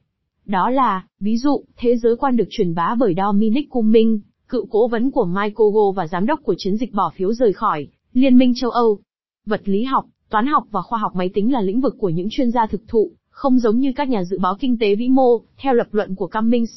Đó 0.46 0.70
là, 0.70 1.06
ví 1.20 1.36
dụ, 1.36 1.64
thế 1.76 1.96
giới 1.96 2.16
quan 2.16 2.36
được 2.36 2.48
truyền 2.50 2.74
bá 2.74 2.94
bởi 2.98 3.14
Dominic 3.16 3.70
Cumming, 3.70 4.20
cựu 4.48 4.66
cố 4.70 4.88
vấn 4.88 5.10
của 5.10 5.24
Michael 5.24 5.70
Gove 5.72 5.96
và 5.96 6.06
giám 6.06 6.26
đốc 6.26 6.40
của 6.42 6.54
chiến 6.58 6.76
dịch 6.76 6.92
bỏ 6.92 7.12
phiếu 7.16 7.32
rời 7.32 7.52
khỏi 7.52 7.88
Liên 8.12 8.38
minh 8.38 8.52
châu 8.56 8.70
Âu. 8.70 8.98
Vật 9.46 9.62
lý 9.64 9.84
học, 9.84 10.04
toán 10.30 10.46
học 10.46 10.64
và 10.70 10.82
khoa 10.82 10.98
học 10.98 11.12
máy 11.14 11.30
tính 11.34 11.52
là 11.52 11.60
lĩnh 11.60 11.80
vực 11.80 11.94
của 11.98 12.08
những 12.08 12.28
chuyên 12.30 12.50
gia 12.50 12.66
thực 12.66 12.88
thụ, 12.88 13.10
không 13.30 13.58
giống 13.58 13.78
như 13.78 13.92
các 13.96 14.08
nhà 14.08 14.24
dự 14.24 14.38
báo 14.38 14.56
kinh 14.60 14.78
tế 14.78 14.94
vĩ 14.94 15.08
mô, 15.08 15.40
theo 15.56 15.74
lập 15.74 15.86
luận 15.90 16.14
của 16.14 16.26
Cummings. 16.26 16.70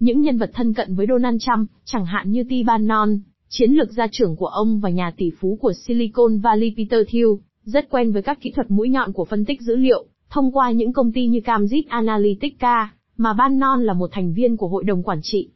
Những 0.00 0.20
nhân 0.20 0.38
vật 0.38 0.50
thân 0.54 0.74
cận 0.74 0.94
với 0.94 1.06
Donald 1.08 1.36
Trump, 1.40 1.70
chẳng 1.84 2.06
hạn 2.06 2.30
như 2.30 2.44
T. 2.44 2.66
Bannon, 2.66 3.18
chiến 3.48 3.72
lược 3.72 3.92
gia 3.92 4.06
trưởng 4.12 4.36
của 4.36 4.46
ông 4.46 4.80
và 4.80 4.90
nhà 4.90 5.12
tỷ 5.16 5.30
phú 5.40 5.58
của 5.60 5.72
Silicon 5.72 6.38
Valley 6.38 6.74
Peter 6.76 7.00
Thiel, 7.08 7.28
rất 7.64 7.90
quen 7.90 8.12
với 8.12 8.22
các 8.22 8.40
kỹ 8.40 8.50
thuật 8.50 8.70
mũi 8.70 8.88
nhọn 8.88 9.12
của 9.12 9.24
phân 9.24 9.44
tích 9.44 9.60
dữ 9.60 9.76
liệu, 9.76 10.06
thông 10.30 10.52
qua 10.52 10.70
những 10.70 10.92
công 10.92 11.12
ty 11.12 11.26
như 11.26 11.40
Cambridge 11.40 11.88
Analytica, 11.88 12.92
mà 13.16 13.32
Bannon 13.32 13.82
là 13.82 13.92
một 13.92 14.10
thành 14.12 14.32
viên 14.32 14.56
của 14.56 14.68
hội 14.68 14.84
đồng 14.84 15.02
quản 15.02 15.18
trị. 15.22 15.50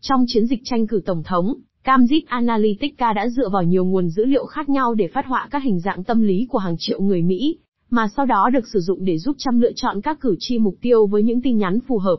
Trong 0.00 0.24
chiến 0.26 0.46
dịch 0.46 0.60
tranh 0.64 0.86
cử 0.86 1.00
tổng 1.06 1.22
thống, 1.22 1.54
Cambridge 1.84 2.26
Analytica 2.28 3.12
đã 3.12 3.28
dựa 3.28 3.48
vào 3.48 3.62
nhiều 3.62 3.84
nguồn 3.84 4.08
dữ 4.08 4.24
liệu 4.24 4.46
khác 4.46 4.68
nhau 4.68 4.94
để 4.94 5.08
phát 5.08 5.26
họa 5.26 5.48
các 5.50 5.62
hình 5.62 5.80
dạng 5.80 6.04
tâm 6.04 6.22
lý 6.22 6.46
của 6.48 6.58
hàng 6.58 6.76
triệu 6.78 7.00
người 7.00 7.22
Mỹ, 7.22 7.58
mà 7.90 8.08
sau 8.16 8.26
đó 8.26 8.50
được 8.52 8.68
sử 8.72 8.80
dụng 8.80 9.04
để 9.04 9.18
giúp 9.18 9.36
chăm 9.38 9.60
lựa 9.60 9.72
chọn 9.76 10.00
các 10.00 10.20
cử 10.20 10.36
tri 10.38 10.58
mục 10.58 10.74
tiêu 10.80 11.06
với 11.06 11.22
những 11.22 11.42
tin 11.42 11.58
nhắn 11.58 11.78
phù 11.88 11.98
hợp. 11.98 12.16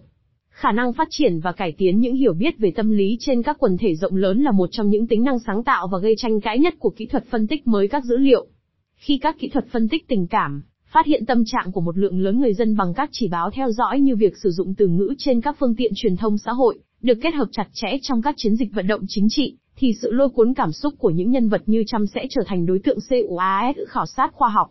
Khả 0.61 0.71
năng 0.71 0.93
phát 0.93 1.07
triển 1.11 1.39
và 1.39 1.51
cải 1.51 1.71
tiến 1.71 1.99
những 1.99 2.15
hiểu 2.15 2.33
biết 2.33 2.57
về 2.57 2.71
tâm 2.75 2.91
lý 2.91 3.17
trên 3.19 3.43
các 3.43 3.57
quần 3.59 3.77
thể 3.77 3.95
rộng 3.95 4.15
lớn 4.15 4.41
là 4.41 4.51
một 4.51 4.69
trong 4.71 4.89
những 4.89 5.07
tính 5.07 5.23
năng 5.23 5.39
sáng 5.39 5.63
tạo 5.63 5.87
và 5.87 5.99
gây 5.99 6.13
tranh 6.17 6.41
cãi 6.41 6.59
nhất 6.59 6.75
của 6.79 6.89
kỹ 6.89 7.05
thuật 7.05 7.25
phân 7.25 7.47
tích 7.47 7.67
mới 7.67 7.87
các 7.87 8.03
dữ 8.05 8.17
liệu. 8.17 8.47
Khi 8.95 9.17
các 9.17 9.35
kỹ 9.39 9.49
thuật 9.49 9.65
phân 9.71 9.89
tích 9.89 10.07
tình 10.07 10.27
cảm, 10.27 10.61
phát 10.93 11.05
hiện 11.05 11.25
tâm 11.25 11.43
trạng 11.45 11.71
của 11.71 11.81
một 11.81 11.97
lượng 11.97 12.19
lớn 12.19 12.39
người 12.39 12.53
dân 12.53 12.77
bằng 12.77 12.93
các 12.93 13.09
chỉ 13.11 13.27
báo 13.27 13.49
theo 13.49 13.71
dõi 13.71 13.99
như 13.99 14.15
việc 14.15 14.33
sử 14.43 14.49
dụng 14.49 14.75
từ 14.75 14.87
ngữ 14.87 15.13
trên 15.17 15.41
các 15.41 15.55
phương 15.59 15.75
tiện 15.75 15.91
truyền 15.95 16.17
thông 16.17 16.37
xã 16.37 16.51
hội, 16.51 16.79
được 17.01 17.17
kết 17.21 17.33
hợp 17.33 17.47
chặt 17.51 17.67
chẽ 17.73 17.87
trong 18.01 18.21
các 18.21 18.35
chiến 18.37 18.55
dịch 18.55 18.73
vận 18.73 18.87
động 18.87 19.01
chính 19.07 19.27
trị, 19.29 19.57
thì 19.75 19.93
sự 20.01 20.11
lôi 20.11 20.29
cuốn 20.29 20.53
cảm 20.53 20.71
xúc 20.71 20.93
của 20.97 21.09
những 21.09 21.31
nhân 21.31 21.49
vật 21.49 21.61
như 21.65 21.83
Trump 21.87 22.09
sẽ 22.13 22.25
trở 22.29 22.41
thành 22.47 22.65
đối 22.65 22.79
tượng 22.79 22.99
CUAS 23.09 23.75
khảo 23.87 24.05
sát 24.05 24.33
khoa 24.33 24.49
học. 24.49 24.67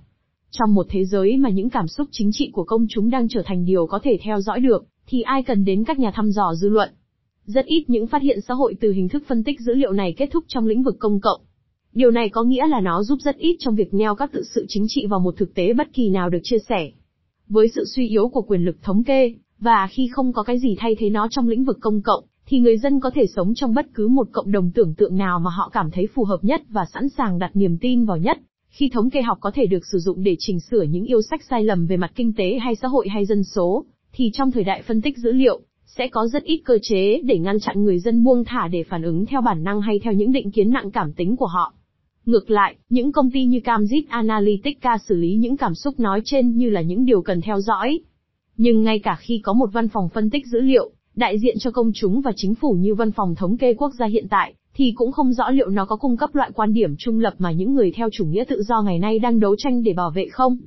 Trong 0.50 0.74
một 0.74 0.86
thế 0.90 1.04
giới 1.04 1.36
mà 1.36 1.50
những 1.50 1.70
cảm 1.70 1.88
xúc 1.88 2.08
chính 2.12 2.30
trị 2.32 2.50
của 2.52 2.64
công 2.64 2.86
chúng 2.88 3.10
đang 3.10 3.28
trở 3.28 3.42
thành 3.44 3.64
điều 3.64 3.86
có 3.86 4.00
thể 4.02 4.18
theo 4.22 4.40
dõi 4.40 4.60
được, 4.60 4.84
thì 5.08 5.22
ai 5.22 5.42
cần 5.42 5.64
đến 5.64 5.84
các 5.84 5.98
nhà 5.98 6.10
thăm 6.14 6.30
dò 6.30 6.54
dư 6.54 6.68
luận. 6.68 6.90
Rất 7.44 7.66
ít 7.66 7.84
những 7.88 8.06
phát 8.06 8.22
hiện 8.22 8.40
xã 8.48 8.54
hội 8.54 8.74
từ 8.80 8.92
hình 8.92 9.08
thức 9.08 9.22
phân 9.26 9.44
tích 9.44 9.60
dữ 9.60 9.74
liệu 9.74 9.92
này 9.92 10.14
kết 10.16 10.28
thúc 10.32 10.44
trong 10.48 10.66
lĩnh 10.66 10.82
vực 10.82 10.96
công 10.98 11.20
cộng. 11.20 11.40
Điều 11.92 12.10
này 12.10 12.28
có 12.28 12.42
nghĩa 12.42 12.66
là 12.66 12.80
nó 12.80 13.02
giúp 13.02 13.18
rất 13.20 13.36
ít 13.36 13.56
trong 13.58 13.74
việc 13.74 13.94
neo 13.94 14.14
các 14.14 14.32
tự 14.32 14.42
sự 14.54 14.64
chính 14.68 14.84
trị 14.88 15.06
vào 15.06 15.20
một 15.20 15.36
thực 15.36 15.54
tế 15.54 15.72
bất 15.72 15.92
kỳ 15.92 16.08
nào 16.08 16.30
được 16.30 16.38
chia 16.42 16.58
sẻ. 16.68 16.90
Với 17.48 17.68
sự 17.74 17.84
suy 17.94 18.08
yếu 18.08 18.28
của 18.28 18.42
quyền 18.42 18.64
lực 18.64 18.76
thống 18.82 19.04
kê, 19.04 19.34
và 19.58 19.88
khi 19.90 20.08
không 20.12 20.32
có 20.32 20.42
cái 20.42 20.58
gì 20.58 20.76
thay 20.78 20.96
thế 20.98 21.10
nó 21.10 21.28
trong 21.30 21.48
lĩnh 21.48 21.64
vực 21.64 21.78
công 21.80 22.02
cộng, 22.02 22.24
thì 22.46 22.60
người 22.60 22.78
dân 22.78 23.00
có 23.00 23.10
thể 23.14 23.26
sống 23.36 23.54
trong 23.54 23.74
bất 23.74 23.86
cứ 23.94 24.08
một 24.08 24.28
cộng 24.32 24.52
đồng 24.52 24.70
tưởng 24.70 24.94
tượng 24.94 25.16
nào 25.16 25.38
mà 25.38 25.50
họ 25.50 25.70
cảm 25.72 25.90
thấy 25.90 26.06
phù 26.14 26.24
hợp 26.24 26.38
nhất 26.42 26.62
và 26.68 26.84
sẵn 26.94 27.08
sàng 27.08 27.38
đặt 27.38 27.50
niềm 27.54 27.78
tin 27.80 28.04
vào 28.04 28.16
nhất. 28.16 28.38
Khi 28.68 28.88
thống 28.88 29.10
kê 29.10 29.22
học 29.22 29.38
có 29.40 29.50
thể 29.54 29.66
được 29.66 29.86
sử 29.92 29.98
dụng 29.98 30.22
để 30.22 30.36
chỉnh 30.38 30.60
sửa 30.60 30.82
những 30.82 31.04
yêu 31.04 31.22
sách 31.22 31.40
sai 31.50 31.64
lầm 31.64 31.86
về 31.86 31.96
mặt 31.96 32.12
kinh 32.14 32.32
tế 32.32 32.58
hay 32.62 32.74
xã 32.74 32.88
hội 32.88 33.08
hay 33.08 33.26
dân 33.26 33.44
số, 33.44 33.84
thì 34.12 34.30
trong 34.32 34.50
thời 34.50 34.64
đại 34.64 34.82
phân 34.82 35.02
tích 35.02 35.18
dữ 35.18 35.32
liệu, 35.32 35.60
sẽ 35.86 36.08
có 36.08 36.26
rất 36.26 36.42
ít 36.42 36.62
cơ 36.64 36.78
chế 36.82 37.20
để 37.24 37.38
ngăn 37.38 37.60
chặn 37.60 37.84
người 37.84 37.98
dân 37.98 38.24
buông 38.24 38.44
thả 38.44 38.68
để 38.68 38.82
phản 38.82 39.02
ứng 39.02 39.26
theo 39.26 39.40
bản 39.40 39.64
năng 39.64 39.80
hay 39.80 39.98
theo 39.98 40.12
những 40.12 40.32
định 40.32 40.50
kiến 40.50 40.70
nặng 40.70 40.90
cảm 40.90 41.12
tính 41.12 41.36
của 41.36 41.46
họ. 41.46 41.74
Ngược 42.26 42.50
lại, 42.50 42.76
những 42.88 43.12
công 43.12 43.30
ty 43.30 43.44
như 43.44 43.58
Camzit 43.58 44.02
Analytica 44.08 44.98
xử 44.98 45.16
lý 45.16 45.34
những 45.34 45.56
cảm 45.56 45.74
xúc 45.74 46.00
nói 46.00 46.20
trên 46.24 46.56
như 46.56 46.70
là 46.70 46.80
những 46.80 47.04
điều 47.04 47.22
cần 47.22 47.40
theo 47.40 47.60
dõi. 47.60 48.00
Nhưng 48.56 48.82
ngay 48.82 48.98
cả 48.98 49.16
khi 49.20 49.40
có 49.44 49.52
một 49.52 49.70
văn 49.72 49.88
phòng 49.88 50.08
phân 50.08 50.30
tích 50.30 50.46
dữ 50.46 50.60
liệu, 50.60 50.90
đại 51.14 51.38
diện 51.38 51.58
cho 51.58 51.70
công 51.70 51.90
chúng 51.94 52.20
và 52.20 52.32
chính 52.36 52.54
phủ 52.54 52.72
như 52.72 52.94
văn 52.94 53.12
phòng 53.12 53.34
thống 53.34 53.56
kê 53.56 53.74
quốc 53.74 53.92
gia 53.98 54.06
hiện 54.06 54.26
tại, 54.30 54.54
thì 54.74 54.92
cũng 54.96 55.12
không 55.12 55.32
rõ 55.32 55.50
liệu 55.50 55.70
nó 55.70 55.84
có 55.84 55.96
cung 55.96 56.16
cấp 56.16 56.34
loại 56.34 56.50
quan 56.54 56.72
điểm 56.72 56.94
trung 56.98 57.20
lập 57.20 57.34
mà 57.38 57.52
những 57.52 57.74
người 57.74 57.92
theo 57.96 58.08
chủ 58.12 58.24
nghĩa 58.24 58.44
tự 58.44 58.62
do 58.62 58.82
ngày 58.82 58.98
nay 58.98 59.18
đang 59.18 59.40
đấu 59.40 59.56
tranh 59.58 59.82
để 59.82 59.92
bảo 59.92 60.10
vệ 60.10 60.28
không. 60.28 60.58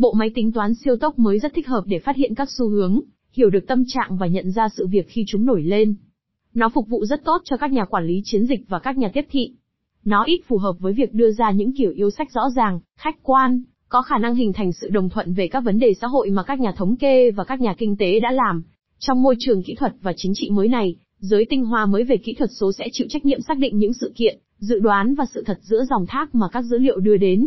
Bộ 0.00 0.12
máy 0.12 0.30
tính 0.34 0.52
toán 0.52 0.74
siêu 0.74 0.96
tốc 0.96 1.18
mới 1.18 1.38
rất 1.38 1.54
thích 1.54 1.66
hợp 1.66 1.84
để 1.86 1.98
phát 1.98 2.16
hiện 2.16 2.34
các 2.34 2.48
xu 2.58 2.68
hướng, 2.68 3.00
hiểu 3.32 3.50
được 3.50 3.66
tâm 3.66 3.84
trạng 3.86 4.16
và 4.16 4.26
nhận 4.26 4.50
ra 4.50 4.68
sự 4.76 4.86
việc 4.86 5.08
khi 5.08 5.24
chúng 5.26 5.46
nổi 5.46 5.62
lên. 5.62 5.94
Nó 6.54 6.68
phục 6.68 6.88
vụ 6.88 7.04
rất 7.04 7.24
tốt 7.24 7.42
cho 7.44 7.56
các 7.56 7.72
nhà 7.72 7.84
quản 7.84 8.06
lý 8.06 8.20
chiến 8.24 8.46
dịch 8.46 8.60
và 8.68 8.78
các 8.78 8.98
nhà 8.98 9.10
tiếp 9.14 9.26
thị. 9.30 9.54
Nó 10.04 10.24
ít 10.24 10.40
phù 10.48 10.58
hợp 10.58 10.72
với 10.78 10.92
việc 10.92 11.14
đưa 11.14 11.30
ra 11.30 11.50
những 11.50 11.72
kiểu 11.76 11.90
yêu 11.90 12.10
sách 12.10 12.32
rõ 12.32 12.50
ràng, 12.56 12.80
khách 12.96 13.22
quan, 13.22 13.62
có 13.88 14.02
khả 14.02 14.18
năng 14.18 14.34
hình 14.34 14.52
thành 14.52 14.72
sự 14.72 14.88
đồng 14.88 15.08
thuận 15.08 15.34
về 15.34 15.48
các 15.48 15.60
vấn 15.60 15.78
đề 15.78 15.94
xã 16.00 16.06
hội 16.06 16.30
mà 16.30 16.42
các 16.42 16.60
nhà 16.60 16.72
thống 16.76 16.96
kê 16.96 17.30
và 17.30 17.44
các 17.44 17.60
nhà 17.60 17.74
kinh 17.78 17.96
tế 17.96 18.20
đã 18.20 18.30
làm. 18.30 18.62
Trong 18.98 19.22
môi 19.22 19.36
trường 19.38 19.62
kỹ 19.62 19.74
thuật 19.78 19.94
và 20.02 20.12
chính 20.16 20.32
trị 20.34 20.50
mới 20.50 20.68
này, 20.68 20.96
giới 21.18 21.46
tinh 21.50 21.64
hoa 21.64 21.86
mới 21.86 22.04
về 22.04 22.16
kỹ 22.16 22.34
thuật 22.34 22.50
số 22.60 22.72
sẽ 22.72 22.88
chịu 22.92 23.06
trách 23.10 23.24
nhiệm 23.24 23.40
xác 23.40 23.58
định 23.58 23.78
những 23.78 23.92
sự 23.92 24.12
kiện, 24.16 24.38
dự 24.58 24.78
đoán 24.78 25.14
và 25.14 25.24
sự 25.34 25.42
thật 25.46 25.58
giữa 25.62 25.84
dòng 25.90 26.06
thác 26.06 26.34
mà 26.34 26.48
các 26.52 26.62
dữ 26.62 26.78
liệu 26.78 27.00
đưa 27.00 27.16
đến. 27.16 27.46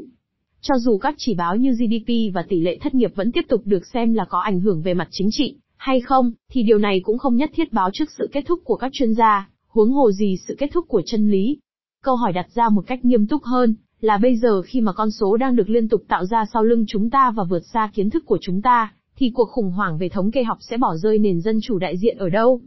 Cho 0.65 0.75
dù 0.77 0.97
các 0.97 1.15
chỉ 1.17 1.33
báo 1.33 1.55
như 1.55 1.71
GDP 1.71 2.33
và 2.33 2.43
tỷ 2.49 2.59
lệ 2.59 2.77
thất 2.81 2.95
nghiệp 2.95 3.11
vẫn 3.15 3.31
tiếp 3.31 3.45
tục 3.49 3.61
được 3.65 3.85
xem 3.93 4.13
là 4.13 4.25
có 4.29 4.39
ảnh 4.39 4.59
hưởng 4.59 4.81
về 4.81 4.93
mặt 4.93 5.07
chính 5.11 5.29
trị, 5.31 5.55
hay 5.77 6.01
không, 6.01 6.31
thì 6.51 6.63
điều 6.63 6.77
này 6.77 6.99
cũng 7.03 7.17
không 7.17 7.35
nhất 7.35 7.51
thiết 7.53 7.73
báo 7.73 7.89
trước 7.93 8.11
sự 8.17 8.29
kết 8.31 8.41
thúc 8.47 8.59
của 8.63 8.75
các 8.75 8.91
chuyên 8.93 9.13
gia, 9.13 9.49
huống 9.67 9.91
hồ 9.91 10.11
gì 10.11 10.37
sự 10.47 10.55
kết 10.59 10.69
thúc 10.73 10.85
của 10.87 11.01
chân 11.05 11.31
lý. 11.31 11.57
Câu 12.03 12.15
hỏi 12.15 12.33
đặt 12.33 12.47
ra 12.53 12.69
một 12.69 12.81
cách 12.87 13.05
nghiêm 13.05 13.27
túc 13.27 13.43
hơn, 13.43 13.75
là 14.01 14.17
bây 14.17 14.37
giờ 14.37 14.61
khi 14.61 14.81
mà 14.81 14.93
con 14.93 15.11
số 15.11 15.37
đang 15.37 15.55
được 15.55 15.69
liên 15.69 15.89
tục 15.89 16.01
tạo 16.07 16.25
ra 16.25 16.45
sau 16.53 16.63
lưng 16.63 16.85
chúng 16.87 17.09
ta 17.09 17.31
và 17.31 17.43
vượt 17.43 17.63
xa 17.73 17.89
kiến 17.93 18.09
thức 18.09 18.25
của 18.25 18.37
chúng 18.41 18.61
ta, 18.61 18.93
thì 19.15 19.31
cuộc 19.33 19.49
khủng 19.49 19.71
hoảng 19.71 19.97
về 19.97 20.09
thống 20.09 20.31
kê 20.31 20.43
học 20.43 20.57
sẽ 20.61 20.77
bỏ 20.77 20.95
rơi 20.95 21.19
nền 21.19 21.41
dân 21.41 21.59
chủ 21.61 21.77
đại 21.77 21.97
diện 21.97 22.17
ở 22.17 22.29
đâu? 22.29 22.61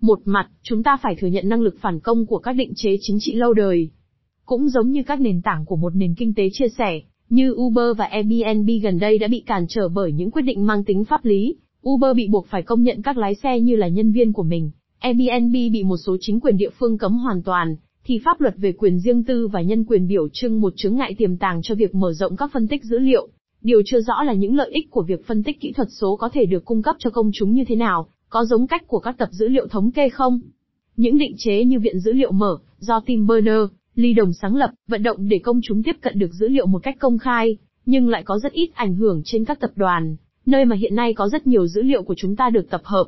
Một 0.00 0.20
mặt, 0.24 0.48
chúng 0.62 0.82
ta 0.82 0.96
phải 1.02 1.16
thừa 1.18 1.28
nhận 1.28 1.48
năng 1.48 1.60
lực 1.60 1.74
phản 1.80 2.00
công 2.00 2.26
của 2.26 2.38
các 2.38 2.52
định 2.52 2.72
chế 2.76 2.96
chính 3.00 3.16
trị 3.20 3.34
lâu 3.34 3.52
đời. 3.52 3.90
Cũng 4.44 4.68
giống 4.68 4.90
như 4.90 5.02
các 5.06 5.20
nền 5.20 5.42
tảng 5.42 5.64
của 5.64 5.76
một 5.76 5.94
nền 5.94 6.14
kinh 6.14 6.34
tế 6.34 6.48
chia 6.52 6.68
sẻ, 6.78 7.00
như 7.30 7.52
Uber 7.52 7.96
và 7.96 8.04
Airbnb 8.04 8.70
gần 8.82 8.98
đây 8.98 9.18
đã 9.18 9.28
bị 9.28 9.40
cản 9.40 9.66
trở 9.68 9.88
bởi 9.88 10.12
những 10.12 10.30
quyết 10.30 10.42
định 10.42 10.66
mang 10.66 10.84
tính 10.84 11.04
pháp 11.04 11.24
lý. 11.24 11.56
Uber 11.88 12.16
bị 12.16 12.28
buộc 12.28 12.46
phải 12.46 12.62
công 12.62 12.82
nhận 12.82 13.02
các 13.02 13.16
lái 13.16 13.34
xe 13.34 13.60
như 13.60 13.76
là 13.76 13.88
nhân 13.88 14.12
viên 14.12 14.32
của 14.32 14.42
mình. 14.42 14.70
Airbnb 14.98 15.52
bị 15.52 15.82
một 15.84 15.96
số 15.96 16.16
chính 16.20 16.40
quyền 16.40 16.56
địa 16.56 16.70
phương 16.78 16.98
cấm 16.98 17.18
hoàn 17.18 17.42
toàn, 17.42 17.76
thì 18.04 18.20
pháp 18.24 18.40
luật 18.40 18.54
về 18.56 18.72
quyền 18.72 19.00
riêng 19.00 19.24
tư 19.24 19.48
và 19.48 19.62
nhân 19.62 19.84
quyền 19.84 20.08
biểu 20.08 20.28
trưng 20.32 20.60
một 20.60 20.72
chứng 20.76 20.96
ngại 20.96 21.14
tiềm 21.18 21.36
tàng 21.36 21.60
cho 21.62 21.74
việc 21.74 21.94
mở 21.94 22.12
rộng 22.12 22.36
các 22.36 22.50
phân 22.52 22.68
tích 22.68 22.84
dữ 22.84 22.98
liệu. 22.98 23.28
Điều 23.62 23.82
chưa 23.86 24.00
rõ 24.00 24.22
là 24.22 24.32
những 24.32 24.56
lợi 24.56 24.70
ích 24.72 24.90
của 24.90 25.02
việc 25.02 25.26
phân 25.26 25.42
tích 25.42 25.60
kỹ 25.60 25.72
thuật 25.72 25.88
số 26.00 26.16
có 26.16 26.28
thể 26.32 26.46
được 26.46 26.64
cung 26.64 26.82
cấp 26.82 26.96
cho 26.98 27.10
công 27.10 27.30
chúng 27.34 27.52
như 27.52 27.64
thế 27.68 27.76
nào, 27.76 28.08
có 28.28 28.44
giống 28.44 28.66
cách 28.66 28.86
của 28.86 28.98
các 28.98 29.18
tập 29.18 29.28
dữ 29.32 29.48
liệu 29.48 29.66
thống 29.66 29.90
kê 29.90 30.08
không? 30.08 30.40
Những 30.96 31.18
định 31.18 31.34
chế 31.38 31.64
như 31.64 31.78
viện 31.78 32.00
dữ 32.00 32.12
liệu 32.12 32.32
mở, 32.32 32.58
do 32.78 33.00
Tim 33.00 33.26
Berners, 33.26 33.72
Ly 33.98 34.12
Đồng 34.12 34.32
sáng 34.32 34.56
lập, 34.56 34.70
vận 34.88 35.02
động 35.02 35.28
để 35.28 35.38
công 35.38 35.60
chúng 35.62 35.82
tiếp 35.82 35.96
cận 36.00 36.18
được 36.18 36.32
dữ 36.32 36.48
liệu 36.48 36.66
một 36.66 36.78
cách 36.82 36.96
công 36.98 37.18
khai, 37.18 37.56
nhưng 37.86 38.08
lại 38.08 38.22
có 38.22 38.38
rất 38.38 38.52
ít 38.52 38.70
ảnh 38.74 38.94
hưởng 38.94 39.22
trên 39.24 39.44
các 39.44 39.60
tập 39.60 39.70
đoàn, 39.76 40.16
nơi 40.46 40.64
mà 40.64 40.76
hiện 40.76 40.94
nay 40.94 41.14
có 41.14 41.28
rất 41.28 41.46
nhiều 41.46 41.66
dữ 41.66 41.82
liệu 41.82 42.02
của 42.02 42.14
chúng 42.16 42.36
ta 42.36 42.50
được 42.50 42.70
tập 42.70 42.80
hợp. 42.84 43.04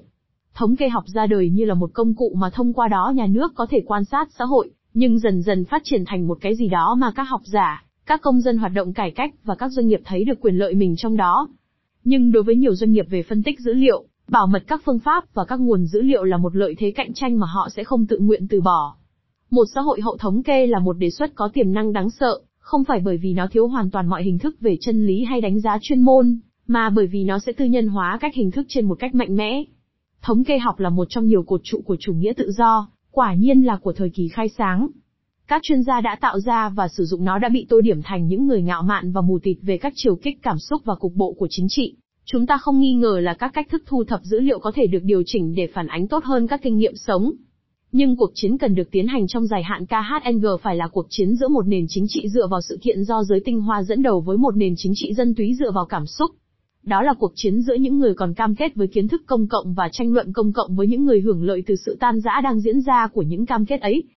Thống 0.55 0.77
kê 0.77 0.89
học 0.89 1.05
ra 1.07 1.27
đời 1.27 1.51
như 1.51 1.65
là 1.65 1.75
một 1.75 1.91
công 1.95 2.15
cụ 2.15 2.33
mà 2.37 2.51
thông 2.51 2.73
qua 2.73 2.89
đó 2.89 3.13
nhà 3.17 3.27
nước 3.27 3.53
có 3.55 3.67
thể 3.71 3.83
quan 3.87 4.05
sát 4.05 4.29
xã 4.39 4.45
hội, 4.45 4.71
nhưng 4.95 5.19
dần 5.19 5.43
dần 5.43 5.65
phát 5.65 5.83
triển 5.85 6.05
thành 6.07 6.29
một 6.29 6.39
cái 6.41 6.55
gì 6.55 6.69
đó 6.69 6.97
mà 6.99 7.13
các 7.17 7.25
học 7.25 7.43
giả, 7.45 7.85
Các 8.07 8.23
công 8.23 8.41
dân 8.41 8.59
hoạt 8.59 8.73
động 8.75 8.93
cải 8.93 9.11
cách 9.11 9.35
và 9.45 9.55
các 9.55 9.69
doanh 9.69 9.87
nghiệp 9.87 10.01
thấy 10.05 10.25
được 10.25 10.41
quyền 10.41 10.55
lợi 10.55 10.75
mình 10.75 10.95
trong 10.97 11.17
đó. 11.17 11.49
Nhưng 12.05 12.33
đối 12.33 12.43
với 12.43 12.57
nhiều 12.57 12.75
doanh 12.75 12.93
nghiệp 12.93 13.07
về 13.11 13.23
phân 13.23 13.43
tích 13.43 13.61
dữ 13.61 13.73
liệu, 13.73 14.05
bảo 14.29 14.47
mật 14.47 14.63
các 14.67 14.83
phương 14.85 14.99
pháp 14.99 15.35
và 15.35 15.45
các 15.45 15.61
nguồn 15.61 15.87
dữ 15.87 16.03
liệu 16.03 16.25
là 16.25 16.37
một 16.37 16.57
lợi 16.57 16.75
thế 16.79 16.91
cạnh 16.91 17.13
tranh 17.15 17.39
mà 17.39 17.47
họ 17.47 17.69
sẽ 17.77 17.85
không 17.85 18.07
tự 18.07 18.19
nguyện 18.19 18.49
từ 18.49 18.61
bỏ. 18.61 18.97
Một 19.51 19.65
xã 19.75 19.81
hội 19.81 20.01
hậu 20.01 20.17
thống 20.17 20.43
kê 20.43 20.67
là 20.67 20.79
một 20.79 20.93
đề 20.93 21.11
xuất 21.11 21.35
có 21.35 21.51
tiềm 21.55 21.73
năng 21.73 21.93
đáng 21.93 22.11
sợ, 22.11 22.41
không 22.59 22.85
phải 22.85 23.01
bởi 23.05 23.17
vì 23.17 23.35
nó 23.35 23.47
thiếu 23.51 23.67
hoàn 23.69 23.91
toàn 23.91 24.09
mọi 24.09 24.23
hình 24.23 24.39
thức 24.39 24.57
về 24.61 24.77
chân 24.81 25.07
lý 25.07 25.25
hay 25.25 25.41
đánh 25.41 25.61
giá 25.61 25.79
chuyên 25.81 26.01
môn, 26.01 26.39
mà 26.67 26.91
bởi 26.91 27.07
vì 27.07 27.25
nó 27.25 27.39
sẽ 27.39 27.53
tư 27.53 27.65
nhân 27.65 27.89
hóa 27.89 28.19
các 28.21 28.35
hình 28.35 28.51
thức 28.51 28.67
trên 28.69 28.87
một 28.87 28.99
cách 28.99 29.15
mạnh 29.15 29.37
mẽ. 29.37 29.63
Thống 30.23 30.45
kê 30.45 30.59
học 30.59 30.81
là 30.81 30.91
một 30.91 31.07
trong 31.11 31.27
nhiều 31.27 31.43
cột 31.43 31.61
trụ 31.65 31.81
của 31.85 31.97
chủ 32.01 32.13
nghĩa 32.13 32.33
tự 32.33 32.51
do, 32.51 32.89
quả 33.11 33.35
nhiên 33.35 33.63
là 33.63 33.77
của 33.77 33.93
thời 33.93 34.11
kỳ 34.11 34.29
khai 34.29 34.49
sáng. 34.49 34.89
Các 35.49 35.63
chuyên 35.63 35.83
gia 35.83 36.01
đã 36.01 36.17
tạo 36.21 36.41
ra 36.41 36.69
và 36.69 36.89
sử 36.89 37.05
dụng 37.05 37.25
nó 37.25 37.39
đã 37.39 37.49
bị 37.49 37.67
tô 37.69 37.81
điểm 37.81 38.03
thành 38.03 38.27
những 38.27 38.47
người 38.47 38.63
ngạo 38.63 38.83
mạn 38.83 39.13
và 39.13 39.21
mù 39.21 39.39
tịt 39.43 39.57
về 39.63 39.79
các 39.79 39.93
chiều 39.97 40.17
kích 40.17 40.43
cảm 40.43 40.59
xúc 40.59 40.83
và 40.85 40.95
cục 40.95 41.13
bộ 41.15 41.33
của 41.33 41.47
chính 41.51 41.67
trị. 41.69 41.97
Chúng 42.25 42.47
ta 42.47 42.59
không 42.59 42.81
nghi 42.81 42.95
ngờ 42.95 43.21
là 43.23 43.35
các 43.35 43.51
cách 43.55 43.67
thức 43.71 43.83
thu 43.87 44.05
thập 44.05 44.21
dữ 44.23 44.41
liệu 44.41 44.59
có 44.59 44.73
thể 44.75 44.87
được 44.87 45.03
điều 45.03 45.23
chỉnh 45.27 45.55
để 45.55 45.67
phản 45.75 45.87
ánh 45.87 46.09
tốt 46.09 46.25
hơn 46.25 46.47
các 46.47 46.61
kinh 46.63 46.77
nghiệm 46.77 46.97
sống. 46.97 47.33
Nhưng 47.93 48.17
cuộc 48.17 48.31
chiến 48.35 48.59
cần 48.59 48.75
được 48.75 48.91
tiến 48.91 49.07
hành 49.07 49.27
trong 49.27 49.47
dài 49.47 49.63
hạn 49.63 49.87
KHNG 49.87 50.47
phải 50.63 50.77
là 50.77 50.89
cuộc 50.89 51.07
chiến 51.09 51.35
giữa 51.37 51.49
một 51.49 51.67
nền 51.67 51.85
chính 51.89 52.05
trị 52.09 52.29
dựa 52.29 52.47
vào 52.47 52.61
sự 52.61 52.79
kiện 52.83 53.05
do 53.05 53.25
giới 53.25 53.41
tinh 53.45 53.61
hoa 53.61 53.83
dẫn 53.83 54.03
đầu 54.03 54.21
với 54.21 54.37
một 54.37 54.57
nền 54.57 54.75
chính 54.77 54.93
trị 54.97 55.15
dân 55.15 55.35
túy 55.35 55.55
dựa 55.55 55.71
vào 55.71 55.87
cảm 55.87 56.07
xúc. 56.07 56.31
Đó 56.83 57.03
là 57.03 57.15
cuộc 57.19 57.33
chiến 57.35 57.63
giữa 57.63 57.75
những 57.75 57.99
người 57.99 58.15
còn 58.15 58.35
cam 58.35 58.55
kết 58.55 58.75
với 58.75 58.87
kiến 58.87 59.09
thức 59.09 59.23
công 59.27 59.49
cộng 59.49 59.75
và 59.75 59.89
tranh 59.93 60.13
luận 60.13 60.33
công 60.33 60.53
cộng 60.53 60.77
với 60.77 60.87
những 60.87 61.05
người 61.05 61.21
hưởng 61.21 61.43
lợi 61.43 61.63
từ 61.67 61.77
sự 61.77 61.97
tan 62.01 62.21
rã 62.21 62.41
đang 62.45 62.61
diễn 62.61 62.81
ra 62.81 63.09
của 63.13 63.23
những 63.23 63.47
cam 63.47 63.67
kết 63.67 63.81
ấy. 63.81 64.03